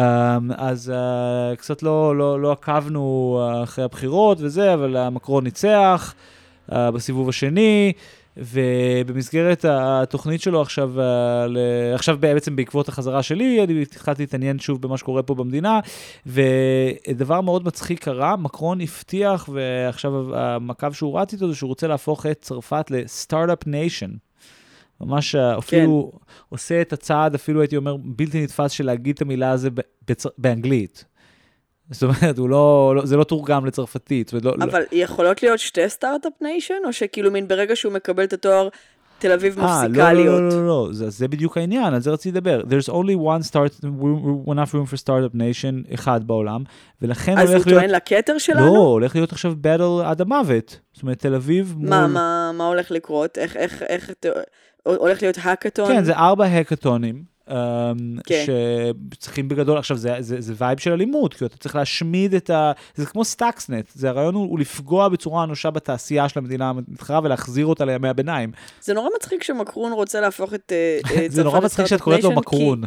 אז 0.57 0.93
uh, 0.95 1.55
קצת 1.55 1.83
לא, 1.83 2.15
לא, 2.15 2.41
לא 2.41 2.51
עקבנו 2.51 3.39
uh, 3.41 3.63
אחרי 3.63 3.83
הבחירות 3.83 4.37
וזה, 4.41 4.73
אבל 4.73 4.97
המקרון 4.97 5.43
ניצח 5.43 6.13
uh, 6.69 6.73
בסיבוב 6.73 7.29
השני. 7.29 7.93
ובמסגרת 8.37 9.65
התוכנית 9.69 10.41
שלו 10.41 10.61
עכשיו. 10.61 10.93
עכשיו 11.93 12.17
בעצם 12.19 12.55
בעקבות 12.55 12.89
החזרה 12.89 13.23
שלי, 13.23 13.63
אני 13.63 13.81
התחלתי 13.81 14.23
להתעניין 14.23 14.59
שוב 14.59 14.81
במה 14.81 14.97
שקורה 14.97 15.23
פה 15.23 15.35
במדינה, 15.35 15.79
ודבר 16.25 17.41
מאוד 17.41 17.65
מצחיק 17.65 18.03
קרה, 18.03 18.35
מקרון 18.35 18.81
הבטיח, 18.81 19.49
ועכשיו 19.53 20.35
הקו 20.69 20.87
שהוא 20.91 21.19
רץ 21.19 21.33
איתו 21.33 21.49
זה 21.49 21.55
שהוא 21.55 21.67
רוצה 21.67 21.87
להפוך 21.87 22.25
את 22.25 22.37
צרפת 22.41 22.91
ל-startup 22.91 23.67
nation. 23.67 24.09
ממש 25.01 25.35
אה, 25.35 25.57
אפילו 25.57 26.11
כן. 26.11 26.17
עושה 26.49 26.81
את 26.81 26.93
הצעד, 26.93 27.35
אפילו 27.35 27.61
הייתי 27.61 27.77
אומר, 27.77 27.95
בלתי 27.97 28.43
נתפס 28.43 28.71
של 28.71 28.85
להגיד 28.85 29.15
את 29.15 29.21
המילה 29.21 29.51
הזו 29.51 29.69
בצ... 30.07 30.25
באנגלית. 30.37 31.05
זאת 31.91 32.03
אומרת, 32.03 32.37
הוא 32.37 32.49
לא, 32.49 32.93
לא, 32.95 33.05
זה 33.05 33.17
לא 33.17 33.23
תורגם 33.23 33.65
לצרפתית. 33.65 34.31
ולא, 34.33 34.53
אבל 34.61 34.79
לא... 34.79 34.85
יכולות 34.91 35.43
להיות 35.43 35.59
שתי 35.59 35.89
startup 35.89 36.33
nation, 36.41 36.73
או 36.85 36.93
שכאילו 36.93 37.31
מין 37.31 37.47
ברגע 37.47 37.75
שהוא 37.75 37.93
מקבל 37.93 38.23
את 38.23 38.33
התואר, 38.33 38.69
תל 39.19 39.31
אביב 39.31 39.59
מפסיקה 39.59 40.13
לא, 40.13 40.21
להיות? 40.21 40.41
לא, 40.41 40.49
לא, 40.49 40.55
לא, 40.55 40.67
לא, 40.67 40.89
זה, 40.91 41.09
זה 41.09 41.27
בדיוק 41.27 41.57
העניין, 41.57 41.93
על 41.93 42.01
זה 42.01 42.11
רציתי 42.11 42.37
לדבר. 42.37 42.61
There's 42.61 42.89
only 42.89 43.15
one 43.15 43.51
start, 43.51 43.85
enough 44.47 44.73
room 44.73 44.93
for 44.93 44.97
startup 45.03 45.35
nation 45.35 45.93
אחד 45.93 46.27
בעולם, 46.27 46.63
ולכן 47.01 47.37
אז 47.37 47.49
הולך 47.49 47.63
הוא 47.63 47.71
להיות... 47.71 47.83
טוען 47.83 47.95
לכתר 47.95 48.37
שלנו? 48.37 48.65
לא, 48.65 48.79
הולך 48.79 49.15
להיות 49.15 49.31
עכשיו 49.31 49.53
battle 49.63 50.03
עד 50.05 50.21
המוות. 50.21 50.79
זאת 50.93 51.03
אומרת, 51.03 51.19
תל 51.19 51.35
אביב 51.35 51.75
מול... 51.77 51.89
מה, 51.89 52.07
מה, 52.07 52.51
מה 52.53 52.67
הולך 52.67 52.91
לקרות? 52.91 53.37
איך, 53.37 53.57
איך, 53.57 53.83
איך, 53.83 54.11
הולך 54.83 55.21
להיות 55.21 55.37
האקתון? 55.41 55.87
כן, 55.87 56.03
זה 56.03 56.13
ארבע 56.13 56.45
האקתונים. 56.45 57.39
כן. 58.25 58.45
שצריכים 59.15 59.47
בגדול, 59.47 59.77
עכשיו 59.77 59.97
זה, 59.97 60.15
זה, 60.19 60.41
זה 60.41 60.53
vibe 60.57 60.77
של 60.79 60.91
אלימות, 60.91 61.33
כי 61.33 61.45
אתה 61.45 61.57
צריך 61.57 61.75
להשמיד 61.75 62.33
את 62.33 62.49
ה... 62.49 62.71
זה 62.95 63.05
כמו 63.05 63.25
סטאקסנט, 63.25 63.91
זה 63.93 64.09
הרעיון 64.09 64.35
הוא, 64.35 64.49
הוא 64.49 64.59
לפגוע 64.59 65.09
בצורה 65.09 65.43
אנושה 65.43 65.69
בתעשייה 65.69 66.29
של 66.29 66.39
המדינה 66.39 66.69
המתחרה 66.69 67.19
ולהחזיר 67.23 67.65
אותה 67.65 67.85
לימי 67.85 68.09
הביניים. 68.09 68.51
זה 68.81 68.93
נורא 68.93 69.09
מצחיק 69.15 69.43
שמקרון 69.43 69.91
רוצה 69.91 70.21
להפוך 70.21 70.53
את 70.53 70.71
אה, 70.71 70.99
זה 71.29 71.43
נורא 71.43 71.59
מצחיק 71.59 71.85
שאת 71.85 72.01
קוראת 72.01 72.23
לו 72.23 72.31
מקרון. 72.31 72.81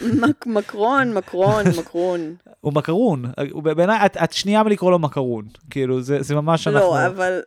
מק, 0.00 0.46
מקרון, 0.46 1.14
מקרון, 1.14 1.64
מקרון. 1.78 2.34
הוא 2.60 2.72
מקרון, 2.72 3.24
בעיניי 3.62 4.06
את, 4.06 4.16
את 4.16 4.32
שנייה 4.32 4.62
מלקרוא 4.62 4.90
לו 4.90 4.98
מקרון, 4.98 5.44
כאילו 5.70 6.02
זה, 6.02 6.22
זה 6.22 6.34
ממש 6.34 6.68
אנחנו... 6.68 6.80
לא, 6.80 7.06
אבל 7.06 7.40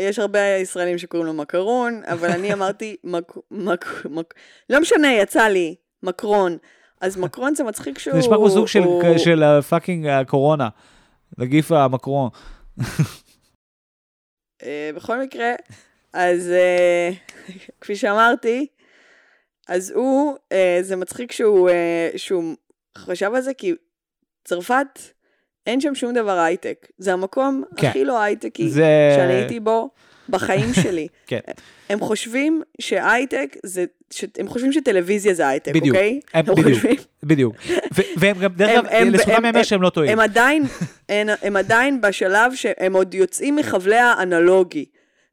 יש 0.00 0.18
הרבה 0.18 0.40
ישראלים 0.40 0.98
שקוראים 0.98 1.26
לו 1.26 1.32
מקרון, 1.32 2.02
אבל 2.04 2.30
אני 2.30 2.52
אמרתי 2.52 2.96
מק... 3.04 3.32
מק... 3.50 4.06
מק... 4.10 4.34
לא 4.70 4.80
משנה, 4.80 5.12
יצא 5.12 5.42
לי, 5.42 5.74
מקרון. 6.02 6.56
אז 7.00 7.16
מקרון 7.16 7.54
זה 7.54 7.64
מצחיק 7.64 7.98
שהוא... 7.98 8.14
זה 8.14 8.18
נשמע 8.18 8.36
כמו 8.36 8.50
סוג 8.50 8.66
של, 8.66 8.82
הוא... 8.82 9.18
של 9.18 9.60
פאקינג 9.68 10.06
הקורונה, 10.06 10.68
נגיף 11.38 11.72
המקרון. 11.72 12.30
uh, 12.80 14.64
בכל 14.94 15.22
מקרה, 15.22 15.52
אז 16.12 16.52
uh, 16.52 17.14
כפי 17.80 17.96
שאמרתי, 17.96 18.66
אז 19.68 19.90
הוא, 19.90 20.36
זה 20.80 20.96
מצחיק 20.96 21.32
שהוא, 21.32 21.70
שהוא 22.16 22.56
חשב 22.98 23.30
על 23.34 23.40
זה, 23.40 23.54
כי 23.54 23.74
צרפת, 24.44 25.00
אין 25.70 25.80
שם 25.80 25.94
שום 25.94 26.14
דבר 26.14 26.38
הייטק. 26.38 26.86
זה 26.98 27.12
המקום 27.12 27.62
כן. 27.76 27.86
הכי 27.88 28.04
לא 28.04 28.20
הייטקי 28.20 28.68
זה... 28.68 28.84
שאני 29.16 29.32
הייתי 29.32 29.60
בו 29.60 29.90
בחיים 30.28 30.74
שלי. 30.82 31.08
כן. 31.26 31.38
הם 31.88 32.00
חושבים 32.00 32.62
שהייטק 32.80 33.56
זה 33.66 33.84
שהם 34.10 34.48
חושבים 34.48 34.72
שטלוויזיה 34.72 35.34
זה 35.34 35.48
הייטק, 35.48 35.72
בדיוק, 35.74 35.96
אוקיי? 35.96 36.20
הם, 36.34 36.44
הם 36.48 36.54
בדיוק, 36.54 36.74
חושבים- 36.74 36.96
בדיוק. 37.22 37.54
ו- 37.96 38.00
והם 38.16 38.38
גם, 38.38 38.52
דרך 38.56 38.70
הם- 38.70 38.78
אגב, 38.86 38.88
הם- 38.92 39.10
לזכותם 39.10 39.32
הם- 39.36 39.44
ייאמר 39.44 39.62
שהם 39.62 39.82
לא 39.82 39.90
טועים. 39.90 40.12
הם 40.12 40.20
עדיין, 40.20 40.62
הם, 41.08 41.28
הם 41.42 41.56
עדיין 41.56 42.00
בשלב 42.00 42.54
שהם 42.54 42.96
עוד 42.96 43.14
יוצאים 43.14 43.56
מחבלי 43.56 43.96
האנלוגי. 43.96 44.84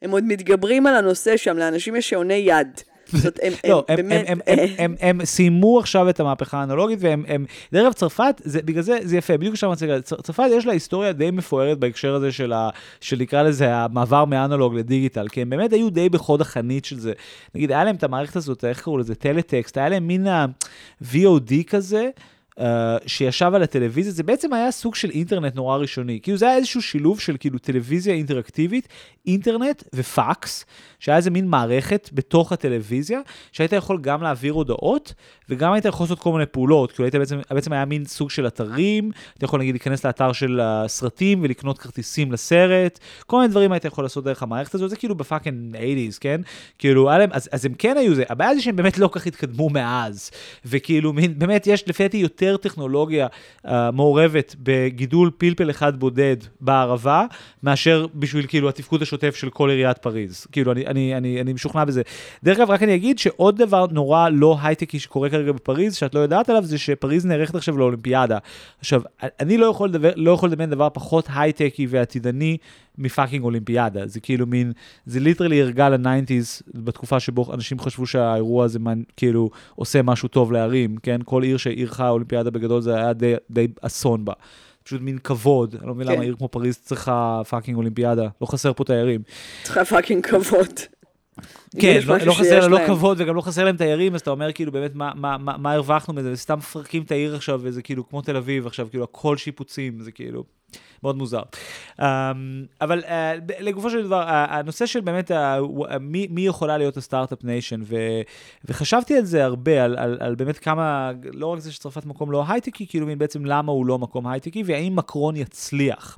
הם 0.01 0.11
עוד 0.11 0.23
מתגברים 0.23 0.87
על 0.87 0.95
הנושא 0.95 1.37
שם, 1.37 1.57
לאנשים 1.57 1.95
יש 1.95 2.09
שעוני 2.09 2.33
יד. 2.33 2.81
זאת, 3.11 3.39
הם, 3.43 3.53
לא, 3.69 3.85
הם, 3.87 3.95
באמת, 3.95 4.25
הם, 4.27 4.39
הם, 4.47 4.59
אה, 4.59 4.65
הם, 4.77 4.95
הם, 5.01 5.19
הם 5.19 5.25
סיימו 5.25 5.79
עכשיו 5.79 6.09
את 6.09 6.19
המהפכה 6.19 6.59
האנלוגית, 6.59 6.99
והם, 7.01 7.23
הם, 7.27 7.45
דרך 7.73 7.83
אגב, 7.83 7.93
צרפת, 7.93 8.41
זה, 8.43 8.61
בגלל 8.61 8.81
זה, 8.81 8.97
זה 9.03 9.17
יפה, 9.17 9.37
בדיוק 9.37 9.53
עכשיו 9.53 9.75
צר- 9.75 10.21
צרפת 10.21 10.43
יש 10.51 10.65
לה 10.65 10.73
היסטוריה 10.73 11.13
די 11.13 11.31
מפוארת 11.31 11.79
בהקשר 11.79 12.15
הזה 12.15 12.31
של, 12.31 12.53
ה, 12.53 12.69
של 13.01 13.17
נקרא 13.19 13.43
לזה 13.43 13.75
המעבר 13.75 14.25
מאנלוג 14.25 14.75
לדיגיטל, 14.75 15.27
כי 15.27 15.41
הם 15.41 15.49
באמת 15.49 15.73
היו 15.73 15.89
די 15.89 16.09
בחוד 16.09 16.41
החנית 16.41 16.85
של 16.85 16.99
זה. 16.99 17.13
נגיד, 17.55 17.71
היה 17.71 17.83
להם 17.83 17.95
את 17.95 18.03
המערכת 18.03 18.35
הזאת, 18.35 18.65
איך 18.65 18.81
קראו 18.81 18.97
לזה, 18.97 19.15
טלטקסט, 19.15 19.77
היה 19.77 19.89
להם 19.89 20.07
מין 20.07 20.27
ה-VOD 20.27 21.53
כזה. 21.67 22.09
Uh, 22.57 22.61
שישב 23.07 23.51
על 23.53 23.63
הטלוויזיה, 23.63 24.11
זה 24.11 24.23
בעצם 24.23 24.53
היה 24.53 24.71
סוג 24.71 24.95
של 24.95 25.09
אינטרנט 25.09 25.55
נורא 25.55 25.77
ראשוני. 25.77 26.19
כאילו 26.23 26.37
זה 26.37 26.45
היה 26.45 26.57
איזשהו 26.57 26.81
שילוב 26.81 27.19
של 27.19 27.35
כאילו 27.39 27.59
טלוויזיה 27.59 28.13
אינטראקטיבית, 28.13 28.87
אינטרנט 29.27 29.83
ופקס, 29.95 30.65
שהיה 30.99 31.17
איזה 31.17 31.29
מין 31.29 31.47
מערכת 31.47 32.09
בתוך 32.13 32.51
הטלוויזיה, 32.51 33.19
שהיית 33.51 33.71
יכול 33.71 33.97
גם 34.01 34.23
להעביר 34.23 34.53
הודעות, 34.53 35.13
וגם 35.49 35.73
היית 35.73 35.85
יכול 35.85 36.03
לעשות 36.03 36.19
כל 36.19 36.31
מיני 36.31 36.45
פעולות. 36.45 36.91
כאילו 36.91 37.05
היית 37.05 37.15
בעצם, 37.15 37.39
בעצם 37.51 37.73
היה 37.73 37.85
מין 37.85 38.05
סוג 38.05 38.29
של 38.29 38.47
אתרים, 38.47 39.11
אתה 39.37 39.45
יכול 39.45 39.59
נגיד 39.59 39.75
להיכנס 39.75 40.05
לאתר 40.05 40.31
של 40.31 40.59
הסרטים 40.63 41.39
ולקנות 41.43 41.77
כרטיסים 41.77 42.31
לסרט, 42.31 42.99
כל 43.25 43.37
מיני 43.37 43.47
דברים 43.51 43.71
היית 43.71 43.85
יכול 43.85 44.05
לעשות 44.05 44.23
דרך 44.23 44.43
המערכת 44.43 44.75
הזאת, 44.75 44.89
זה 44.89 44.95
כאילו 44.95 45.15
בפאקינג 45.15 45.75
80's, 45.75 46.17
כן? 46.19 46.41
כאילו, 46.79 47.05
להם, 47.05 47.29
אז, 47.33 47.49
אז 47.51 47.65
הם 47.65 47.73
כן 47.73 47.97
היו 47.97 48.15
זה, 48.15 48.23
הבעיה 48.29 48.55
זה 48.55 48.61
שהם 48.61 48.75
באמת 48.75 48.97
לא 48.97 49.09
כך 49.11 49.27
התקדמו 49.27 49.69
מאז, 49.69 50.31
וכאילו, 50.65 51.13
מין, 51.13 51.39
באמת 51.39 51.67
יש 51.67 51.87
לפי 51.87 52.03
דעתי 52.03 52.17
יותר 52.17 52.46
טכנולוגיה 52.55 53.27
uh, 53.65 53.69
מעורבת 53.93 54.55
בגידול 54.59 55.31
פלפל 55.37 55.69
אחד 55.69 55.99
בודד 55.99 56.37
בערבה, 56.61 57.25
מאשר 57.63 58.05
בשביל 58.15 58.45
כאילו 58.47 58.69
התפקוד 58.69 59.01
השוטף 59.01 59.35
של 59.35 59.49
כל 59.49 59.69
עיריית 59.69 59.97
פריז. 59.97 60.47
כאילו, 60.51 60.71
אני, 60.71 60.87
אני, 60.87 61.17
אני, 61.17 61.41
אני 61.41 61.53
משוכנע 61.53 61.85
בזה. 61.85 62.01
דרך 62.43 62.57
אגב, 62.57 62.71
רק 62.71 62.83
אני 62.83 62.95
אגיד 62.95 63.19
שעוד 63.19 63.57
דבר 63.57 63.85
נורא 63.91 64.29
לא 64.29 64.57
הייטקי 64.61 64.99
שקורה 64.99 65.29
כרגע 65.29 65.51
בפריז, 65.51 65.95
שאת 65.95 66.15
לא 66.15 66.19
יודעת 66.19 66.49
עליו, 66.49 66.63
זה 66.63 66.77
שפריז 66.77 67.25
נערכת 67.25 67.55
עכשיו 67.55 67.77
לאולימפיאדה. 67.77 68.37
עכשיו, 68.79 69.01
אני 69.39 69.57
לא 69.57 69.65
יכול 69.65 69.89
לדבר, 69.89 70.11
לא 70.15 70.31
יכול 70.31 70.49
לדמיין 70.49 70.69
דבר 70.69 70.89
פחות 70.93 71.27
הייטקי 71.35 71.87
ועתידני 71.89 72.57
מפאקינג 72.97 73.43
אולימפיאדה. 73.43 74.07
זה 74.07 74.19
כאילו 74.19 74.47
מין, 74.47 74.71
זה 75.05 75.19
literally 75.19 75.61
הרגע 75.61 75.89
ל-nineties, 75.89 76.61
בתקופה 76.73 77.19
שבו 77.19 77.53
אנשים 77.53 77.79
חשבו 77.79 78.05
שהאירוע 78.05 78.65
הזה 78.65 78.79
מן, 78.79 79.01
כאילו 79.17 79.49
עושה 79.75 80.01
משהו 80.01 80.29
טוב 80.29 80.51
לערים, 80.51 80.97
כן? 81.03 81.19
כל 81.25 81.43
עיר 81.43 81.57
שאירחה 81.57 82.09
אולימפיאדה 82.09 82.49
בגדול 82.51 82.81
זה 82.81 82.95
היה 82.95 83.13
די, 83.13 83.33
די 83.49 83.67
אסון 83.81 84.25
בה. 84.25 84.33
פשוט 84.83 85.01
מין 85.01 85.17
כבוד, 85.17 85.75
אני 85.79 85.87
לא 85.87 85.95
מבין 85.95 86.07
כן. 86.07 86.13
למה 86.13 86.23
עיר 86.23 86.35
כמו 86.37 86.47
פריז 86.47 86.77
צריכה 86.77 87.41
fucking 87.49 87.77
אולימפיאדה, 87.77 88.27
לא 88.41 88.45
חסר 88.45 88.73
פה 88.73 88.83
תיירים. 88.83 89.21
צריכה 89.63 89.85
fucking 89.85 90.25
כבוד. 90.25 90.79
כן, 91.79 91.99
לא, 92.05 92.17
לא 92.17 92.33
חסר 92.33 92.67
לא 92.67 92.77
להם. 92.77 92.87
כבוד 92.87 93.21
וגם 93.21 93.35
לא 93.35 93.41
חסר 93.41 93.63
להם 93.63 93.77
תיירים, 93.77 94.15
אז 94.15 94.21
אתה 94.21 94.29
אומר 94.29 94.51
כאילו 94.51 94.71
באמת 94.71 94.95
מה, 94.95 95.11
מה, 95.15 95.37
מה, 95.37 95.57
מה 95.57 95.73
הרווחנו 95.73 96.13
מזה, 96.13 96.31
וסתם 96.31 96.57
מפרקים 96.57 97.03
את 97.03 97.11
העיר 97.11 97.35
עכשיו, 97.35 97.59
וזה 97.63 97.81
כאילו 97.81 98.09
כמו 98.09 98.21
תל 98.21 98.37
אביב 98.37 98.67
עכשיו, 98.67 98.87
כאילו 98.89 99.03
הכל 99.03 99.37
שיפוצים, 99.37 100.01
זה 100.01 100.11
כאילו 100.11 100.43
מאוד 101.03 101.17
מוזר. 101.17 101.41
Um, 101.99 102.03
אבל 102.81 103.03
uh, 103.03 103.07
לגופו 103.59 103.89
של 103.89 104.03
דבר, 104.03 104.23
הנושא 104.27 104.85
של 104.85 105.01
באמת 105.01 105.31
ה- 105.31 105.59
מי, 105.99 106.27
מי 106.29 106.45
יכולה 106.45 106.77
להיות 106.77 106.97
ה-startup 106.97 107.43
nation, 107.43 107.81
וחשבתי 108.65 109.17
על 109.17 109.25
זה 109.25 109.45
הרבה, 109.45 109.83
על, 109.83 109.97
על, 109.97 110.17
על 110.19 110.35
באמת 110.35 110.57
כמה, 110.57 111.11
לא 111.33 111.47
רק 111.47 111.59
זה 111.59 111.71
שצרפת 111.71 112.05
מקום 112.05 112.31
לא 112.31 112.43
הייטקי, 112.47 112.87
כאילו 112.87 113.07
בעצם 113.17 113.45
למה 113.45 113.71
הוא 113.71 113.85
לא 113.85 113.99
מקום 113.99 114.27
הייטקי, 114.27 114.63
והאם 114.65 114.95
מקרון 114.95 115.35
יצליח. 115.35 116.17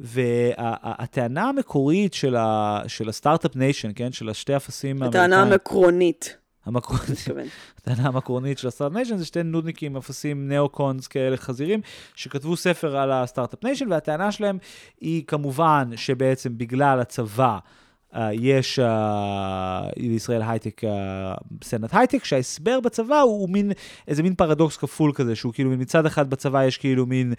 והטענה 0.00 1.48
המקורית 1.48 2.14
של, 2.14 2.36
ה, 2.36 2.82
של 2.86 3.08
ה-startup 3.08 3.56
nation, 3.56 3.90
כן, 3.94 4.12
של 4.12 4.28
השתי 4.28 4.56
אפסים 4.56 5.02
הטענה 5.02 5.42
המקרונית, 5.42 6.36
המקרונית, 6.66 8.58
של 8.58 8.68
ה-startup 8.68 8.96
nation 8.96 9.16
זה 9.16 9.24
שתי 9.24 9.42
נודניקים, 9.42 9.96
אפסים, 9.96 10.48
neo-cons 10.48 11.06
כאלה 11.06 11.36
חזירים, 11.36 11.80
שכתבו 12.14 12.56
ספר 12.56 12.96
על 12.96 13.12
ה-startup 13.12 13.64
nation, 13.64 13.92
והטענה 13.92 14.32
שלהם 14.32 14.58
היא 15.00 15.24
כמובן 15.26 15.90
שבעצם 15.96 16.58
בגלל 16.58 17.00
הצבא, 17.00 17.58
Uh, 18.12 18.18
יש 18.32 18.78
uh, 18.78 18.82
לישראל 19.96 20.42
הייטק, 20.42 20.84
uh, 20.84 20.88
סנאט 21.64 21.94
הייטק, 21.94 22.24
שההסבר 22.24 22.80
בצבא 22.80 23.20
הוא, 23.20 23.40
הוא 23.40 23.48
מין, 23.50 23.72
איזה 24.08 24.22
מין 24.22 24.34
פרדוקס 24.34 24.76
כפול 24.76 25.12
כזה, 25.14 25.36
שהוא 25.36 25.52
כאילו 25.52 25.70
מצד 25.70 26.06
אחד 26.06 26.30
בצבא 26.30 26.64
יש 26.64 26.78
כאילו 26.78 27.06
מין 27.06 27.34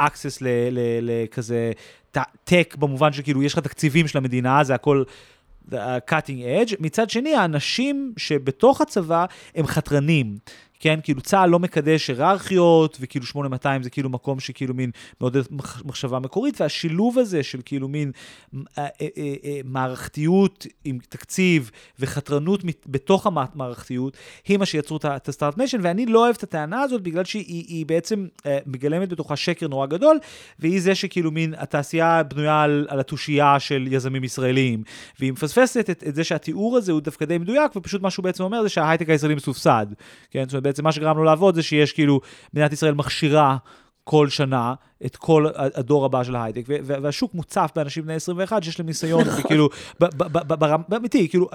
access 0.00 0.42
לכזה 1.00 1.72
tech, 2.44 2.76
במובן 2.78 3.12
שכאילו 3.12 3.42
יש 3.42 3.52
לך 3.52 3.58
תקציבים 3.58 4.08
של 4.08 4.18
המדינה, 4.18 4.64
זה 4.64 4.74
הכל 4.74 5.02
the, 5.70 5.74
uh, 5.74 6.10
cutting 6.10 6.70
edge, 6.70 6.76
מצד 6.80 7.10
שני 7.10 7.34
האנשים 7.34 8.12
שבתוך 8.16 8.80
הצבא 8.80 9.24
הם 9.54 9.66
חתרנים. 9.66 10.36
כן, 10.80 10.98
כאילו 11.02 11.20
צה"ל 11.20 11.50
לא 11.50 11.58
מקדש 11.58 12.10
היררכיות, 12.10 12.98
וכאילו 13.00 13.26
8200 13.26 13.82
זה 13.82 13.90
כאילו 13.90 14.10
מקום 14.10 14.40
שכאילו 14.40 14.74
מין 14.74 14.90
מעודד 15.20 15.42
מח- 15.50 15.82
מחשבה 15.84 16.18
מקורית, 16.18 16.60
והשילוב 16.60 17.18
הזה 17.18 17.42
של 17.42 17.60
כאילו 17.64 17.88
מין 17.88 18.12
אה, 18.54 18.62
אה, 18.78 18.86
אה, 19.44 19.60
מערכתיות 19.64 20.66
עם 20.84 20.98
תקציב 21.08 21.70
וחתרנות 21.98 22.60
בתוך 22.86 23.26
המערכתיות, 23.26 24.16
היא 24.48 24.58
מה 24.58 24.66
שיצרו 24.66 24.96
את 24.96 25.28
ה-start 25.28 25.58
nation, 25.58 25.78
ואני 25.82 26.06
לא 26.06 26.24
אוהב 26.24 26.34
את 26.38 26.42
הטענה 26.42 26.80
הזאת 26.80 27.02
בגלל 27.02 27.24
שהיא 27.24 27.64
היא 27.68 27.86
בעצם 27.86 28.26
מגלמת 28.66 29.08
בתוכה 29.08 29.36
שקר 29.36 29.68
נורא 29.68 29.86
גדול, 29.86 30.18
והיא 30.58 30.80
זה 30.80 30.94
שכאילו 30.94 31.30
מין 31.30 31.54
התעשייה 31.58 32.22
בנויה 32.22 32.62
על, 32.62 32.86
על 32.88 33.00
התושייה 33.00 33.60
של 33.60 33.88
יזמים 33.90 34.24
ישראלים, 34.24 34.82
והיא 35.20 35.32
מפספסת 35.32 35.90
את, 35.90 36.04
את 36.08 36.14
זה 36.14 36.24
שהתיאור 36.24 36.76
הזה 36.76 36.92
הוא 36.92 37.00
דווקא 37.00 37.24
די 37.24 37.38
מדויק, 37.38 37.76
ופשוט 37.76 38.02
מה 38.02 38.10
שהוא 38.10 38.24
בעצם 38.24 38.44
אומר 38.44 38.62
זה 38.62 38.68
שההייטק 38.68 39.10
הישראלי 39.10 39.34
מסובסד. 39.34 39.86
כן, 40.30 40.44
זאת 40.44 40.52
אומרת, 40.52 40.62
בעצם 40.66 40.84
מה 40.84 40.92
שגרם 40.92 41.16
לו 41.16 41.24
לעבוד 41.24 41.54
זה 41.54 41.62
שיש 41.62 41.92
כאילו, 41.92 42.20
מדינת 42.54 42.72
ישראל 42.72 42.94
מכשירה 42.94 43.56
כל 44.04 44.28
שנה 44.28 44.74
את 45.06 45.16
כל 45.16 45.46
הדור 45.56 46.04
הבא 46.04 46.24
של 46.24 46.36
ההייטק, 46.36 46.62
והשוק 46.66 47.34
מוצף 47.34 47.70
באנשים 47.76 48.04
בני 48.04 48.14
21 48.14 48.62
שיש 48.62 48.78
להם 48.78 48.86
ניסיון, 48.86 49.22
וכאילו, 49.38 49.68
ב- 50.00 50.04
ב- 50.04 50.38
ב- 50.38 50.52
ב- 50.52 50.54
ברמה, 50.54 50.84
אמיתי, 50.96 51.28
כאילו, 51.28 51.48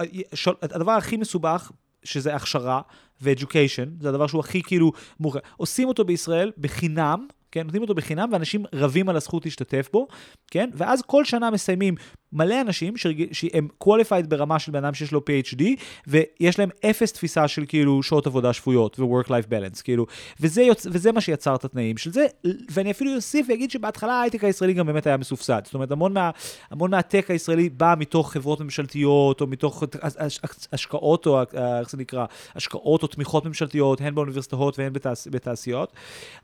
הדבר 0.62 0.92
הכי 0.92 1.16
מסובך, 1.16 1.70
שזה 2.04 2.34
הכשרה 2.34 2.80
ו-education, 3.22 3.88
זה 4.00 4.08
הדבר 4.08 4.26
שהוא 4.26 4.40
הכי 4.40 4.62
כאילו 4.62 4.92
מורכב. 5.20 5.38
עושים 5.56 5.88
אותו 5.88 6.04
בישראל 6.04 6.52
בחינם, 6.58 7.26
כן, 7.50 7.62
נותנים 7.64 7.82
אותו 7.82 7.94
בחינם, 7.94 8.28
ואנשים 8.32 8.64
רבים 8.72 9.08
על 9.08 9.16
הזכות 9.16 9.44
להשתתף 9.44 9.88
בו, 9.92 10.06
כן, 10.50 10.70
ואז 10.74 11.02
כל 11.02 11.24
שנה 11.24 11.50
מסיימים 11.50 11.94
מלא 12.32 12.60
אנשים 12.60 12.96
שרג... 12.96 13.32
שהם 13.32 13.68
qualified 13.84 14.26
ברמה 14.28 14.58
של 14.58 14.72
בן 14.72 14.84
אדם 14.84 14.94
שיש 14.94 15.12
לו 15.12 15.20
PhD, 15.20 15.62
ויש 16.06 16.58
להם 16.58 16.68
אפס 16.90 17.12
תפיסה 17.12 17.48
של 17.48 17.64
כאילו 17.68 18.02
שעות 18.02 18.26
עבודה 18.26 18.52
שפויות 18.52 19.00
ו-work 19.00 19.26
life 19.26 19.50
balance, 19.50 19.82
כאילו, 19.82 20.06
וזה, 20.40 20.62
יוצ... 20.62 20.86
וזה 20.90 21.12
מה 21.12 21.20
שיצר 21.20 21.54
את 21.54 21.64
התנאים 21.64 21.96
של 21.96 22.12
זה, 22.12 22.26
ואני 22.70 22.90
אפילו 22.90 23.14
אוסיף 23.14 23.46
ואגיד 23.48 23.70
שבהתחלה 23.70 24.12
ההייטק 24.12 24.44
הישראלי 24.44 24.72
גם 24.72 24.86
באמת 24.86 25.06
היה 25.06 25.16
מסופסד, 25.16 25.62
זאת 25.64 25.74
אומרת, 25.74 25.90
המון, 25.90 26.12
מה... 26.12 26.30
המון 26.70 26.90
מהטק 26.90 27.30
הישראלי 27.30 27.68
בא 27.68 27.94
מתוך 27.98 28.32
חברות 28.32 28.60
ממשלתיות, 28.60 29.40
או 29.40 29.46
מתוך 29.46 29.82
הש... 30.02 30.40
השקעות, 30.72 31.26
או 31.26 31.40
איך 31.80 31.90
זה 31.90 31.98
נקרא, 31.98 32.24
השקעות 32.54 33.02
או 33.02 33.08
תמיכות 33.08 33.46
ממשלתיות, 33.46 34.00
הן 34.00 34.14
באוניברסיטאות 34.14 34.78
והן 34.78 34.92
בתעש... 34.92 35.28
בתעשיות, 35.28 35.92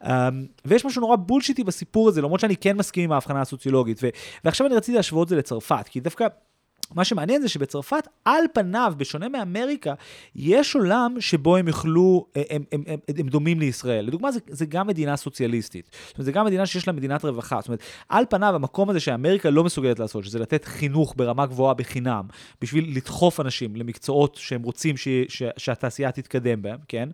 um, 0.03 0.07
ויש 0.65 0.85
משהו 0.85 1.01
נורא 1.01 1.17
בולשיטי 1.17 1.65
בסיפור 1.65 2.09
הזה, 2.09 2.23
למרות 2.23 2.41
שאני 2.41 2.57
כן 2.57 2.77
מסכים 2.77 3.05
עם 3.05 3.13
ההבחנה 3.13 3.41
הסוציולוגית, 3.41 4.01
ו... 4.03 4.09
ועכשיו 4.45 4.67
אני 4.67 4.77
רציתי 4.77 4.97
להשוות 4.97 5.25
את 5.25 5.29
זה 5.29 5.37
לצרפת. 5.37 5.78
כי 5.87 6.01
דווקא 6.01 6.27
מה 6.95 7.05
שמעניין 7.05 7.43
זה 7.43 7.49
שבצרפת, 7.49 8.09
על 8.25 8.45
פניו, 8.55 8.95
בשונה 8.97 9.29
מאמריקה, 9.29 9.95
יש 10.35 10.75
עולם 10.75 11.17
שבו 11.21 11.57
הם 11.57 11.69
יוכלו, 11.69 12.27
הם, 12.35 12.43
הם, 12.51 12.65
הם, 12.73 12.83
הם, 12.87 13.15
הם 13.19 13.29
דומים 13.29 13.61
לישראל. 13.61 14.05
לדוגמה, 14.05 14.33
זה, 14.33 14.41
זה 14.49 14.67
גם 14.67 14.87
מדינה 14.87 15.17
סוציאליסטית. 15.17 15.91
זאת 16.07 16.19
אומרת, 16.19 16.25
זה 16.25 16.33
גם 16.33 16.47
מדינה 16.47 16.67
שיש 16.67 16.87
לה 16.87 16.93
מדינת 16.93 17.25
רווחה. 17.25 17.61
זאת 17.61 17.69
אומרת, 17.69 17.83
על 18.09 18.25
פניו, 18.31 18.55
המקום 18.55 18.91
הזה 18.91 19.01
שאמריקה 19.01 19.51
לא 19.51 19.65
מסוגלת 19.65 19.99
לעשות, 19.99 20.25
שזה 20.25 20.39
לתת 20.39 20.65
חינוך 20.65 21.15
ברמה 21.17 21.47
גבוהה 21.47 21.75
בחינם, 21.75 22.27
בשביל 22.61 22.97
לדחוף 22.97 23.41
אנשים 23.41 23.77
למקצועות 23.77 24.35
שהם 24.35 24.63
רוצים 24.63 24.97
ש, 24.97 25.09
ש, 25.29 25.43
שהתעשייה 25.57 26.13
תתקדם 26.13 26.63
בהם, 26.63 26.79
כן? 26.89 27.09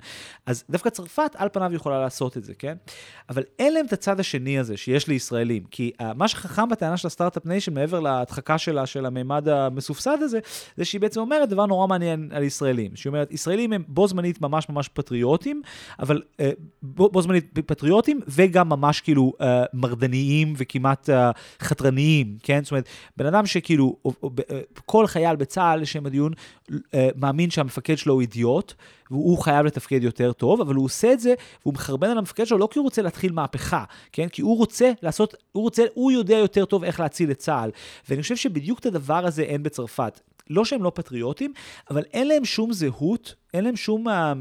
אז 0.46 0.64
דווקא 0.70 0.90
צרפת, 0.90 1.30
על 1.34 1.48
פניו, 1.52 1.74
יכולה 1.74 2.00
לעשות 2.00 2.36
את 2.36 2.44
זה, 2.44 2.54
כן? 2.54 2.76
אבל 3.28 3.42
אין 3.58 3.74
להם 3.74 3.86
את 3.86 3.92
הצד 3.92 4.20
השני 4.20 4.58
הזה 4.58 4.76
שיש 4.76 5.08
לישראלים. 5.08 5.64
כי 5.70 5.92
uh, 6.00 6.04
מה 6.14 6.28
שחכם 6.28 6.68
בטענה 6.68 6.96
של 6.96 7.06
ה-startup 7.06 7.46
nation, 7.46 7.74
מעבר 7.74 8.00
להדחקה 8.00 8.58
שלה, 8.58 8.86
של 8.86 9.06
הממד 9.06 9.48
ה... 9.48 9.63
המסובסד 9.66 10.18
הזה, 10.20 10.38
זה 10.76 10.84
שהיא 10.84 11.00
בעצם 11.00 11.20
אומרת 11.20 11.48
דבר 11.48 11.66
נורא 11.66 11.86
מעניין 11.86 12.30
על 12.32 12.42
ישראלים. 12.42 12.96
שהיא 12.96 13.10
אומרת, 13.10 13.32
ישראלים 13.32 13.72
הם 13.72 13.82
בו 13.88 14.08
זמנית 14.08 14.40
ממש 14.40 14.68
ממש 14.68 14.88
פטריוטים, 14.88 15.62
אבל 15.98 16.22
אה, 16.40 16.50
בו, 16.82 17.08
בו 17.08 17.22
זמנית 17.22 17.58
פטריוטים, 17.66 18.20
וגם 18.28 18.68
ממש 18.68 19.00
כאילו 19.00 19.32
אה, 19.40 19.64
מרדניים 19.72 20.54
וכמעט 20.56 21.10
אה, 21.10 21.30
חתרניים, 21.60 22.36
כן? 22.42 22.60
זאת 22.62 22.70
אומרת, 22.70 22.88
בן 23.16 23.26
אדם 23.26 23.46
שכאילו, 23.46 23.96
כל 24.86 25.06
חייל 25.06 25.36
בצה"ל, 25.36 25.80
לשם 25.80 26.06
הדיון, 26.06 26.32
מאמין 27.16 27.50
שהמפקד 27.50 27.98
שלו 27.98 28.14
הוא 28.14 28.20
אידיוט, 28.20 28.74
והוא 29.10 29.38
חייב 29.38 29.66
לתפקד 29.66 30.02
יותר 30.02 30.32
טוב, 30.32 30.60
אבל 30.60 30.74
הוא 30.74 30.84
עושה 30.84 31.12
את 31.12 31.20
זה, 31.20 31.34
והוא 31.62 31.74
מחרבן 31.74 32.10
על 32.10 32.18
המפקד 32.18 32.46
שלו 32.46 32.58
לא 32.58 32.68
כי 32.70 32.78
הוא 32.78 32.84
רוצה 32.84 33.02
להתחיל 33.02 33.32
מהפכה, 33.32 33.84
כן? 34.12 34.28
כי 34.28 34.42
הוא 34.42 34.58
רוצה 34.58 34.92
לעשות, 35.02 35.34
הוא 35.52 35.62
רוצה, 35.62 35.82
הוא 35.94 36.12
יודע 36.12 36.36
יותר 36.36 36.64
טוב 36.64 36.84
איך 36.84 37.00
להציל 37.00 37.30
את 37.30 37.38
צה"ל. 37.38 37.70
ואני 38.08 38.22
חושב 38.22 38.36
שבדיוק 38.36 38.78
את 38.78 38.86
הדבר 38.86 39.26
הזה 39.26 39.42
אין 39.42 39.62
בצרפת. 39.62 40.20
לא 40.50 40.64
שהם 40.64 40.82
לא 40.82 40.92
פטריוטים, 40.94 41.52
אבל 41.90 42.02
אין 42.12 42.28
להם 42.28 42.44
שום 42.44 42.72
זהות, 42.72 43.34
אין 43.54 43.64
להם 43.64 43.76
שום, 43.76 44.08
אה, 44.08 44.32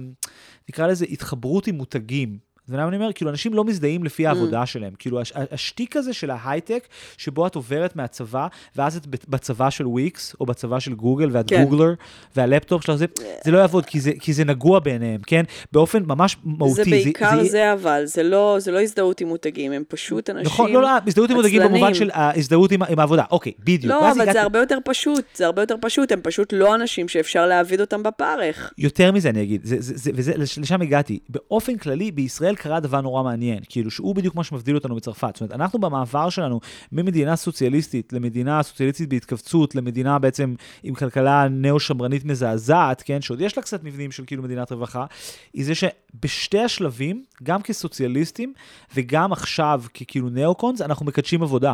נקרא 0.70 0.88
לזה, 0.88 1.06
התחברות 1.10 1.68
עם 1.68 1.76
מותגים. 1.76 2.53
אתה 2.66 2.74
יודע 2.74 2.84
מה 2.84 2.90
אני 2.90 2.98
אומר? 2.98 3.14
כאילו, 3.14 3.32
אנשים 3.32 3.54
לא 3.54 3.64
מזדהים 3.64 4.04
לפי 4.04 4.28
העבודה 4.28 4.64
mm. 4.64 4.66
שלהם. 4.66 4.94
כאילו, 5.00 5.22
הש, 5.22 5.34
השטיק 5.36 5.98
הזה 5.98 6.14
של 6.14 6.32
ההייטק, 6.32 6.88
שבו 7.18 7.48
את 7.48 7.56
עוברת 7.56 7.96
מהצבא, 7.96 8.48
ואז 8.76 8.98
את 8.98 9.08
בצבא 9.30 9.70
של 9.70 9.88
וויקס, 9.88 10.36
או 10.40 10.46
בצבא 10.46 10.80
של 10.80 10.94
גוגל, 10.94 11.30
ואת 11.32 11.50
כן. 11.50 11.64
גוגלר, 11.64 11.94
והלפטופ 12.36 12.86
שלך, 12.86 12.96
זה, 12.96 13.06
זה 13.46 13.52
לא 13.52 13.58
יעבוד, 13.58 13.86
כי 13.86 14.00
זה, 14.00 14.12
כי 14.20 14.34
זה 14.34 14.46
נגוע 14.46 14.80
בעיניהם, 14.80 15.22
כן? 15.22 15.44
באופן 15.72 16.04
ממש 16.06 16.38
מהותי. 16.44 16.84
זה 16.84 16.90
בעיקר 16.90 17.36
זה, 17.36 17.44
זה, 17.44 17.50
זה 17.50 17.74
אבל, 17.74 18.02
זה 18.06 18.24
לא, 18.24 18.56
זה 18.60 18.72
לא 18.72 18.82
הזדהות 18.82 19.22
עם 19.22 19.28
מותגים, 19.28 19.72
הם 19.72 19.84
פשוט 19.88 20.30
אנשים 20.30 20.46
נכון, 20.46 20.72
לא, 20.72 20.82
לא, 20.82 20.90
הזדהות 21.08 21.30
עם 21.30 21.36
מותגים 21.36 21.62
במובן 21.62 21.94
של 21.94 22.10
ההזדהות 22.14 22.72
עם, 22.72 22.84
עם 22.84 23.00
העבודה. 23.00 23.24
אוקיי, 23.32 23.52
בדיוק. 23.60 23.86
לא, 23.86 24.12
אבל 24.12 24.22
הגעת... 24.22 24.34
זה 24.34 24.42
הרבה 24.42 24.60
יותר 24.60 24.78
פשוט, 24.86 25.26
זה 25.36 25.46
הרבה 25.46 25.62
יותר 25.62 25.76
פשוט, 25.82 26.12
הם 26.12 26.20
פשוט 26.24 26.54
לא 26.54 26.76
אנשים 26.76 27.08
שאפשר 27.08 27.46
להעביד 27.46 27.82
אותם 27.82 28.04
בפרך. 28.04 28.74
יותר 28.78 29.12
מזה 29.12 29.30
אני 29.30 29.44
אגיד, 29.44 29.62
זה, 29.64 29.76
זה, 29.80 29.94
זה, 29.96 30.12
וזה, 30.16 30.34
לשם 30.38 30.82
הגעתי. 30.82 31.20
באופן 31.30 31.78
כללי, 31.78 32.12
בישראל 32.12 32.53
קרה 32.56 32.80
דבר 32.80 33.02
נורא 33.02 33.24
מעניין, 33.24 33.60
כאילו 33.70 33.92
שהוא 33.92 34.16
בדיוק 34.16 34.36
מה 34.36 34.44
שמבדיל 34.44 34.76
אותנו 34.76 34.96
מצרפת. 34.96 35.30
זאת 35.34 35.42
אומרת, 35.42 35.52
אנחנו 35.52 35.80
במעבר 35.80 36.30
שלנו 36.30 36.60
ממדינה 36.92 37.36
סוציאליסטית 37.36 38.14
למדינה 38.14 38.64
סוציאליסטית 38.64 39.10
בהתכווצות, 39.10 39.76
למדינה 39.76 40.20
בעצם 40.20 40.56
עם 40.84 40.96
כלכלה 40.96 41.48
נאו-שמרנית 41.50 42.26
מזעזעת, 42.26 43.04
כן, 43.06 43.22
שעוד 43.22 43.42
יש 43.42 43.58
לה 43.58 43.64
קצת 43.64 43.84
מבנים 43.84 44.12
של 44.12 44.24
כאילו 44.26 44.44
מדינת 44.44 44.72
רווחה, 44.72 45.06
היא 45.54 45.66
זה 45.66 45.74
שבשתי 45.76 46.60
השלבים, 46.60 47.24
גם 47.44 47.62
כסוציאליסטים 47.62 48.54
וגם 48.96 49.32
עכשיו 49.32 49.84
ככאילו 49.94 50.30
נאו-קונס, 50.30 50.82
אנחנו 50.82 51.06
מקדשים 51.06 51.44
עבודה. 51.44 51.74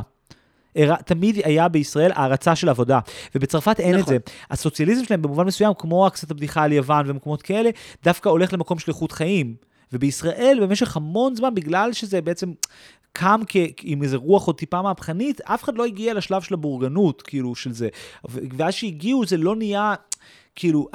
תמיד 1.06 1.40
היה 1.44 1.68
בישראל 1.68 2.12
הערצה 2.16 2.56
של 2.56 2.70
עבודה, 2.70 3.00
ובצרפת 3.36 3.80
אין 3.80 3.98
נכון. 3.98 4.00
את 4.02 4.08
זה. 4.08 4.18
הסוציאליזם 4.52 5.06
שלהם 5.06 5.22
במובן 5.22 5.46
מסוים, 5.46 5.74
כמו 5.78 6.08
קצת 6.14 6.32
הבדיחה 6.32 6.64
על 6.64 6.72
יוון 6.72 7.10
ומקומות 7.10 7.42
כאלה, 7.42 7.70
דווקא 8.04 8.30
הולך 8.30 8.54
למקום 8.54 8.80
של 8.80 8.92
איכות 8.92 9.12
חיים. 9.12 9.56
ובישראל 9.94 10.60
במשך 10.62 10.98
המון 10.98 11.36
זמן, 11.36 11.56
בגלל 11.56 11.94
שזה 11.94 12.22
בעצם 12.22 12.52
קם 13.12 13.42
כ- 13.48 13.56
עם 13.82 14.04
איזה 14.04 14.18
רוח 14.18 14.48
עוד 14.48 14.58
טיפה 14.58 14.82
מהפכנית, 14.82 15.42
אף 15.42 15.64
אחד 15.64 15.78
לא 15.78 15.86
הגיע 15.86 16.14
לשלב 16.14 16.42
של 16.42 16.54
הבורגנות, 16.54 17.22
כאילו, 17.22 17.56
של 17.56 17.74
זה. 17.74 17.90
ואז 18.58 18.74
שהגיעו, 18.74 19.26
זה 19.26 19.38
לא 19.38 19.56
נהיה, 19.56 19.96
כאילו, 20.56 20.90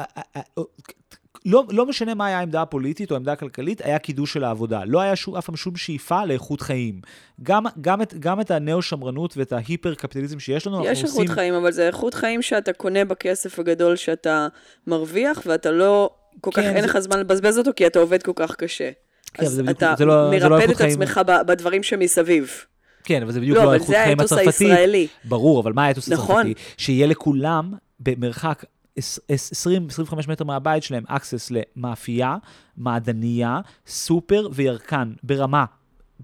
לא, 1.47 1.65
לא 1.71 1.87
משנה 1.87 2.15
מה 2.15 2.27
היה 2.27 2.39
העמדה 2.39 2.63
הפוליטית 2.63 3.11
או 3.11 3.17
העמדה 3.17 3.33
הכלכלית, 3.33 3.81
היה 3.85 3.99
קידוש 3.99 4.33
של 4.33 4.45
העבודה. 4.45 4.85
לא 4.85 5.01
היה 5.01 5.17
שום, 5.17 5.37
אף 5.37 5.47
פעם 5.47 5.57
שום 5.57 5.77
שאיפה 5.77 6.25
לאיכות 6.25 6.61
חיים. 6.61 7.01
גם, 7.43 7.65
גם, 7.81 8.03
את, 8.03 8.15
גם 8.19 8.41
את 8.41 8.51
הנאו-שמרנות 8.51 9.37
ואת 9.37 9.53
ההיפר-קפיטליזם 9.53 10.41
שיש 10.41 10.67
לנו, 10.67 10.85
יש 10.85 11.05
איכות 11.05 11.19
עושים... 11.19 11.35
חיים, 11.35 11.55
אבל 11.55 11.73
זה 11.73 11.87
איכות 11.87 12.15
חיים 12.15 12.43
שאתה 12.43 12.73
קונה 12.73 13.05
בכסף 13.05 13.59
הגדול 13.59 13.97
שאתה 13.97 14.49
מרוויח, 14.87 15.43
ואתה 15.47 15.71
לא... 15.71 16.11
כל 16.41 16.51
כך, 16.51 16.63
כן, 16.63 16.77
אין 16.77 16.85
לך 16.85 16.99
זמן 16.99 17.21
לבזבז 17.21 17.59
אותו, 17.59 17.71
כי 17.77 17.87
אתה 17.87 17.99
עובד 17.99 18.23
כל 18.23 18.33
כך 18.37 18.57
קשה. 18.57 18.91
כן, 19.35 19.45
אז 19.45 19.63
אתה 19.71 19.95
זה 19.99 20.05
לא, 20.05 20.31
מרפד 20.31 20.49
לא 20.49 20.71
את 20.71 20.77
חיים... 20.77 21.03
עצמך 21.03 21.21
בדברים 21.47 21.83
שמסביב. 21.83 22.51
כן, 23.05 23.23
אבל 23.23 23.33
זה 23.33 23.41
בדיוק 23.41 23.59
לא, 23.59 23.65
לא 23.65 23.73
האיכות 23.73 23.97
חיים 24.05 24.21
הצרפתי. 24.21 24.35
לא, 24.35 24.43
אבל 24.43 24.51
זה 24.51 24.51
האתוס 24.51 24.61
הישראלי. 24.61 25.07
ברור, 25.25 25.61
אבל 25.61 25.73
מה 25.73 25.85
האתוס 25.85 26.09
נכון. 26.09 26.47
הצרפתי? 26.47 26.65
שיהיה 26.77 27.07
לכולם 27.07 27.73
במרחק 28.01 28.65
20-25 28.99 29.03
מטר 30.29 30.45
מהבית 30.45 30.83
שלהם 30.83 31.05
access 31.09 31.55
למאפייה, 31.77 32.37
מעדניה, 32.77 33.61
סופר 33.87 34.49
וירקן 34.53 35.13
ברמה 35.23 35.65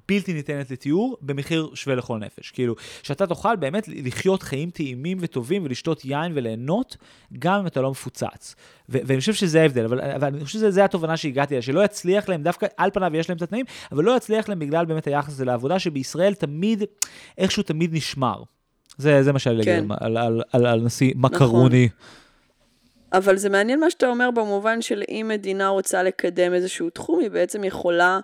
בלתי 0.08 0.32
ניתנת 0.32 0.70
לתיאור, 0.70 1.16
במחיר 1.22 1.70
שווה 1.74 1.96
לכל 1.96 2.18
נפש. 2.18 2.50
כאילו, 2.50 2.74
שאתה 3.02 3.26
תוכל 3.26 3.56
באמת 3.56 3.88
לחיות 3.88 4.42
חיים 4.42 4.70
טעימים 4.70 5.18
וטובים 5.20 5.64
ולשתות 5.64 6.04
יין 6.04 6.32
וליהנות, 6.34 6.96
גם 7.38 7.60
אם 7.60 7.66
אתה 7.66 7.80
לא 7.80 7.90
מפוצץ. 7.90 8.54
ו- 8.88 8.98
ואני 9.04 9.20
חושב 9.20 9.34
שזה 9.34 9.62
ההבדל, 9.62 9.84
אבל, 9.84 10.00
אבל 10.00 10.26
אני 10.28 10.44
חושב 10.44 10.58
שזו 10.58 10.80
התובנה 10.80 11.16
שהגעתי 11.16 11.54
אליה, 11.54 11.62
שלא 11.62 11.84
יצליח 11.84 12.28
להם, 12.28 12.42
דווקא 12.42 12.66
על 12.76 12.90
פניו 12.90 13.16
יש 13.16 13.28
להם 13.28 13.36
את 13.36 13.42
התנאים, 13.42 13.64
אבל 13.92 14.04
לא 14.04 14.16
יצליח 14.16 14.48
להם 14.48 14.58
בגלל 14.58 14.84
באמת 14.84 15.06
היחס 15.06 15.32
הזה 15.32 15.44
לעבודה, 15.44 15.78
שבישראל 15.78 16.34
תמיד, 16.34 16.84
איכשהו 17.38 17.62
תמיד 17.62 17.94
נשמר. 17.94 18.42
זה, 18.98 19.22
זה 19.22 19.32
מה 19.32 19.38
שהיה 19.38 19.64
כן. 19.64 19.70
להגיד 19.70 19.92
על, 20.00 20.16
על, 20.16 20.42
על, 20.52 20.66
על 20.66 20.80
נשיא 20.80 21.12
מקרוני. 21.16 21.86
נכון. 21.86 22.20
אבל 23.12 23.36
זה 23.36 23.48
מעניין 23.48 23.80
מה 23.80 23.90
שאתה 23.90 24.08
אומר 24.08 24.30
במובן 24.30 24.82
של 24.82 25.02
אם 25.08 25.26
מדינה 25.28 25.68
רוצה 25.68 26.02
לקדם 26.02 26.54
איזשהו 26.54 26.90
תחום, 26.90 27.20
היא 27.20 27.30
בעצם 27.30 27.64
יכולה 27.64 28.20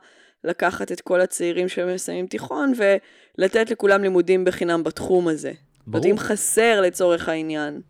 לקחת 0.46 0.92
את 0.92 1.00
כל 1.00 1.20
הצעירים 1.20 1.68
שמסיימים 1.68 2.26
תיכון 2.26 2.72
ולתת 3.38 3.70
לכולם 3.70 4.02
לימודים 4.02 4.44
בחינם 4.44 4.84
בתחום 4.84 5.28
הזה. 5.28 5.52
ברור. 5.86 6.02
זאת 6.02 6.04
אומרת, 6.04 6.06
אם 6.06 6.28
חסר 6.28 6.80
לצורך 6.80 7.28
העניין 7.28 7.80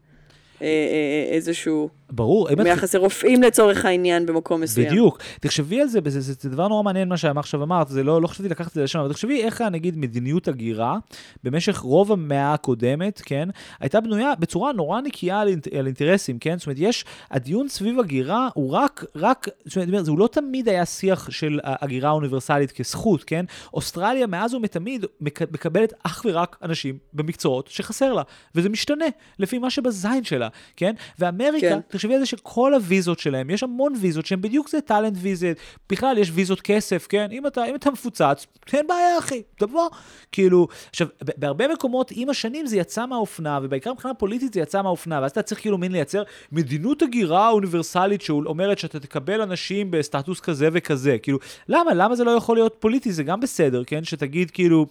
אה, 0.63 0.67
אה, 0.67 1.35
איזשהו... 1.35 1.89
ברור. 2.11 2.51
אם 2.51 2.61
היה 2.61 2.77
חסר 2.77 2.99
רופאים 2.99 3.43
לצורך 3.43 3.85
העניין 3.85 4.27
במקום 4.27 4.61
מסוים. 4.61 4.87
בדיוק. 4.87 5.23
תחשבי 5.41 5.81
על 5.81 5.89
זה, 5.89 6.01
זה, 6.07 6.21
זה, 6.21 6.33
זה 6.41 6.51
דבר 6.51 6.69
נורא 6.69 6.83
מעניין 6.83 7.09
מה 7.09 7.17
שעכשיו 7.17 7.63
אמרת, 7.63 7.89
זה 7.89 8.03
לא, 8.03 8.23
לא 8.23 8.27
חשבתי 8.27 8.49
לקחת 8.49 8.69
את 8.69 8.73
זה 8.73 8.83
לשם, 8.83 8.99
אבל 8.99 9.13
תחשבי 9.13 9.43
איך, 9.43 9.61
נגיד, 9.61 9.97
מדיניות 9.99 10.49
הגירה, 10.49 10.99
במשך 11.45 11.79
רוב 11.79 12.13
המאה 12.13 12.55
הקודמת, 12.55 13.23
כן, 13.25 13.49
הייתה 13.81 14.01
בנויה 14.01 14.33
בצורה 14.39 14.73
נורא 14.73 15.01
נקייה 15.01 15.41
על, 15.41 15.49
על 15.79 15.87
אינטרסים, 15.87 16.39
כן? 16.39 16.59
זאת 16.59 16.67
אומרת, 16.67 16.79
יש, 16.81 17.05
הדיון 17.31 17.69
סביב 17.69 18.01
הגירה 18.01 18.49
הוא 18.55 18.71
רק, 18.71 19.05
רק, 19.17 19.49
זאת 19.65 19.77
אומרת, 19.77 20.05
זה 20.05 20.11
הוא 20.11 20.19
לא 20.19 20.29
תמיד 20.33 20.69
היה 20.69 20.87
שיח 20.87 21.31
של 21.31 21.61
הגירה 21.65 22.11
אוניברסלית 22.11 22.73
כזכות, 22.73 23.25
כן? 23.25 23.45
אוסטרליה 23.75 24.27
מאז 24.27 24.55
ומתמיד 24.55 25.05
מקבלת 25.21 25.93
אך 26.03 26.27
ורק 26.29 26.57
אנשים 26.63 26.99
במקצועות 27.13 27.69
שחסר 27.69 28.13
לה, 28.13 28.23
וזה 28.55 28.69
משתנה 28.69 29.05
לפי 29.39 29.59
מה 29.59 29.71
שבזין 29.71 30.25
שלה, 30.25 30.49
כן? 30.77 30.95
ואמריקה, 31.19 31.69
כן. 31.69 31.81
תחשבי 31.97 32.15
על 32.15 32.21
זה 32.21 32.27
שכל 32.27 32.75
הוויזות 32.75 33.19
שלהם, 33.19 33.51
יש 33.51 33.63
המון 33.63 33.93
ויזות 34.01 34.27
שהם 34.27 34.41
בדיוק 34.41 34.69
זה 34.69 34.81
טאלנט 34.81 35.17
ויזית, 35.21 35.59
בכלל 35.91 36.19
יש 36.19 36.31
ויזות 36.35 36.61
כסף, 36.61 37.07
כן? 37.09 37.29
אם 37.33 37.47
אתה, 37.47 37.65
אם 37.65 37.75
אתה 37.75 37.91
מפוצץ, 37.91 38.47
אין 38.73 38.87
בעיה 38.87 39.19
אחי, 39.19 39.43
תבוא. 39.59 39.89
כאילו, 40.33 40.69
עכשיו, 40.91 41.07
בהרבה 41.37 41.69
מקומות 41.69 42.11
עם 42.15 42.31
השנים 42.31 42.67
זה 42.67 42.77
יצא 42.77 43.07
מהאופנה, 43.07 43.59
ובעיקר 43.63 43.93
מבחינה 43.93 44.15
פוליטית 44.15 44.53
זה 44.53 44.61
יצא 44.61 44.83
מהאופנה, 44.83 45.19
ואז 45.23 45.31
אתה 45.31 45.43
צריך 45.43 45.61
כאילו 45.61 45.79
מין 45.79 45.93
לייצר 45.93 46.23
מדיניות 46.53 47.03
הגירה 47.03 47.49
אוניברסלית 47.49 48.23
שאומרת 48.23 48.79
שאתה 48.79 49.01
תקבל 49.01 49.41
אנשים 49.41 49.91
בסטטוס 49.91 50.41
כזה 50.41 50.69
וכזה, 50.73 51.19
כאילו, 51.23 51.39
למה? 51.69 51.95
למה 51.95 52.17
זה 52.17 52.25
לא 52.25 52.31
יכול 52.31 52.57
להיות 52.57 52.77
פוליטי? 52.79 53.13
זה 53.13 53.23
גם 53.23 53.41
בסדר, 53.41 53.85
כן? 53.85 54.05
שתגיד 54.05 54.51
כאילו 54.51 54.87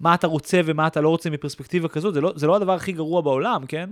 מה 0.00 0.14
אתה 0.14 0.26
רוצה 0.26 0.60
ומה 0.64 0.86
אתה 0.86 1.00
לא 1.00 1.08
רוצה 1.08 1.30
מפרספקטיבה 1.30 1.88
כזאת, 1.88 2.14
זה 2.14 2.20
לא, 2.20 2.32
זה 2.36 2.46
לא 2.46 2.56
הדבר 2.56 2.72
הכי 2.72 2.92
גרוע 2.92 3.20
בעולם, 3.20 3.66
כן? 3.66 3.90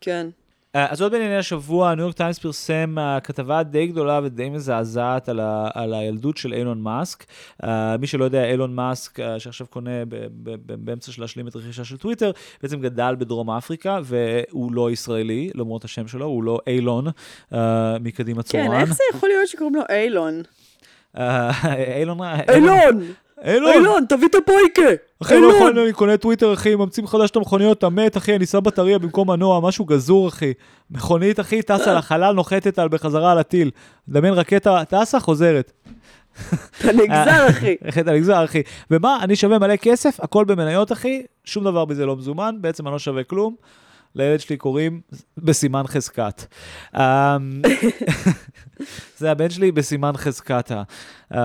כן. 0.00 0.26
אה, 0.74 0.86
אז 0.90 1.02
עוד 1.02 1.12
בענייני 1.12 1.36
השבוע, 1.36 1.90
הניו 1.90 2.04
יורק 2.04 2.16
טיימס 2.16 2.38
פרסם 2.38 2.94
uh, 2.98 3.20
כתבה 3.20 3.62
די 3.62 3.86
גדולה 3.86 4.20
ודי 4.24 4.50
מזעזעת 4.50 5.28
על, 5.28 5.40
ה, 5.40 5.68
על 5.74 5.94
הילדות 5.94 6.36
של 6.36 6.52
אילון 6.52 6.80
מאסק. 6.80 7.24
Uh, 7.62 7.66
מי 8.00 8.06
שלא 8.06 8.24
יודע, 8.24 8.44
אילון 8.44 8.74
מאסק, 8.74 9.20
uh, 9.20 9.22
שעכשיו 9.38 9.66
קונה 9.66 10.04
ב, 10.04 10.14
ב, 10.14 10.54
ב, 10.66 10.74
באמצע 10.84 11.12
של 11.12 11.22
להשלים 11.22 11.48
את 11.48 11.54
הרכישה 11.54 11.84
של 11.84 11.96
טוויטר, 11.96 12.30
בעצם 12.62 12.80
גדל 12.80 13.14
בדרום 13.18 13.50
אפריקה, 13.50 13.98
והוא 14.04 14.72
לא 14.72 14.90
ישראלי, 14.90 15.50
למרות 15.54 15.84
השם 15.84 16.08
שלו, 16.08 16.26
הוא 16.26 16.44
לא 16.44 16.58
אילון 16.66 17.06
uh, 17.06 17.56
מקדימה 18.00 18.42
צורן. 18.42 18.66
כן, 18.66 18.72
איך 18.72 18.92
זה 18.92 19.02
יכול 19.14 19.28
להיות 19.28 19.48
שקוראים 19.48 19.74
לו 19.74 19.82
אילון? 19.90 20.42
אילון... 21.98 22.18
אילון! 22.48 23.04
אילון! 23.44 23.72
אילון, 23.72 24.04
תביא 24.08 24.28
את 24.28 24.34
הפויקה! 24.34 25.02
אחי, 25.22 25.40
לא 25.40 25.52
יכול, 25.54 25.78
אני 25.78 25.92
קונה 25.92 26.16
טוויטר, 26.16 26.52
אחי, 26.52 26.74
ממציא 26.74 27.02
מחדש 27.02 27.30
את 27.30 27.36
המכוניות, 27.36 27.78
אתה 27.78 27.88
מת, 27.88 28.16
אחי, 28.16 28.36
אני 28.36 28.46
שם 28.46 28.60
בטריה 28.62 28.98
במקום 28.98 29.30
מנוע, 29.30 29.60
משהו 29.60 29.84
גזור, 29.84 30.28
אחי. 30.28 30.52
מכונית, 30.90 31.40
אחי, 31.40 31.62
טסה 31.62 31.94
לחלל, 31.94 32.32
נוחתת 32.32 32.78
על 32.78 32.88
בחזרה 32.88 33.32
על 33.32 33.38
הטיל. 33.38 33.70
דמיין 34.08 34.34
רקטה, 34.34 34.82
טסה, 34.84 35.20
חוזרת. 35.20 35.72
אתה 36.80 36.92
נגזר, 36.92 37.48
אחי. 37.48 37.76
אתה 38.00 38.12
נגזר, 38.12 38.44
אחי. 38.44 38.62
ומה, 38.90 39.18
אני 39.22 39.36
שווה 39.36 39.58
מלא 39.58 39.76
כסף, 39.76 40.20
הכל 40.20 40.44
במניות, 40.44 40.92
אחי, 40.92 41.22
שום 41.44 41.64
דבר 41.64 41.84
בזה 41.84 42.06
לא 42.06 42.16
מזומן, 42.16 42.56
בעצם 42.60 42.86
אני 42.86 42.92
לא 42.92 42.98
שווה 42.98 43.24
כלום. 43.24 43.54
לילד 44.14 44.40
שלי 44.40 44.56
קוראים 44.56 45.00
בסימן 45.38 45.86
חזקת. 45.86 46.44
אמ, 46.96 47.62
זה 49.18 49.30
הבן 49.30 49.50
שלי 49.50 49.72
בסימן 49.72 50.12
חזקתה. 50.16 50.82
אמ, 51.34 51.38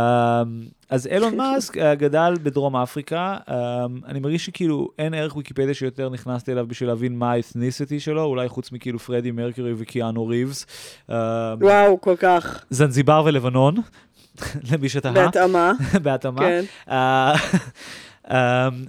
אז 0.90 1.08
אילון 1.08 1.36
מאסק 1.36 1.78
אה, 1.78 1.96
גדל 1.96 2.34
בדרום 2.44 2.76
אפריקה, 2.76 3.38
אמ, 3.50 3.56
אני 4.08 4.20
מרגיש 4.20 4.46
שכאילו 4.46 4.90
אין 5.00 5.14
ערך 5.14 5.36
ויקיפדיה 5.36 5.74
שיותר 5.74 6.10
נכנסתי 6.10 6.52
אליו 6.52 6.68
בשביל 6.68 6.90
להבין 6.90 7.18
מה 7.18 7.32
האתניסיטי 7.32 8.00
שלו, 8.00 8.24
אולי 8.24 8.50
חוץ 8.50 8.72
מכאילו 8.72 9.00
פרדי 9.00 9.32
מרקורי 9.32 9.74
וקיאנו 9.78 10.28
ריבס. 10.28 10.66
וואו, 11.62 12.02
כל 12.02 12.16
כך. 12.20 12.64
זנזיבר 12.70 13.24
ולבנון, 13.26 13.76
למי 14.72 14.90
שתהה. 14.90 15.12
בהתאמה. 15.12 15.72
בהתאמה. 16.04 16.42
כן. 16.42 16.64
Um, 18.30 18.34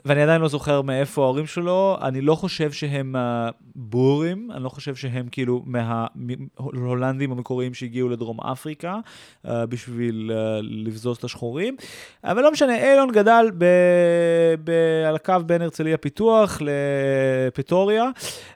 ואני 0.04 0.22
עדיין 0.22 0.40
לא 0.40 0.48
זוכר 0.48 0.82
מאיפה 0.82 1.22
ההורים 1.22 1.46
שלו, 1.46 1.98
אני 2.02 2.20
לא 2.20 2.34
חושב 2.34 2.72
שהם 2.72 3.16
uh, 3.16 3.52
בורים, 3.74 4.50
אני 4.54 4.64
לא 4.64 4.68
חושב 4.68 4.94
שהם 4.94 5.28
כאילו 5.30 5.62
מההולנדים 5.66 7.32
המקוריים 7.32 7.74
שהגיעו 7.74 8.08
לדרום 8.08 8.40
אפריקה 8.40 8.98
uh, 9.46 9.50
בשביל 9.68 10.32
uh, 10.34 10.62
לבזוז 10.62 11.16
את 11.16 11.24
השחורים. 11.24 11.76
אבל 12.24 12.42
לא 12.42 12.52
משנה, 12.52 12.90
אילון 12.90 13.12
גדל 13.12 13.50
ב, 13.58 13.64
ב, 14.64 14.70
על 15.08 15.16
הקו 15.16 15.34
בין 15.46 15.62
הרצליה 15.62 15.96
פיתוח 15.96 16.58
לפרטוריה, 16.60 18.04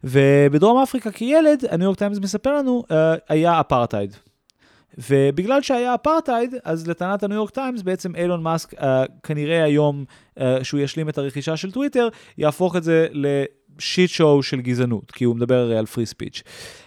ובדרום 0.05 0.83
אפריקה 0.83 1.11
כילד, 1.11 1.65
הניו 1.71 1.85
יורק 1.85 1.99
טיימס 1.99 2.19
מספר 2.19 2.59
לנו, 2.59 2.83
uh, 2.89 2.95
היה 3.29 3.61
אפרטהייד. 3.61 4.17
ובגלל 4.99 5.63
שהיה 5.63 5.95
אפרטהייד, 5.95 6.55
אז 6.65 6.89
לטענת 6.89 7.23
הניו 7.23 7.37
יורק 7.37 7.51
טיימס, 7.51 7.83
בעצם 7.83 8.17
אילון 8.17 8.43
מאסק, 8.43 8.75
uh, 8.75 8.85
כנראה 9.23 9.65
היום 9.65 10.05
uh, 10.39 10.43
שהוא 10.63 10.81
ישלים 10.81 11.09
את 11.09 11.19
הרכישה 11.19 11.57
של 11.57 11.73
טוויטר, 11.73 12.09
יהפוך 12.39 12.77
את 12.77 12.85
זה 12.85 13.07
לשיט 13.13 14.11
שואו 14.11 14.43
של 14.43 14.61
גזענות, 14.61 15.11
כי 15.11 15.25
הוא 15.25 15.37
מדבר 15.37 15.55
הרי 15.55 15.79
על 15.79 15.87
פרי 15.87 16.07
ספיץ'. 16.07 16.43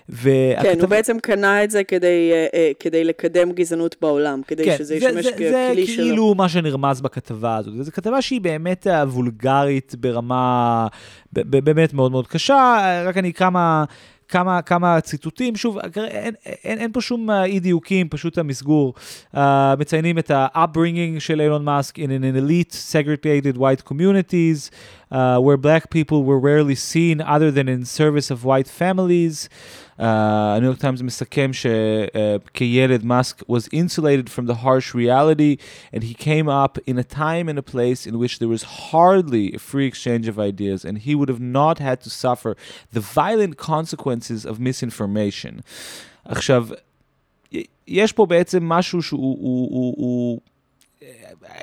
והכתב... 0.10 0.64
כן, 0.64 0.80
הוא 0.82 0.90
בעצם 0.90 1.20
קנה 1.20 1.64
את 1.64 1.72
זה 1.72 1.84
כדי, 1.84 2.32
uh, 2.52 2.58
כדי 2.80 3.04
לקדם 3.04 3.52
גזענות 3.52 3.96
בעולם, 4.02 4.42
כדי 4.48 4.66
כן, 4.66 4.78
שזה 4.78 4.96
ישמש 4.96 5.28
ככלי 5.28 5.88
שלו. 5.88 5.96
זה 5.96 6.02
כאילו 6.02 6.36
מה 6.36 6.50
שנרמז 6.50 7.02
בכתבה 7.02 7.58
הזאת. 7.58 7.74
זו 7.82 7.92
כתבה 7.92 8.22
שהיא 8.22 8.42
באמת 8.42 8.88
וולגרית 9.08 9.96
ברמה 10.00 10.88
באמת 11.34 11.94
מאוד 11.94 12.12
מאוד 12.12 12.28
קשה, 12.28 13.02
רק 13.06 13.18
אני 13.18 13.34
כמה... 13.34 13.86
כמה, 14.30 14.62
כמה 14.62 15.02
ציטוטים, 15.02 15.56
שוב, 15.56 15.78
אין, 15.98 16.34
אין, 16.64 16.80
אין 16.80 16.92
פה 16.92 17.02
שום 17.02 17.30
אה, 17.30 17.44
אי 17.44 17.60
דיוקים, 17.60 18.10
פשוט 18.10 18.38
המסגור. 18.38 18.94
Uh, 19.36 19.40
מציינים 19.80 20.20
את 20.20 20.32
ה-upbringing 20.32 21.20
של 21.20 21.42
אילון 21.42 21.66
מאסק 21.66 22.00
in 22.00 22.02
an 22.02 22.38
elite 22.38 22.74
segregated 22.74 23.58
white 23.58 23.86
communities, 23.86 24.72
uh, 25.12 25.16
where 25.40 25.58
black 25.58 25.90
people 25.90 26.24
were 26.24 26.40
rarely 26.40 26.76
seen 26.76 27.22
other 27.22 27.52
than 27.52 27.68
in 27.68 27.86
service 27.86 28.32
of 28.32 28.46
white 28.46 28.68
families. 28.68 29.50
הניו 29.99 30.67
יורק 30.67 30.79
טיימס 30.79 31.01
מסכם 31.01 31.51
שכילד 31.53 33.05
מאסק 33.05 33.43
was 33.43 33.69
insulated 33.73 34.29
from 34.29 34.47
the 34.47 34.55
harsh 34.55 34.95
reality 34.95 35.57
and 35.95 36.03
he 36.03 36.15
came 36.15 36.49
up 36.49 36.79
in 36.87 36.99
a 36.99 37.05
time 37.05 37.49
and 37.49 37.59
a 37.59 37.63
place 37.63 38.07
in 38.07 38.19
which 38.19 38.39
there 38.39 38.49
was 38.49 38.63
hardly 38.91 39.53
a 39.55 39.59
free 39.59 39.87
exchange 39.87 40.29
of 40.29 40.39
ideas 40.39 40.85
and 40.85 40.99
he 40.99 41.15
would 41.15 41.29
have 41.29 41.41
not 41.41 41.79
had 41.79 42.01
to 42.01 42.11
suffer 42.11 42.57
the 42.93 43.01
violent 43.01 43.57
consequences 43.57 44.45
of 44.45 44.61
misinformation. 44.61 45.61
עכשיו, 46.25 46.69
יש 47.89 48.13
פה 48.13 48.27
בעצם 48.27 48.69
משהו 48.69 49.03
שהוא 49.03 49.21
הוא, 49.21 49.69
הוא, 49.71 49.95
הוא, 49.97 50.41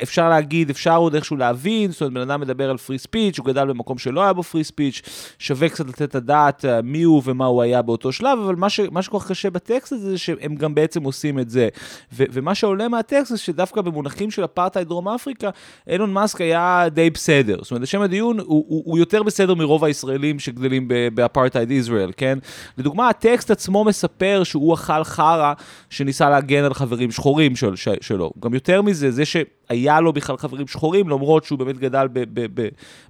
אפשר 0.02 0.28
להגיד, 0.28 0.70
אפשר 0.70 0.96
עוד 0.96 1.14
איכשהו 1.14 1.36
להבין, 1.36 1.90
זאת 1.90 2.00
אומרת, 2.00 2.14
בן 2.14 2.20
אדם 2.20 2.40
מדבר 2.40 2.70
על 2.70 2.76
פרי 2.76 2.98
ספיץ', 2.98 3.38
הוא 3.38 3.46
גדל 3.46 3.66
במקום 3.66 3.98
שלא 3.98 4.22
היה 4.22 4.32
בו 4.32 4.42
פרי 4.42 4.64
ספיץ', 4.64 5.02
שווה 5.38 5.68
קצת 5.68 5.88
לתת 5.88 6.02
את 6.02 6.14
הדעת 6.14 6.64
אה, 6.64 6.82
מי 6.82 7.02
הוא 7.02 7.22
ומה 7.24 7.46
הוא 7.46 7.62
היה 7.62 7.82
באותו 7.82 8.12
שלב, 8.12 8.38
אבל 8.44 8.54
מה, 8.54 8.70
ש, 8.70 8.80
מה 8.90 9.02
שכל 9.02 9.18
כך 9.18 9.28
קשה 9.28 9.50
בטקסט 9.50 9.92
הזה, 9.92 10.10
זה 10.10 10.18
שהם 10.18 10.54
גם 10.54 10.74
בעצם 10.74 11.02
עושים 11.02 11.38
את 11.38 11.50
זה. 11.50 11.68
ו, 12.12 12.24
ומה 12.32 12.54
שעולה 12.54 12.88
מהטקסט 12.88 13.30
זה 13.30 13.38
שדווקא 13.38 13.80
במונחים 13.80 14.30
של 14.30 14.44
אפרטהייד 14.44 14.88
דרום 14.88 15.08
אפריקה, 15.08 15.50
אילון 15.88 16.12
מאסק 16.12 16.40
היה 16.40 16.86
די 16.90 17.10
בסדר. 17.10 17.58
זאת 17.62 17.70
אומרת, 17.70 17.82
לשם 17.82 18.00
הדיון, 18.00 18.38
הוא, 18.38 18.46
הוא, 18.68 18.82
הוא 18.86 18.98
יותר 18.98 19.22
בסדר 19.22 19.54
מרוב 19.54 19.84
הישראלים 19.84 20.38
שגדלים 20.38 20.88
באפרטהייד 21.14 21.70
ישראל, 21.70 22.10
כן? 22.16 22.38
לדוגמה, 22.78 23.08
הטקסט 23.08 23.50
עצמו 23.50 23.84
מספר 23.84 24.42
שהוא 24.44 24.74
אכל 24.74 25.04
חרא 25.04 25.52
כשניסה 25.90 26.30
להגן 26.30 26.64
על 26.64 26.74
חברים 26.74 27.10
שחורים 27.10 27.56
של, 27.56 27.74
שלו. 28.00 28.32
גם 28.40 28.54
יותר 28.54 28.82
מזה, 28.82 29.10
זה 29.10 29.24
ש... 29.24 29.36
היה 29.68 30.00
לו 30.00 30.12
בכלל 30.12 30.36
חברים 30.36 30.66
שחורים, 30.66 31.08
למרות 31.08 31.44
שהוא 31.44 31.58
באמת 31.58 31.78
גדל 31.78 32.08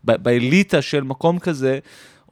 באליטה 0.04 0.82
של 0.82 1.04
מקום 1.04 1.38
כזה, 1.38 1.78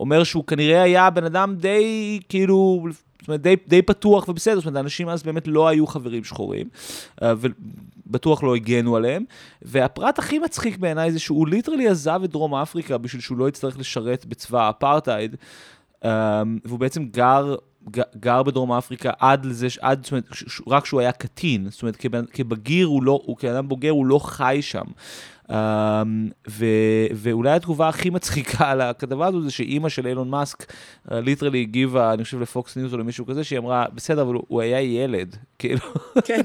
אומר 0.01 0.25
שהוא 0.25 0.45
כנראה 0.45 0.83
היה 0.83 1.11
בן 1.11 1.25
אדם 1.25 1.55
די, 1.57 2.21
כאילו, 2.29 2.87
זאת 3.21 3.29
אומרת, 3.29 3.43
די, 3.43 3.57
די 3.69 3.83
פתוח 3.83 4.29
ובסדר, 4.29 4.55
זאת 4.55 4.65
אומרת, 4.67 4.77
האנשים 4.77 5.09
אז 5.09 5.23
באמת 5.23 5.49
לא 5.49 5.69
היו 5.69 5.87
חברים 5.87 6.25
שחורים, 6.25 6.69
אה, 7.23 7.33
ובטוח 8.07 8.43
לא 8.43 8.55
הגנו 8.55 8.97
עליהם. 8.97 9.25
והפרט 9.63 10.19
הכי 10.19 10.39
מצחיק 10.39 10.79
בעיניי 10.79 11.13
זה 11.13 11.19
שהוא 11.19 11.49
literally 11.49 11.89
עזב 11.89 12.21
את 12.25 12.31
דרום 12.31 12.55
אפריקה 12.55 12.99
בשביל 12.99 13.23
שהוא 13.23 13.39
לא 13.39 13.49
יצטרך 13.49 13.79
לשרת 13.79 14.27
בצבא 14.27 14.67
האפרטהייד, 14.67 15.37
אה, 16.05 16.43
והוא 16.65 16.79
בעצם 16.79 17.05
גר 17.05 17.55
גר 18.17 18.43
בדרום 18.43 18.73
אפריקה 18.73 19.11
עד 19.19 19.45
לזה, 19.45 19.67
עד, 19.81 20.03
זאת 20.05 20.13
אומרת, 20.13 20.25
רק 20.67 20.83
כשהוא 20.83 21.01
היה 21.01 21.13
קטין, 21.13 21.67
זאת 21.71 21.83
אומרת, 21.83 21.97
כבן, 21.97 22.25
כבגיר 22.33 22.87
הוא 22.87 23.03
לא, 23.03 23.21
הוא 23.25 23.37
כאדם 23.37 23.69
בוגר 23.69 23.91
הוא 23.91 24.07
לא 24.07 24.19
חי 24.19 24.59
שם. 24.61 24.85
Um, 25.49 25.55
ו, 26.49 26.67
ואולי 27.15 27.51
התגובה 27.51 27.89
הכי 27.89 28.11
מצחיקה 28.11 28.71
על 28.71 28.81
הכתבה 28.81 29.27
הזו 29.27 29.43
זה 29.43 29.51
שאימא 29.51 29.89
של 29.89 30.07
אילון 30.07 30.31
מאסק 30.31 30.73
literally 31.11 31.59
uh, 31.59 31.63
הגיבה, 31.63 32.13
אני 32.13 32.25
חושב 32.25 32.41
לפוקס 32.41 32.77
ניוז 32.77 32.93
או 32.93 32.99
למישהו 32.99 33.27
כזה, 33.27 33.45
שהיא 33.45 33.59
אמרה, 33.59 33.87
בסדר, 33.95 34.23
אבל 34.23 34.35
הוא, 34.35 34.45
הוא 34.49 34.61
היה 34.61 34.81
ילד, 34.81 35.37
כאילו. 35.59 35.81
כן. 36.25 36.41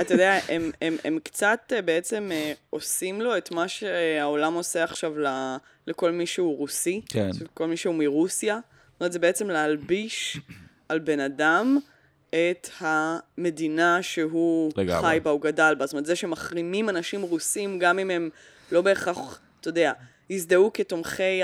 אתה 0.00 0.14
יודע, 0.14 0.38
הם, 0.48 0.70
הם, 0.82 0.96
הם 1.04 1.18
קצת 1.24 1.72
uh, 1.78 1.82
בעצם 1.82 2.30
uh, 2.30 2.56
עושים 2.70 3.20
לו 3.20 3.36
את 3.36 3.50
מה 3.50 3.68
שהעולם 3.68 4.54
עושה 4.54 4.84
עכשיו 4.84 5.12
לכל 5.86 6.10
מי 6.10 6.26
שהוא 6.26 6.56
רוסי, 6.56 7.00
כן. 7.08 7.30
כל 7.54 7.66
מי 7.66 7.76
שהוא 7.76 7.94
מרוסיה. 7.94 8.58
זאת 8.96 9.00
אומרת, 9.00 9.12
זה 9.12 9.18
בעצם 9.18 9.50
להלביש 9.50 10.40
על 10.88 10.98
בן 10.98 11.20
אדם 11.20 11.78
את 12.28 12.68
המדינה 12.80 14.02
שהוא 14.02 14.72
לגמרי. 14.76 15.08
חי 15.08 15.20
בה, 15.22 15.30
הוא 15.30 15.40
גדל 15.40 15.74
בה. 15.78 15.86
זאת 15.86 15.92
אומרת, 15.92 16.06
זה 16.06 16.16
שמחרימים 16.16 16.88
אנשים 16.88 17.22
רוסים, 17.22 17.78
גם 17.78 17.98
אם 17.98 18.10
הם 18.10 18.30
לא 18.72 18.82
בהכרח, 18.82 19.40
אתה 19.60 19.68
יודע, 19.68 19.92
הזדהו 20.30 20.70
כתומכי 20.74 21.40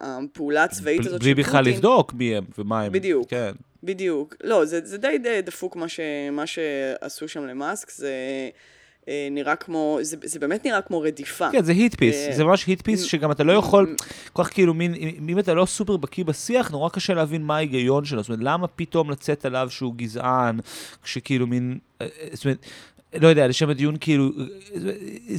הפעולה 0.00 0.64
הצבאית 0.64 1.00
הזאת 1.00 1.10
של 1.12 1.18
פוטין. 1.18 1.34
בלי 1.34 1.42
בכלל 1.42 1.64
לבדוק 1.64 2.14
מי 2.14 2.36
הם 2.36 2.44
ומה 2.58 2.82
הם. 2.82 2.92
בדיוק. 2.92 3.30
כן. 3.30 3.52
בדיוק. 3.82 4.34
לא, 4.44 4.64
זה, 4.64 4.80
זה 4.84 4.98
די, 4.98 5.18
די 5.22 5.42
דפוק 5.42 5.76
מה, 5.76 5.88
ש, 5.88 6.00
מה 6.32 6.46
שעשו 6.46 7.28
שם 7.28 7.46
למאסק, 7.46 7.90
זה... 7.90 8.10
אה, 9.08 9.28
נראה 9.30 9.56
כמו, 9.56 9.98
זה, 10.02 10.16
זה 10.24 10.38
באמת 10.38 10.64
נראה 10.64 10.82
כמו 10.82 11.00
רדיפה. 11.00 11.50
כן, 11.52 11.64
זה 11.64 11.72
hit 11.72 11.94
piece, 11.94 12.16
אה, 12.16 12.36
זה 12.36 12.44
ממש 12.44 12.66
hit 12.66 12.82
piece 12.82 13.02
שגם 13.02 13.30
אתה 13.30 13.44
לא 13.44 13.52
יכול, 13.52 13.96
כל 14.32 14.44
כך 14.44 14.50
כאילו, 14.50 14.74
מין, 14.74 14.94
אם 15.28 15.38
אתה 15.38 15.54
לא 15.54 15.66
סופר 15.66 15.96
בקיא 15.96 16.24
בשיח, 16.24 16.70
נורא 16.70 16.88
קשה 16.88 17.14
להבין 17.14 17.42
מה 17.42 17.56
ההיגיון 17.56 18.04
שלו, 18.04 18.22
זאת 18.22 18.28
אומרת, 18.28 18.40
למה 18.42 18.66
פתאום 18.66 19.10
לצאת 19.10 19.44
עליו 19.44 19.70
שהוא 19.70 19.94
גזען, 19.94 20.58
כשכאילו 21.02 21.46
מין, 21.46 21.78
אה, 22.00 22.06
זאת 22.32 22.44
אומרת, 22.44 22.66
לא 23.14 23.28
יודע, 23.28 23.46
לשם 23.46 23.70
הדיון 23.70 23.96
כאילו, 24.00 24.30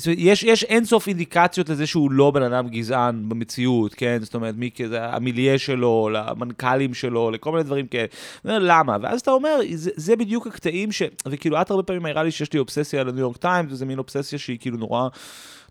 יש, 0.07 0.43
יש 0.43 0.63
אינסוף 0.63 1.07
אינדיקציות 1.07 1.69
לזה 1.69 1.87
שהוא 1.87 2.11
לא 2.11 2.31
בן 2.31 2.43
אדם 2.43 2.67
גזען 2.67 3.29
במציאות, 3.29 3.93
כן? 3.93 4.17
זאת 4.21 4.35
אומרת, 4.35 4.55
מי 4.57 4.69
כזה, 4.75 5.05
המילייה 5.05 5.59
שלו, 5.59 6.09
למנכ"לים 6.13 6.93
שלו, 6.93 7.31
לכל 7.31 7.51
מיני 7.51 7.63
דברים 7.63 7.87
כאלה. 7.87 8.07
למה? 8.45 8.97
ואז 9.01 9.21
אתה 9.21 9.31
אומר, 9.31 9.59
זה, 9.73 9.91
זה 9.95 10.15
בדיוק 10.15 10.47
הקטעים 10.47 10.91
ש... 10.91 11.01
וכאילו, 11.27 11.61
את 11.61 11.71
הרבה 11.71 11.83
פעמים 11.83 12.05
מראה 12.05 12.23
לי 12.23 12.31
שיש 12.31 12.53
לי 12.53 12.59
אובססיה 12.59 13.01
על 13.01 13.09
הניו 13.09 13.21
יורק 13.21 13.37
טיימס, 13.37 13.71
וזה 13.71 13.85
מין 13.85 13.97
אובססיה 13.97 14.39
שהיא 14.39 14.57
כאילו 14.59 14.77
נורא... 14.77 15.07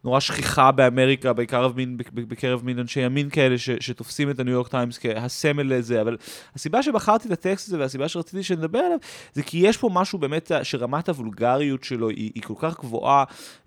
נורא 0.06 0.20
שכיחה 0.20 0.72
באמריקה, 0.72 1.32
בעיקר 1.32 1.68
מין, 1.76 1.96
בקרב 2.14 2.64
מין 2.64 2.78
אנשי 2.78 3.00
ימין 3.00 3.30
כאלה 3.30 3.58
ש, 3.58 3.70
שתופסים 3.80 4.30
את 4.30 4.40
הניו 4.40 4.52
יורק 4.52 4.68
טיימס 4.68 4.98
כהסמל 4.98 5.74
לזה, 5.74 6.00
אבל 6.00 6.16
הסיבה 6.54 6.82
שבחרתי 6.82 7.28
את 7.28 7.32
הטקסט 7.32 7.68
הזה 7.68 7.78
והסיבה 7.78 8.08
שרציתי 8.08 8.42
שנדבר 8.42 8.78
עליו, 8.78 8.98
זה 9.32 9.42
כי 9.42 9.58
יש 9.58 9.76
פה 9.76 9.90
משהו 9.92 10.18
באמת 10.18 10.50
שרמת 10.62 11.08
הוולגריות 11.08 11.84
שלו 11.84 12.08
היא, 12.08 12.30
היא 12.34 12.42
כל 12.42 12.54
כך 12.58 12.78
גבוהה, 12.80 13.24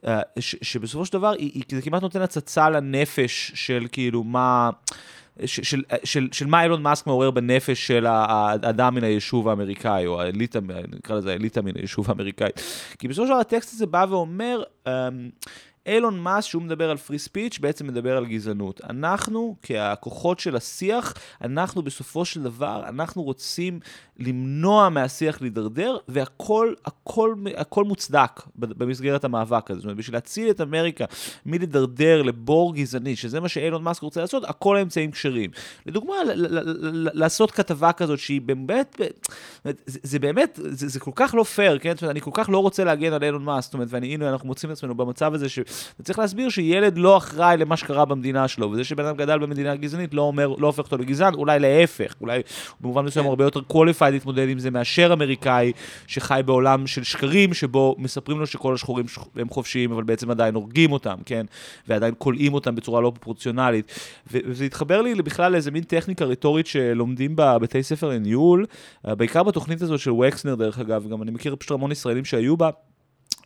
אה, 0.07 0.21
ש, 0.39 0.55
שבסופו 0.61 1.05
של 1.05 1.13
דבר 1.13 1.29
היא, 1.37 1.51
היא, 1.53 1.63
זה 1.71 1.81
כמעט 1.81 2.01
נותן 2.01 2.21
הצצה 2.21 2.69
לנפש 2.69 3.51
של 3.55 3.87
כאילו 3.91 4.23
מה... 4.23 4.69
של, 5.45 5.63
של, 5.63 5.81
של, 6.03 6.27
של 6.31 6.47
מה 6.47 6.63
אילון 6.63 6.81
מאסק 6.81 7.07
מעורר 7.07 7.31
בנפש 7.31 7.87
של 7.87 8.05
האדם 8.05 8.95
מן 8.95 9.03
היישוב 9.03 9.49
האמריקאי, 9.49 10.07
או 10.07 10.21
האליטה, 10.21 10.59
נקרא 10.95 11.15
לזה 11.15 11.31
האליטה 11.31 11.61
מן 11.61 11.75
היישוב 11.75 12.09
האמריקאי. 12.09 12.49
כי 12.99 13.07
בסופו 13.07 13.27
של 13.27 13.31
דבר 13.31 13.39
הטקסט 13.39 13.73
הזה 13.73 13.85
בא 13.85 14.05
ואומר, 14.09 14.63
um, 14.85 14.89
אילון 15.89 16.19
מאס, 16.19 16.45
שהוא 16.45 16.61
מדבר 16.61 16.89
על 16.89 16.97
פרי 16.97 17.19
ספיץ', 17.19 17.59
בעצם 17.59 17.87
מדבר 17.87 18.17
על 18.17 18.25
גזענות. 18.25 18.81
אנחנו, 18.89 19.55
כהכוחות 19.63 20.39
של 20.39 20.55
השיח, 20.55 21.13
אנחנו 21.41 21.81
בסופו 21.81 22.25
של 22.25 22.43
דבר, 22.43 22.83
אנחנו 22.87 23.23
רוצים 23.23 23.79
למנוע 24.19 24.89
מהשיח 24.89 25.41
להידרדר, 25.41 25.97
והכל 26.07 26.73
הכל, 26.85 27.35
הכל 27.57 27.83
מוצדק 27.83 28.41
במסגרת 28.55 29.23
המאבק 29.23 29.71
הזה. 29.71 29.79
זאת 29.79 29.85
אומרת, 29.85 29.97
בשביל 29.97 30.15
להציל 30.15 30.49
את 30.49 30.61
אמריקה 30.61 31.05
מלהידרדר 31.45 32.21
לבור 32.21 32.75
גזעני, 32.75 33.15
שזה 33.15 33.39
מה 33.39 33.49
שאילון 33.49 33.83
מאסק 33.83 34.01
רוצה 34.01 34.21
לעשות, 34.21 34.43
הכל 34.43 34.77
האמצעים 34.77 35.11
כשרים. 35.11 35.49
לדוגמה, 35.85 36.15
לעשות 37.13 37.51
כתבה 37.51 37.91
כזאת 37.91 38.19
שהיא 38.19 38.41
באמת, 38.41 39.01
זה, 39.65 39.73
זה 39.85 40.19
באמת, 40.19 40.59
זה, 40.63 40.87
זה 40.87 40.99
כל 40.99 41.11
כך 41.15 41.35
לא 41.35 41.43
פייר, 41.43 41.79
כן? 41.79 41.93
זאת 41.93 42.01
אומרת, 42.01 42.11
אני 42.11 42.21
כל 42.21 42.31
כך 42.33 42.49
לא 42.49 42.57
רוצה 42.57 42.83
להגן 42.83 43.13
על 43.13 43.23
אילון 43.23 43.43
מאסק, 43.43 43.65
זאת 43.65 43.73
אומרת, 43.73 43.87
ואני, 43.91 44.13
הנה, 44.13 44.29
אנחנו 44.29 44.47
מוצאים 44.47 44.71
את 44.71 44.77
עצמנו 44.77 44.95
במצב 44.95 45.33
הזה 45.33 45.47
שצריך 45.99 46.19
להסביר 46.19 46.49
שילד 46.49 46.97
לא 46.97 47.17
אחראי 47.17 47.57
למה 47.57 47.77
שקרה 47.77 48.05
במדינה 48.05 48.47
שלו, 48.47 48.71
וזה 48.71 48.83
שבן 48.83 49.05
אדם 49.05 49.17
גדל 49.17 49.39
במדינה 49.39 49.75
גזענית 49.75 50.13
לא 50.13 50.21
אומר, 50.21 50.47
לא 50.47 50.67
הופך 50.67 50.79
אותו 50.79 50.97
לגזען, 50.97 51.33
אולי 51.33 51.59
להפך, 51.59 52.15
אולי 52.21 52.41
במובן 52.81 53.05
מסוים 53.05 53.25
כן. 53.25 53.29
הרבה 53.29 53.43
יותר 53.43 53.59
qualified 53.73 54.09
להתמודד 54.11 54.49
עם 54.49 54.59
זה 54.59 54.71
מאשר 54.71 55.13
אמריקאי 55.13 55.71
שחי 56.07 56.41
בעולם 56.45 56.87
של 56.87 57.03
שקרים, 57.03 57.53
שבו 57.53 57.95
מספרים 57.97 58.39
לו 58.39 58.47
שכל 58.47 58.73
השחורים 58.73 59.05
הם 59.35 59.49
חופשיים, 59.49 59.91
אבל 59.91 60.03
בעצם 60.03 60.31
עדיין 60.31 60.55
הורגים 60.55 60.91
אותם, 60.91 61.15
כן? 61.25 61.45
ועדיין 61.87 62.13
כולאים 62.17 62.53
אותם 62.53 62.75
בצורה 62.75 63.01
לא 63.01 63.11
פרופורציונלית. 63.15 63.91
וזה 64.31 64.65
התחבר 64.65 65.01
לי 65.01 65.15
בכלל 65.15 65.51
לאיזה 65.51 65.71
מין 65.71 65.83
טכניקה 65.83 66.25
רטורית 66.25 66.67
שלומדים 66.67 67.35
בבתי 67.35 67.83
ספר 67.83 68.09
לניהול, 68.09 68.65
בעיקר 69.03 69.43
בתוכנית 69.43 69.81
הזאת 69.81 69.99
של 69.99 70.11
וקסנר, 70.11 70.55
דרך 70.55 70.79
אגב, 70.79 71.07
גם 71.11 71.21
אני 71.21 71.31
מכיר 71.31 71.55
פשוט 71.55 71.71
המון 71.71 71.91
ישראלים 71.91 72.25
שהיו 72.25 72.57
בה. 72.57 72.69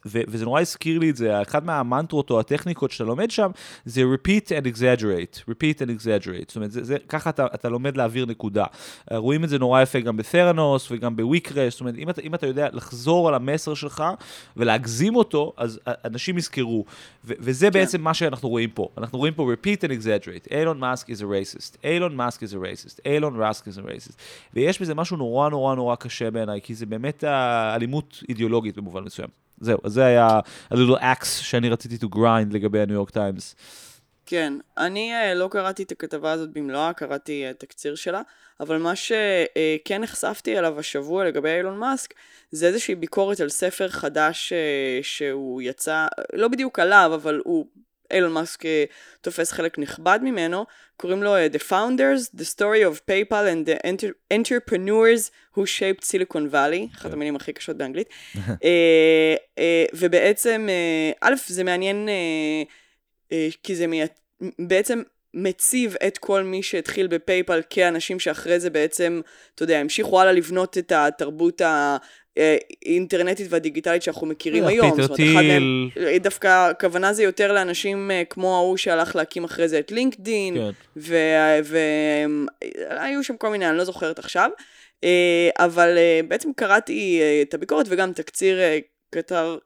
ו- 0.06 0.22
וזה 0.28 0.46
נורא 0.46 0.62
הזכיר 0.62 1.00
לי 1.00 1.10
את 1.10 1.16
זה, 1.16 1.42
אחד 1.42 1.66
מהמנטרות 1.66 2.30
או 2.30 2.40
הטכניקות 2.40 2.92
שאתה 2.92 3.04
לומד 3.04 3.32
שם, 3.32 3.52
זה 3.86 4.02
repeat 4.02 4.48
and 4.48 4.78
exaggerate, 4.78 5.50
repeat 5.50 5.78
and 5.80 5.90
exaggerate, 6.02 6.48
זאת 6.48 6.56
אומרת, 6.56 6.72
זה, 6.72 6.84
זה, 6.84 6.98
ככה 7.10 7.30
אתה, 7.30 7.46
אתה 7.54 7.70
לומד 7.70 7.98
להעביר 7.98 8.26
נקודה. 8.26 8.66
Uh, 8.66 9.16
רואים 9.16 9.44
את 9.44 9.50
זה 9.50 9.60
נורא 9.60 9.82
יפה 9.82 10.00
גם 10.00 10.18
בתרנוס 10.18 10.92
וגם 10.92 11.16
בוויקרש, 11.16 11.74
זאת 11.74 11.82
אומרת, 11.82 11.96
אם 11.96 12.10
אתה, 12.10 12.22
אם 12.22 12.36
אתה 12.36 12.48
יודע 12.48 12.68
לחזור 12.74 13.28
על 13.28 13.34
המסר 13.34 13.74
שלך 13.74 14.04
ולהגזים 14.58 15.16
אותו, 15.16 15.54
אז 15.58 15.80
אנשים 16.06 16.38
יזכרו. 16.38 16.86
ו- 17.26 17.34
וזה 17.40 17.66
כן. 17.66 17.74
בעצם 17.74 18.02
מה 18.02 18.14
שאנחנו 18.14 18.50
רואים 18.50 18.70
פה. 18.70 18.90
אנחנו 18.98 19.20
רואים 19.20 19.34
פה 19.34 19.52
repeat 19.54 19.80
and 19.80 19.92
exaggerate, 19.92 20.48
אילון 20.52 20.80
מאסק 20.80 21.10
is 21.10 21.22
a 21.22 21.24
racist, 21.24 21.78
אילון 21.84 22.16
מאסק 22.16 22.44
is 22.44 22.54
a 22.54 22.56
racist, 22.56 23.00
אילון 23.06 23.38
מאסק 23.38 23.68
is 23.68 23.80
a 23.80 23.82
racist. 23.82 24.14
ויש 24.54 24.82
בזה 24.82 24.96
משהו 24.96 25.18
נורא 25.18 25.50
נורא 25.50 25.76
נורא 25.76 25.96
קשה 25.96 26.32
בעיניי, 26.32 26.62
כי 26.64 26.76
זה 26.76 26.86
באמת 26.86 27.24
אלימות 27.76 28.24
אידיאולוגית 28.30 28.78
במובן 28.78 29.04
מסוים. 29.04 29.30
זהו, 29.64 29.78
אז 29.84 29.94
זה 29.94 30.06
היה 30.06 30.40
a 30.74 30.76
little 30.76 31.00
axe 31.00 31.26
שאני 31.26 31.70
רציתי 31.70 32.06
to 32.06 32.16
grind 32.16 32.54
לגבי 32.54 32.80
הניו 32.82 32.96
יורק 32.96 33.10
טיימס. 33.10 33.56
כן, 34.26 34.54
אני 34.78 35.12
uh, 35.14 35.36
לא 35.36 35.48
קראתי 35.52 35.84
את 35.84 35.92
הכתבה 35.92 36.32
הזאת 36.32 36.50
במלואה, 36.50 36.94
קראתי 36.94 37.46
uh, 37.50 37.54
תקציר 37.54 37.96
שלה, 37.96 38.22
אבל 38.60 38.78
מה 38.78 38.96
שכן 38.96 40.00
uh, 40.00 40.04
נחשפתי 40.04 40.60
אליו 40.60 40.80
השבוע 40.80 41.26
לגבי 41.26 41.50
אילון 41.50 41.78
מאסק, 41.78 42.14
זה 42.52 42.68
איזושהי 42.68 42.96
ביקורת 42.96 43.40
על 43.40 43.50
ספר 43.50 43.90
חדש 43.90 44.54
שהוא 45.02 45.62
יצא, 45.62 46.08
לא 46.34 46.48
בדיוק 46.48 46.80
עליו, 46.80 47.12
אבל 47.16 47.42
הוא 47.46 47.66
אילון 48.14 48.32
מאסק 48.32 48.64
תופס 49.22 49.52
חלק 49.52 49.80
נכבד 49.80 50.20
ממנו, 50.24 50.66
קוראים 50.98 51.24
לו 51.24 51.36
uh, 51.36 51.54
The 51.54 51.60
Founders, 51.70 52.40
The 52.40 52.46
Story 52.56 52.84
of 52.92 53.02
PayPal 53.10 53.32
and 53.32 53.68
the 53.68 53.88
Enter- 53.88 54.34
Entrepreneurs 54.34 55.32
who 55.56 55.66
Shaped 55.66 56.04
Silicon 56.04 56.54
Valley, 56.54 56.98
אחת 56.98 57.14
המילים 57.14 57.36
הכי 57.36 57.54
קשות 57.54 57.78
באנגלית. 57.78 58.10
uh, 58.36 58.40
uh, 59.58 59.62
ובעצם, 59.94 60.68
uh, 60.70 61.18
א', 61.22 61.34
זה 61.48 61.64
מעניין 61.64 62.08
uh, 62.08 63.30
uh, 63.30 63.34
כי 63.64 63.76
זה 63.76 63.88
מי... 63.88 64.02
בעצם 64.60 65.02
מציב 65.34 65.96
את 66.08 66.18
כל 66.18 66.44
מי 66.44 66.64
שהתחיל 66.64 67.08
בפייפל 67.08 67.62
כאנשים 67.70 68.20
שאחרי 68.20 68.60
זה 68.60 68.70
בעצם, 68.70 69.22
אתה 69.56 69.64
יודע, 69.64 69.78
המשיכו 69.78 70.22
הלאה 70.22 70.34
לבנות 70.34 70.78
את 70.78 70.92
התרבות. 70.92 71.62
האינטרנטית 72.38 73.48
והדיגיטלית 73.50 74.04
שאנחנו 74.04 74.28
מכירים 74.28 74.68
היום. 74.68 74.92
פיטר 74.92 75.16
טיל. 75.16 75.90
אה, 75.98 76.18
דווקא 76.20 76.70
הכוונה 76.70 77.14
זה 77.14 77.24
יותר 77.24 77.54
לאנשים 77.54 78.12
אה, 78.12 78.24
כמו 78.30 78.56
ההוא 78.56 78.78
שהלך 78.78 79.16
להקים 79.16 79.44
אחרי 79.44 79.68
זה 79.68 79.80
את 79.80 79.92
לינקדין, 79.92 80.56
כן. 80.56 81.02
והיו 81.76 83.24
שם 83.24 83.38
כל 83.38 83.50
מיני, 83.50 83.70
אני 83.70 83.78
לא 83.78 83.84
זוכרת 83.84 84.20
עכשיו. 84.20 84.50
אה, 85.04 85.50
אבל 85.60 85.98
בעצם 86.28 86.54
קראתי 86.54 87.22
את 87.42 87.54
הביקורת 87.54 87.86
וגם 87.90 88.14
תקציר 88.14 88.60
קצר, 89.10 89.58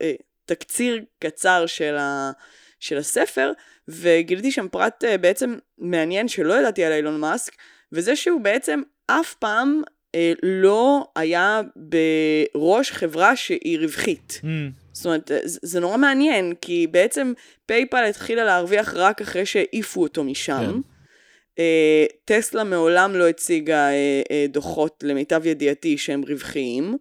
תקציר 0.46 1.02
קצר 1.20 1.66
של, 1.66 1.96
ה, 1.98 2.32
של 2.80 2.98
הספר, 2.98 3.52
וגיליתי 3.88 4.52
שם 4.52 4.68
פרט 4.68 5.04
בעצם 5.22 5.56
מעניין 5.78 6.28
שלא 6.28 6.54
ידעתי 6.54 6.84
על 6.84 6.92
אילון 6.92 7.20
מאסק, 7.20 7.54
וזה 7.92 8.16
שהוא 8.16 8.42
בעצם 8.42 8.82
אף 9.08 9.34
פעם 9.34 9.82
אה, 9.82 9.97
לא 10.44 11.08
היה 11.16 11.62
בראש 11.76 12.92
חברה 12.92 13.36
שהיא 13.36 13.80
רווחית. 13.80 14.42
Mm. 14.44 14.48
זאת 14.92 15.06
אומרת, 15.06 15.28
זה, 15.28 15.60
זה 15.62 15.80
נורא 15.80 15.98
מעניין, 15.98 16.54
כי 16.62 16.88
בעצם 16.92 17.34
פייפל 17.66 18.06
התחילה 18.10 18.44
להרוויח 18.44 18.94
רק 18.94 19.22
אחרי 19.22 19.46
שהעיפו 19.46 20.04
אותו 20.04 20.24
משם. 20.24 20.72
כן. 20.74 20.80
אה, 21.60 22.06
טסלה 22.26 22.64
מעולם 22.64 23.16
לא 23.16 23.28
הציגה 23.28 23.90
אה, 23.90 24.22
אה, 24.32 24.46
דוחות, 24.50 25.04
למיטב 25.04 25.46
ידיעתי, 25.46 25.98
שהם 25.98 26.24
רווחיים. 26.28 26.98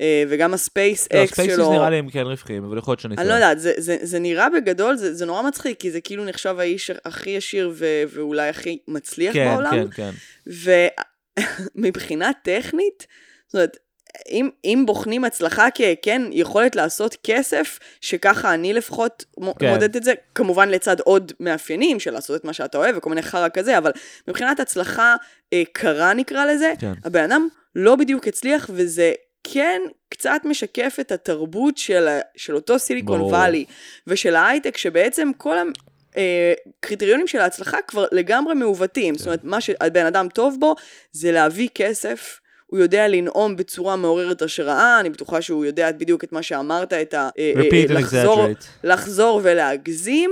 אה, 0.00 0.24
וגם 0.28 0.54
הספייס 0.54 1.08
לא, 1.12 1.24
אקס 1.24 1.36
שלו... 1.36 1.44
הספייס 1.44 1.68
נראה 1.68 1.90
לי 1.90 1.96
הם 1.96 2.10
כן 2.10 2.26
רווחיים, 2.26 2.64
אבל 2.64 2.78
יכול 2.78 2.92
להיות 2.92 3.00
שאני. 3.00 3.16
אני 3.16 3.28
לא 3.28 3.34
יודעת, 3.34 3.60
זה, 3.60 3.72
זה, 3.76 3.96
זה 4.02 4.18
נראה 4.18 4.50
בגדול, 4.50 4.96
זה, 4.96 5.14
זה 5.14 5.26
נורא 5.26 5.42
מצחיק, 5.42 5.80
כי 5.80 5.90
זה 5.90 6.00
כאילו 6.00 6.24
נחשב 6.24 6.56
האיש 6.58 6.90
הכי 7.04 7.30
ישיר 7.30 7.70
ו, 7.74 8.02
ואולי 8.08 8.48
הכי 8.48 8.78
מצליח 8.88 9.34
כן, 9.34 9.50
בעולם. 9.50 9.70
כן, 9.70 9.90
כן, 9.90 9.90
כן. 9.90 10.10
מבחינה 11.74 12.30
טכנית, 12.42 13.06
זאת 13.46 13.54
אומרת, 13.54 13.76
אם, 14.28 14.50
אם 14.64 14.82
בוחנים 14.86 15.24
הצלחה 15.24 15.66
ככן 15.70 16.22
יכולת 16.30 16.76
לעשות 16.76 17.16
כסף, 17.22 17.78
שככה 18.00 18.54
אני 18.54 18.72
לפחות 18.72 19.24
כן. 19.58 19.70
מודדת 19.70 19.96
את 19.96 20.04
זה, 20.04 20.14
כמובן 20.34 20.68
לצד 20.68 21.00
עוד 21.00 21.32
מאפיינים 21.40 22.00
של 22.00 22.10
לעשות 22.10 22.40
את 22.40 22.44
מה 22.44 22.52
שאתה 22.52 22.78
אוהב 22.78 22.96
וכל 22.96 23.10
מיני 23.10 23.22
חרא 23.22 23.48
כזה, 23.54 23.78
אבל 23.78 23.90
מבחינת 24.28 24.60
הצלחה 24.60 25.16
אה, 25.52 25.62
קרה 25.72 26.14
נקרא 26.14 26.44
לזה, 26.44 26.72
כן. 26.78 26.92
הבן 27.04 27.22
אדם 27.22 27.48
לא 27.74 27.96
בדיוק 27.96 28.28
הצליח 28.28 28.70
וזה 28.72 29.12
כן 29.44 29.80
קצת 30.08 30.40
משקף 30.44 30.96
את 31.00 31.12
התרבות 31.12 31.78
של, 31.78 32.18
של 32.36 32.54
אותו 32.54 32.78
סיליקון 32.78 33.20
וואלי 33.20 33.64
ושל 34.06 34.36
ההייטק, 34.36 34.76
שבעצם 34.76 35.30
כל 35.38 35.56
הקריטריונים 36.16 37.26
אה, 37.26 37.30
של 37.30 37.38
ההצלחה 37.38 37.78
כבר 37.88 38.06
לגמרי 38.12 38.54
מעוותים. 38.54 39.14
זאת 39.14 39.26
אומרת, 39.26 39.44
מה 39.44 39.60
שהבן 39.60 40.06
אדם 40.06 40.28
טוב 40.28 40.56
בו 40.60 40.74
זה 41.12 41.32
להביא 41.32 41.68
כסף. 41.74 42.40
הוא 42.66 42.80
יודע 42.80 43.08
לנאום 43.08 43.56
בצורה 43.56 43.96
מעוררת 43.96 44.42
השראה, 44.42 45.00
אני 45.00 45.10
בטוחה 45.10 45.42
שהוא 45.42 45.64
יודע 45.64 45.92
בדיוק 45.92 46.24
את 46.24 46.32
מה 46.32 46.42
שאמרת, 46.42 46.92
את 46.92 47.14
ה... 47.14 47.28
אה, 47.38 47.52
אה, 47.72 47.84
לחזור, 47.88 48.46
לחזור 48.84 49.40
ולהגזים, 49.44 50.30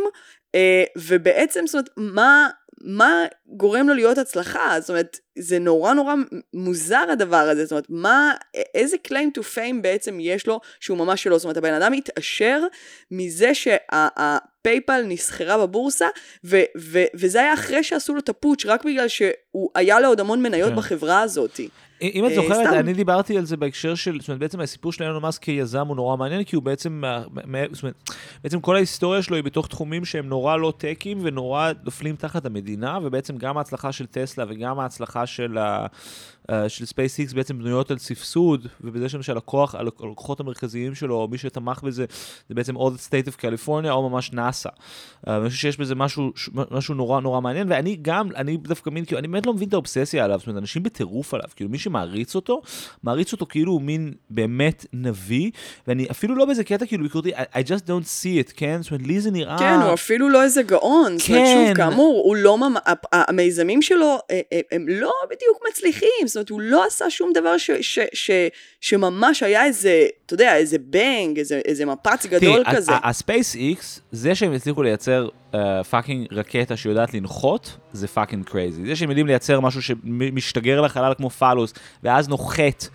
ובעצם, 0.97 1.67
זאת 1.67 1.75
אומרת, 1.75 1.89
מה, 1.97 2.49
מה 2.83 3.25
גורם 3.47 3.89
לו 3.89 3.95
להיות 3.95 4.19
הצלחה? 4.19 4.77
זאת 4.81 4.91
אומרת, 4.91 5.19
זה 5.39 5.59
נורא 5.59 5.93
נורא 5.93 6.15
מוזר 6.55 7.05
הדבר 7.13 7.37
הזה, 7.37 7.65
זאת 7.65 7.73
אומרת, 7.73 7.87
מה, 7.89 8.33
איזה 8.75 8.97
claim 9.09 9.39
to 9.39 9.41
fame 9.55 9.83
בעצם 9.83 10.19
יש 10.21 10.47
לו 10.47 10.61
שהוא 10.81 10.99
ממש 10.99 11.23
שלו? 11.23 11.39
זאת 11.39 11.45
אומרת, 11.45 11.57
הבן 11.57 11.75
אדם 11.75 11.93
התעשר 11.93 12.63
מזה 13.11 13.55
שהפייפל 13.55 15.03
נסחרה 15.03 15.59
בבורסה, 15.59 16.09
ו, 16.45 16.61
ו, 16.79 17.05
וזה 17.15 17.41
היה 17.41 17.55
אחרי 17.55 17.85
שעשו 17.85 18.15
לו 18.15 18.21
את 18.21 18.29
הפוטש, 18.29 18.67
רק 18.67 18.85
בגלל 18.85 19.09
שהוא 19.09 19.71
היה 19.75 20.01
לו 20.01 20.09
עוד 20.09 20.21
המון 20.21 20.43
מניות 20.43 20.71
כן. 20.71 20.77
בחברה 20.77 21.21
הזאת. 21.21 21.61
אם 22.03 22.27
את 22.27 22.31
אה, 22.31 22.37
זוכרת, 22.37 22.73
אני 22.73 22.93
דיברתי 22.93 23.39
על 23.39 23.45
זה 23.45 23.57
בהקשר 23.57 23.95
של, 23.95 24.21
זאת 24.21 24.29
אומרת, 24.29 24.41
בעצם 24.41 24.61
הסיפור 24.61 24.93
של 24.93 25.05
אילון 25.05 25.23
מאסק 25.23 25.43
כיזם 25.43 25.87
הוא 25.87 25.97
נורא 25.97 26.17
מעניין, 26.17 26.45
כי 26.45 26.57
הוא 26.57 26.63
בעצם, 26.63 27.03
זאת 27.73 27.83
אומרת, 27.83 28.11
בעצם 28.43 28.61
כל 28.61 28.77
ההיסטוריה 28.77 29.23
שלו 29.23 29.37
היא 29.37 29.45
בתוך 29.45 29.67
תחומים 29.67 30.05
שהם 30.05 30.29
נורא 30.29 30.57
לא 30.57 30.73
טקים 30.77 31.19
ונורא 31.23 31.71
נופלים 31.85 32.17
תחת 32.17 32.47
המדינה, 32.47 32.99
ובעצם 33.03 33.37
גם 33.37 33.59
ההצלחה 33.59 33.93
של 33.93 34.07
טסלה 34.07 34.45
וגם 34.49 34.81
ההצלחה 34.81 35.27
של, 35.27 35.59
ה, 35.59 35.87
של 36.69 36.85
SpaceX 36.85 37.35
בעצם 37.35 37.59
בנויות 37.59 37.91
על 37.91 37.99
סבסוד, 37.99 38.67
ובזה 38.81 39.07
למשל 39.15 39.37
הכוח, 39.37 39.75
הלקוחות 39.75 40.41
המרכזיים 40.41 40.95
שלו, 40.95 41.15
או 41.15 41.29
מי 41.29 41.39
שתמך 41.39 41.83
בזה, 41.83 42.05
זה 42.49 42.55
בעצם 42.55 42.77
או 42.77 42.91
state 42.91 43.29
of 43.29 43.41
California 43.41 43.91
או 43.91 44.11
ממש 44.11 44.33
נאסא. 44.33 44.69
אה, 45.29 45.37
אני 45.37 45.49
חושב 45.49 45.61
שיש 45.61 45.77
בזה 45.77 45.95
משהו, 45.95 46.33
משהו 46.71 46.95
נורא 46.95 47.21
נורא 47.21 47.41
מעניין, 47.41 47.67
ואני 47.71 47.97
גם, 48.03 48.29
אני 48.37 48.57
דווקא 48.57 48.91
מבין, 48.91 49.05
כאילו, 49.05 49.19
אני 49.19 49.29
באמת 49.29 49.47
לא 49.47 49.55
מבין 49.55 49.69
את 49.69 49.73
האובססיה 49.73 50.25
עליו, 50.25 50.39
זאת 50.39 50.47
אומרת, 50.47 50.61
אנשים 50.61 50.83
בטירוף 50.83 51.35
עליו, 51.35 51.49
כאילו, 51.57 51.71
מי 51.71 51.79
שמעריץ 51.79 52.35
אותו, 52.35 52.63
מעריץ 53.03 53.33
אותו 53.33 53.47
כאילו 53.49 53.73
הוא 53.73 53.83
מין 53.83 54.13
באמת 54.31 54.87
נביא, 54.93 55.51
ואני 55.87 56.07
אפילו 56.11 56.35
לא 56.35 56.45
באיזה 56.45 56.65
קטע 56.65 56.87
כאילו 56.87 57.03
ביקורתי, 57.03 57.35
I, 57.35 57.39
I 57.39 57.69
just 57.69 57.87
don't 57.87 58.07
see 58.23 58.49
it, 58.49 58.53
כן? 58.57 58.83
זאת 58.83 58.91
אומרת, 58.91 59.07
לי 59.07 59.21
זה 59.21 59.31
נראה... 59.31 59.59
כן, 59.59 59.81
הוא 59.85 59.95
אפילו 59.95 60.29
לא 60.29 60.43
איזה 60.43 60.63
גאון. 60.63 61.19
זאת 61.19 61.29
אומרת, 61.29 61.43
כן. 61.45 61.67
שוב, 61.69 61.77
כאמור, 61.77 62.23
הוא 62.25 62.37
לא 62.37 62.59
המיזמים 63.13 63.83
שלו 63.83 64.19
אה, 64.31 64.41
אה, 64.53 64.61
הם 64.73 64.87
לא 64.89 65.13
בדיוק 65.31 65.59
מצליחים. 65.69 66.27
זאת 66.33 66.37
אומרת, 66.37 66.51
הוא 66.51 66.61
לא 66.61 66.87
עשה 66.87 67.11
שום 67.11 67.33
דבר 67.35 67.59
ש, 67.59 67.71
ש, 67.81 67.99
ש, 68.15 68.31
שממש 68.81 69.43
היה 69.43 69.65
איזה, 69.65 70.07
אתה 70.27 70.35
יודע, 70.35 70.57
איזה 70.57 70.79
bang, 70.79 71.39
איזה, 71.39 71.61
איזה 71.65 71.87
מפץ 71.87 72.27
גדול 72.27 72.63
תראי, 72.65 72.77
כזה. 72.77 72.93
הספייס 73.03 73.55
איקס, 73.55 74.01
זה 74.13 74.35
שהם 74.35 74.53
הצליחו 74.53 74.83
לייצר 74.83 75.29
fucking 75.91 76.27
רקטה 76.33 76.77
שיודעת 76.77 77.15
לנחות, 77.15 77.77
זה 77.93 78.09
fucking 78.09 78.45
crazy. 78.45 78.87
זה 78.87 78.97
שהם 78.97 79.09
יודעים 79.09 79.27
לייצר 79.27 79.61
משהו 79.61 79.83
שמשתגר 79.83 80.81
לחלל 80.81 81.15
כמו 81.17 81.31
פאלוס, 81.31 81.75
ואז 82.03 82.29
נוחת 82.29 82.89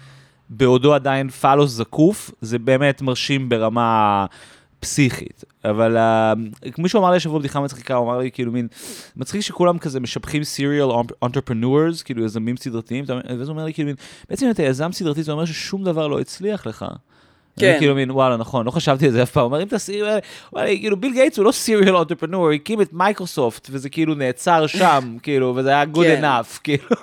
בעודו 0.49 0.93
עדיין 0.93 1.29
פאלוס 1.29 1.71
זקוף, 1.71 2.31
זה 2.41 2.59
באמת 2.59 3.01
מרשים 3.01 3.49
ברמה 3.49 4.25
פסיכית. 4.79 5.43
אבל 5.65 5.97
uh, 5.97 6.69
מישהו 6.77 6.99
אמר 6.99 7.11
לי 7.11 7.17
השבוע 7.17 7.39
בדיחה 7.39 7.59
מצחיקה, 7.61 7.95
הוא 7.95 8.05
אמר 8.05 8.17
לי 8.17 8.31
כאילו 8.31 8.51
מין, 8.51 8.67
מצחיק 9.15 9.41
שכולם 9.41 9.77
כזה 9.77 9.99
משבחים 9.99 10.43
serial 10.43 10.89
entrepreneurs, 11.25 12.03
כאילו 12.05 12.25
יזמים 12.25 12.57
סדרתיים, 12.57 13.03
אתה- 13.03 13.13
ואז 13.29 13.47
הוא 13.47 13.53
אומר 13.53 13.65
לי 13.65 13.73
כאילו 13.73 13.87
מין, 13.87 13.95
בעצם 14.29 14.45
אם 14.45 14.51
אתה 14.51 14.63
יזם 14.63 14.91
סדרתי 14.91 15.23
זה 15.23 15.31
אומר 15.31 15.45
ששום 15.45 15.83
דבר 15.83 16.07
לא 16.07 16.19
הצליח 16.19 16.67
לך. 16.67 16.85
כן. 17.59 17.75
כאילו 17.79 17.95
מין, 17.95 18.11
וואלה, 18.11 18.37
נכון, 18.37 18.65
לא 18.65 18.71
חשבתי 18.71 19.05
על 19.05 19.11
זה 19.11 19.23
אף 19.23 19.31
פעם. 19.31 19.43
אומר, 19.43 19.61
אם 19.63 19.67
תעשי, 19.67 20.01
וואלה, 20.53 20.67
כאילו, 20.67 20.97
ביל 20.97 21.13
גייטס 21.13 21.37
הוא 21.37 21.45
לא 21.45 21.51
serial 21.51 21.95
entrepreneur, 21.95 22.45
הוא 22.45 22.51
הקים 22.53 22.81
את 22.81 22.93
מייקרוסופט, 22.93 23.67
וזה 23.71 23.89
כאילו 23.89 24.15
נעצר 24.15 24.67
שם, 24.67 24.99
כאילו, 25.23 25.53
וזה 25.55 25.69
היה 25.69 25.83
good 25.93 26.03
כן. 26.03 26.23
enough, 26.23 26.59
כאילו. 26.63 26.83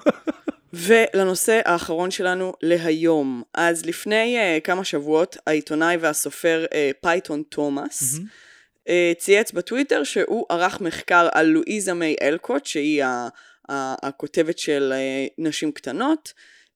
ולנושא 0.74 1.60
האחרון 1.64 2.10
שלנו 2.10 2.52
להיום. 2.62 3.42
אז 3.54 3.86
לפני 3.86 4.38
uh, 4.38 4.60
כמה 4.60 4.84
שבועות, 4.84 5.36
העיתונאי 5.46 5.96
והסופר 5.96 6.64
uh, 6.70 6.74
פייטון 7.00 7.42
תומאס 7.42 8.14
uh, 8.14 8.90
צייץ 9.18 9.52
בטוויטר 9.52 10.04
שהוא 10.04 10.46
ערך 10.50 10.80
מחקר 10.80 11.28
על 11.32 11.46
לואיזה 11.46 11.94
מיי 11.94 12.16
אלקוט, 12.22 12.66
שהיא 12.66 13.04
ה- 13.04 13.28
ה- 13.68 14.08
הכותבת 14.08 14.58
של 14.58 14.92
uh, 14.92 15.34
נשים 15.38 15.72
קטנות, 15.72 16.32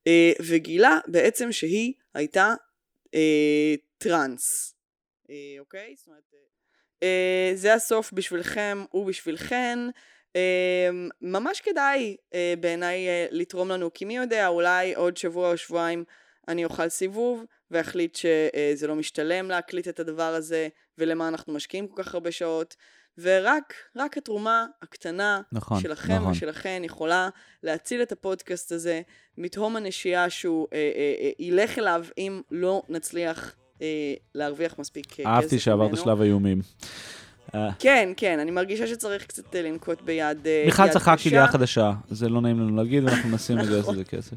uh, 0.09 0.43
וגילה 0.47 0.99
בעצם 1.07 1.53
שהיא 1.53 1.93
הייתה 2.15 2.55
uh, 3.07 3.11
טראנס. 3.99 4.75
Uh, 5.27 5.31
אוקיי? 5.59 5.95
זאת 5.99 6.07
אומרת, 6.07 6.23
uh, 7.01 7.05
זה 7.55 7.75
הסוף 7.75 8.13
בשבילכם 8.13 8.85
ובשבילכן. 8.95 9.79
Um, 10.33 11.11
ממש 11.23 11.61
כדאי 11.61 12.17
uh, 12.31 12.35
בעיניי 12.61 13.07
uh, 13.07 13.29
לתרום 13.31 13.69
לנו, 13.69 13.93
כי 13.95 14.05
מי 14.05 14.17
יודע, 14.17 14.49
אולי 14.49 14.95
עוד 14.95 15.17
שבוע 15.17 15.51
או 15.51 15.57
שבועיים 15.57 16.05
אני 16.49 16.65
אוכל 16.65 16.89
סיבוב 16.89 17.45
ואחליט 17.71 18.17
שזה 18.17 18.87
לא 18.87 18.95
משתלם 18.95 19.49
להקליט 19.49 19.89
את 19.89 20.01
הדבר 20.01 20.35
הזה 20.35 20.69
ולמה 20.99 21.29
אנחנו 21.29 21.53
משקיעים 21.53 21.89
כל 21.89 22.03
כך 22.03 22.15
הרבה 22.15 22.33
שעות, 22.33 22.77
ורק 23.19 23.75
רק 23.97 24.19
התרומה 24.19 24.67
הקטנה 24.83 25.41
נכון, 25.53 25.81
שלכם 25.81 26.15
נכון. 26.15 26.33
ושלכן 26.33 26.83
יכולה 26.85 27.29
להציל 27.63 28.03
את 28.03 28.13
הפודקאסט 28.13 28.73
הזה 28.73 29.01
מתהום 29.39 29.77
הנשייה 29.77 30.31
שהוא 30.31 30.67
uh, 30.67 30.71
uh, 30.71 30.73
uh, 30.73 31.43
ילך 31.43 31.79
אליו 31.79 32.05
אם 32.19 32.43
לא 32.51 32.83
נצליח 32.89 33.57
uh, 33.75 33.81
להרוויח 34.35 34.79
מספיק 34.79 35.07
כסף 35.07 35.21
ממנו. 35.21 35.35
אהבתי 35.35 35.59
שעברת 35.59 35.97
שלב 35.97 36.21
האיומים. 36.21 36.59
כן, 37.79 38.13
כן, 38.17 38.39
אני 38.39 38.51
מרגישה 38.51 38.87
שצריך 38.87 39.27
קצת 39.27 39.57
אה, 39.57 39.63
לנקוט 39.63 40.03
ביד 40.03 40.47
אה, 40.47 40.63
מיכל 40.67 40.87
יד 40.87 40.91
צחקי 40.93 41.17
קשה. 41.17 41.31
ליאה 41.31 41.49
חדשה, 41.49 41.93
זה 42.11 42.29
לא 42.29 42.41
נעים 42.41 42.61
לנו 42.61 42.77
להגיד, 42.77 43.05
ואנחנו 43.05 43.29
מנסים 43.31 43.59
לגייס 43.59 43.79
נכון. 43.79 43.95
לזה 43.95 44.05
כסף. 44.05 44.35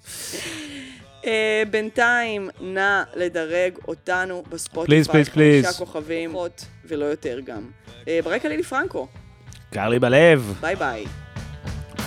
אה, 1.26 1.64
בינתיים, 1.72 2.50
נא 2.62 3.04
לדרג 3.16 3.74
אותנו 3.88 4.44
בספוטיפיי. 4.50 5.02
Please, 5.02 5.26
please, 5.26 5.32
חמישה 5.32 5.70
please. 5.70 5.78
כוכבים, 5.78 6.30
פחות 6.30 6.66
ולא 6.86 7.06
יותר 7.06 7.40
גם. 7.46 7.62
ברקע 8.24 8.50
לילי 8.50 8.64
פרנקו, 8.64 9.08
קר 9.74 9.90
לי 9.90 10.00
בלב. 10.00 10.54
ביי 10.62 10.76
ביי. 10.76 11.06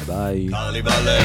ביי. 0.06 0.48
קר 0.50 0.70
לי 0.70 0.82
בלב. 0.82 1.24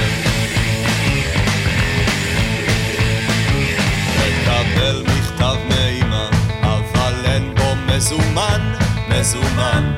מכתב 5.39 5.55
מאמא, 5.69 6.29
אבל 6.61 7.13
אין 7.25 7.55
בו 7.55 7.75
מזומן, 7.87 8.73
מזומן. 9.09 9.93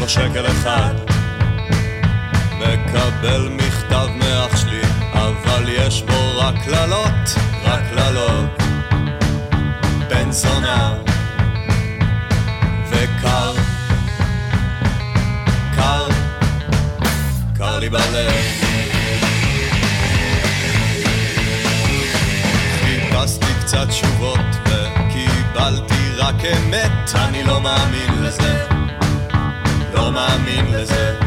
לא 0.00 0.08
שקל 0.08 0.46
אחד. 0.46 0.94
מקבל 2.58 3.48
מכתב 3.48 4.06
מאח 4.18 4.56
שלי, 4.56 4.80
אבל 5.12 5.64
יש 5.68 6.02
בו 6.02 6.38
רק 6.38 6.54
קללות, 6.64 7.38
רק 7.64 7.82
קללות. 7.90 8.62
בן 10.08 10.30
זונה 10.30 10.94
וקר, 12.90 13.52
קר, 15.76 16.06
קר 17.58 17.78
לי 17.78 17.88
בלב. 17.88 18.32
חיפשתי 22.80 23.46
קצת 23.60 23.88
תשובות 23.88 24.40
וקיבלתי 24.66 26.03
רק 26.16 26.44
אמת, 26.44 27.14
אני 27.14 27.44
לא 27.44 27.60
מאמין 27.60 28.22
לזה, 28.22 28.66
לא 29.94 30.12
מאמין 30.12 30.66
לזה. 30.72 31.18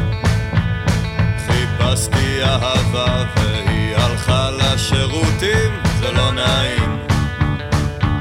חיפשתי 1.47 2.43
אהבה 2.43 3.23
והיא 3.35 3.95
הלכה 3.95 4.49
לשירותים, 4.51 5.71
זה 5.99 6.11
לא 6.11 6.31
נעים, 6.31 6.97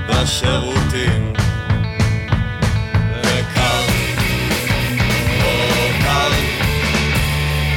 בשירותים. 0.09 1.33
וקר, 3.23 3.83
או 5.43 5.89
קר, 6.03 6.31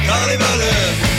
קר 0.06 0.26
לי 0.26 0.36
בלב. 0.36 1.09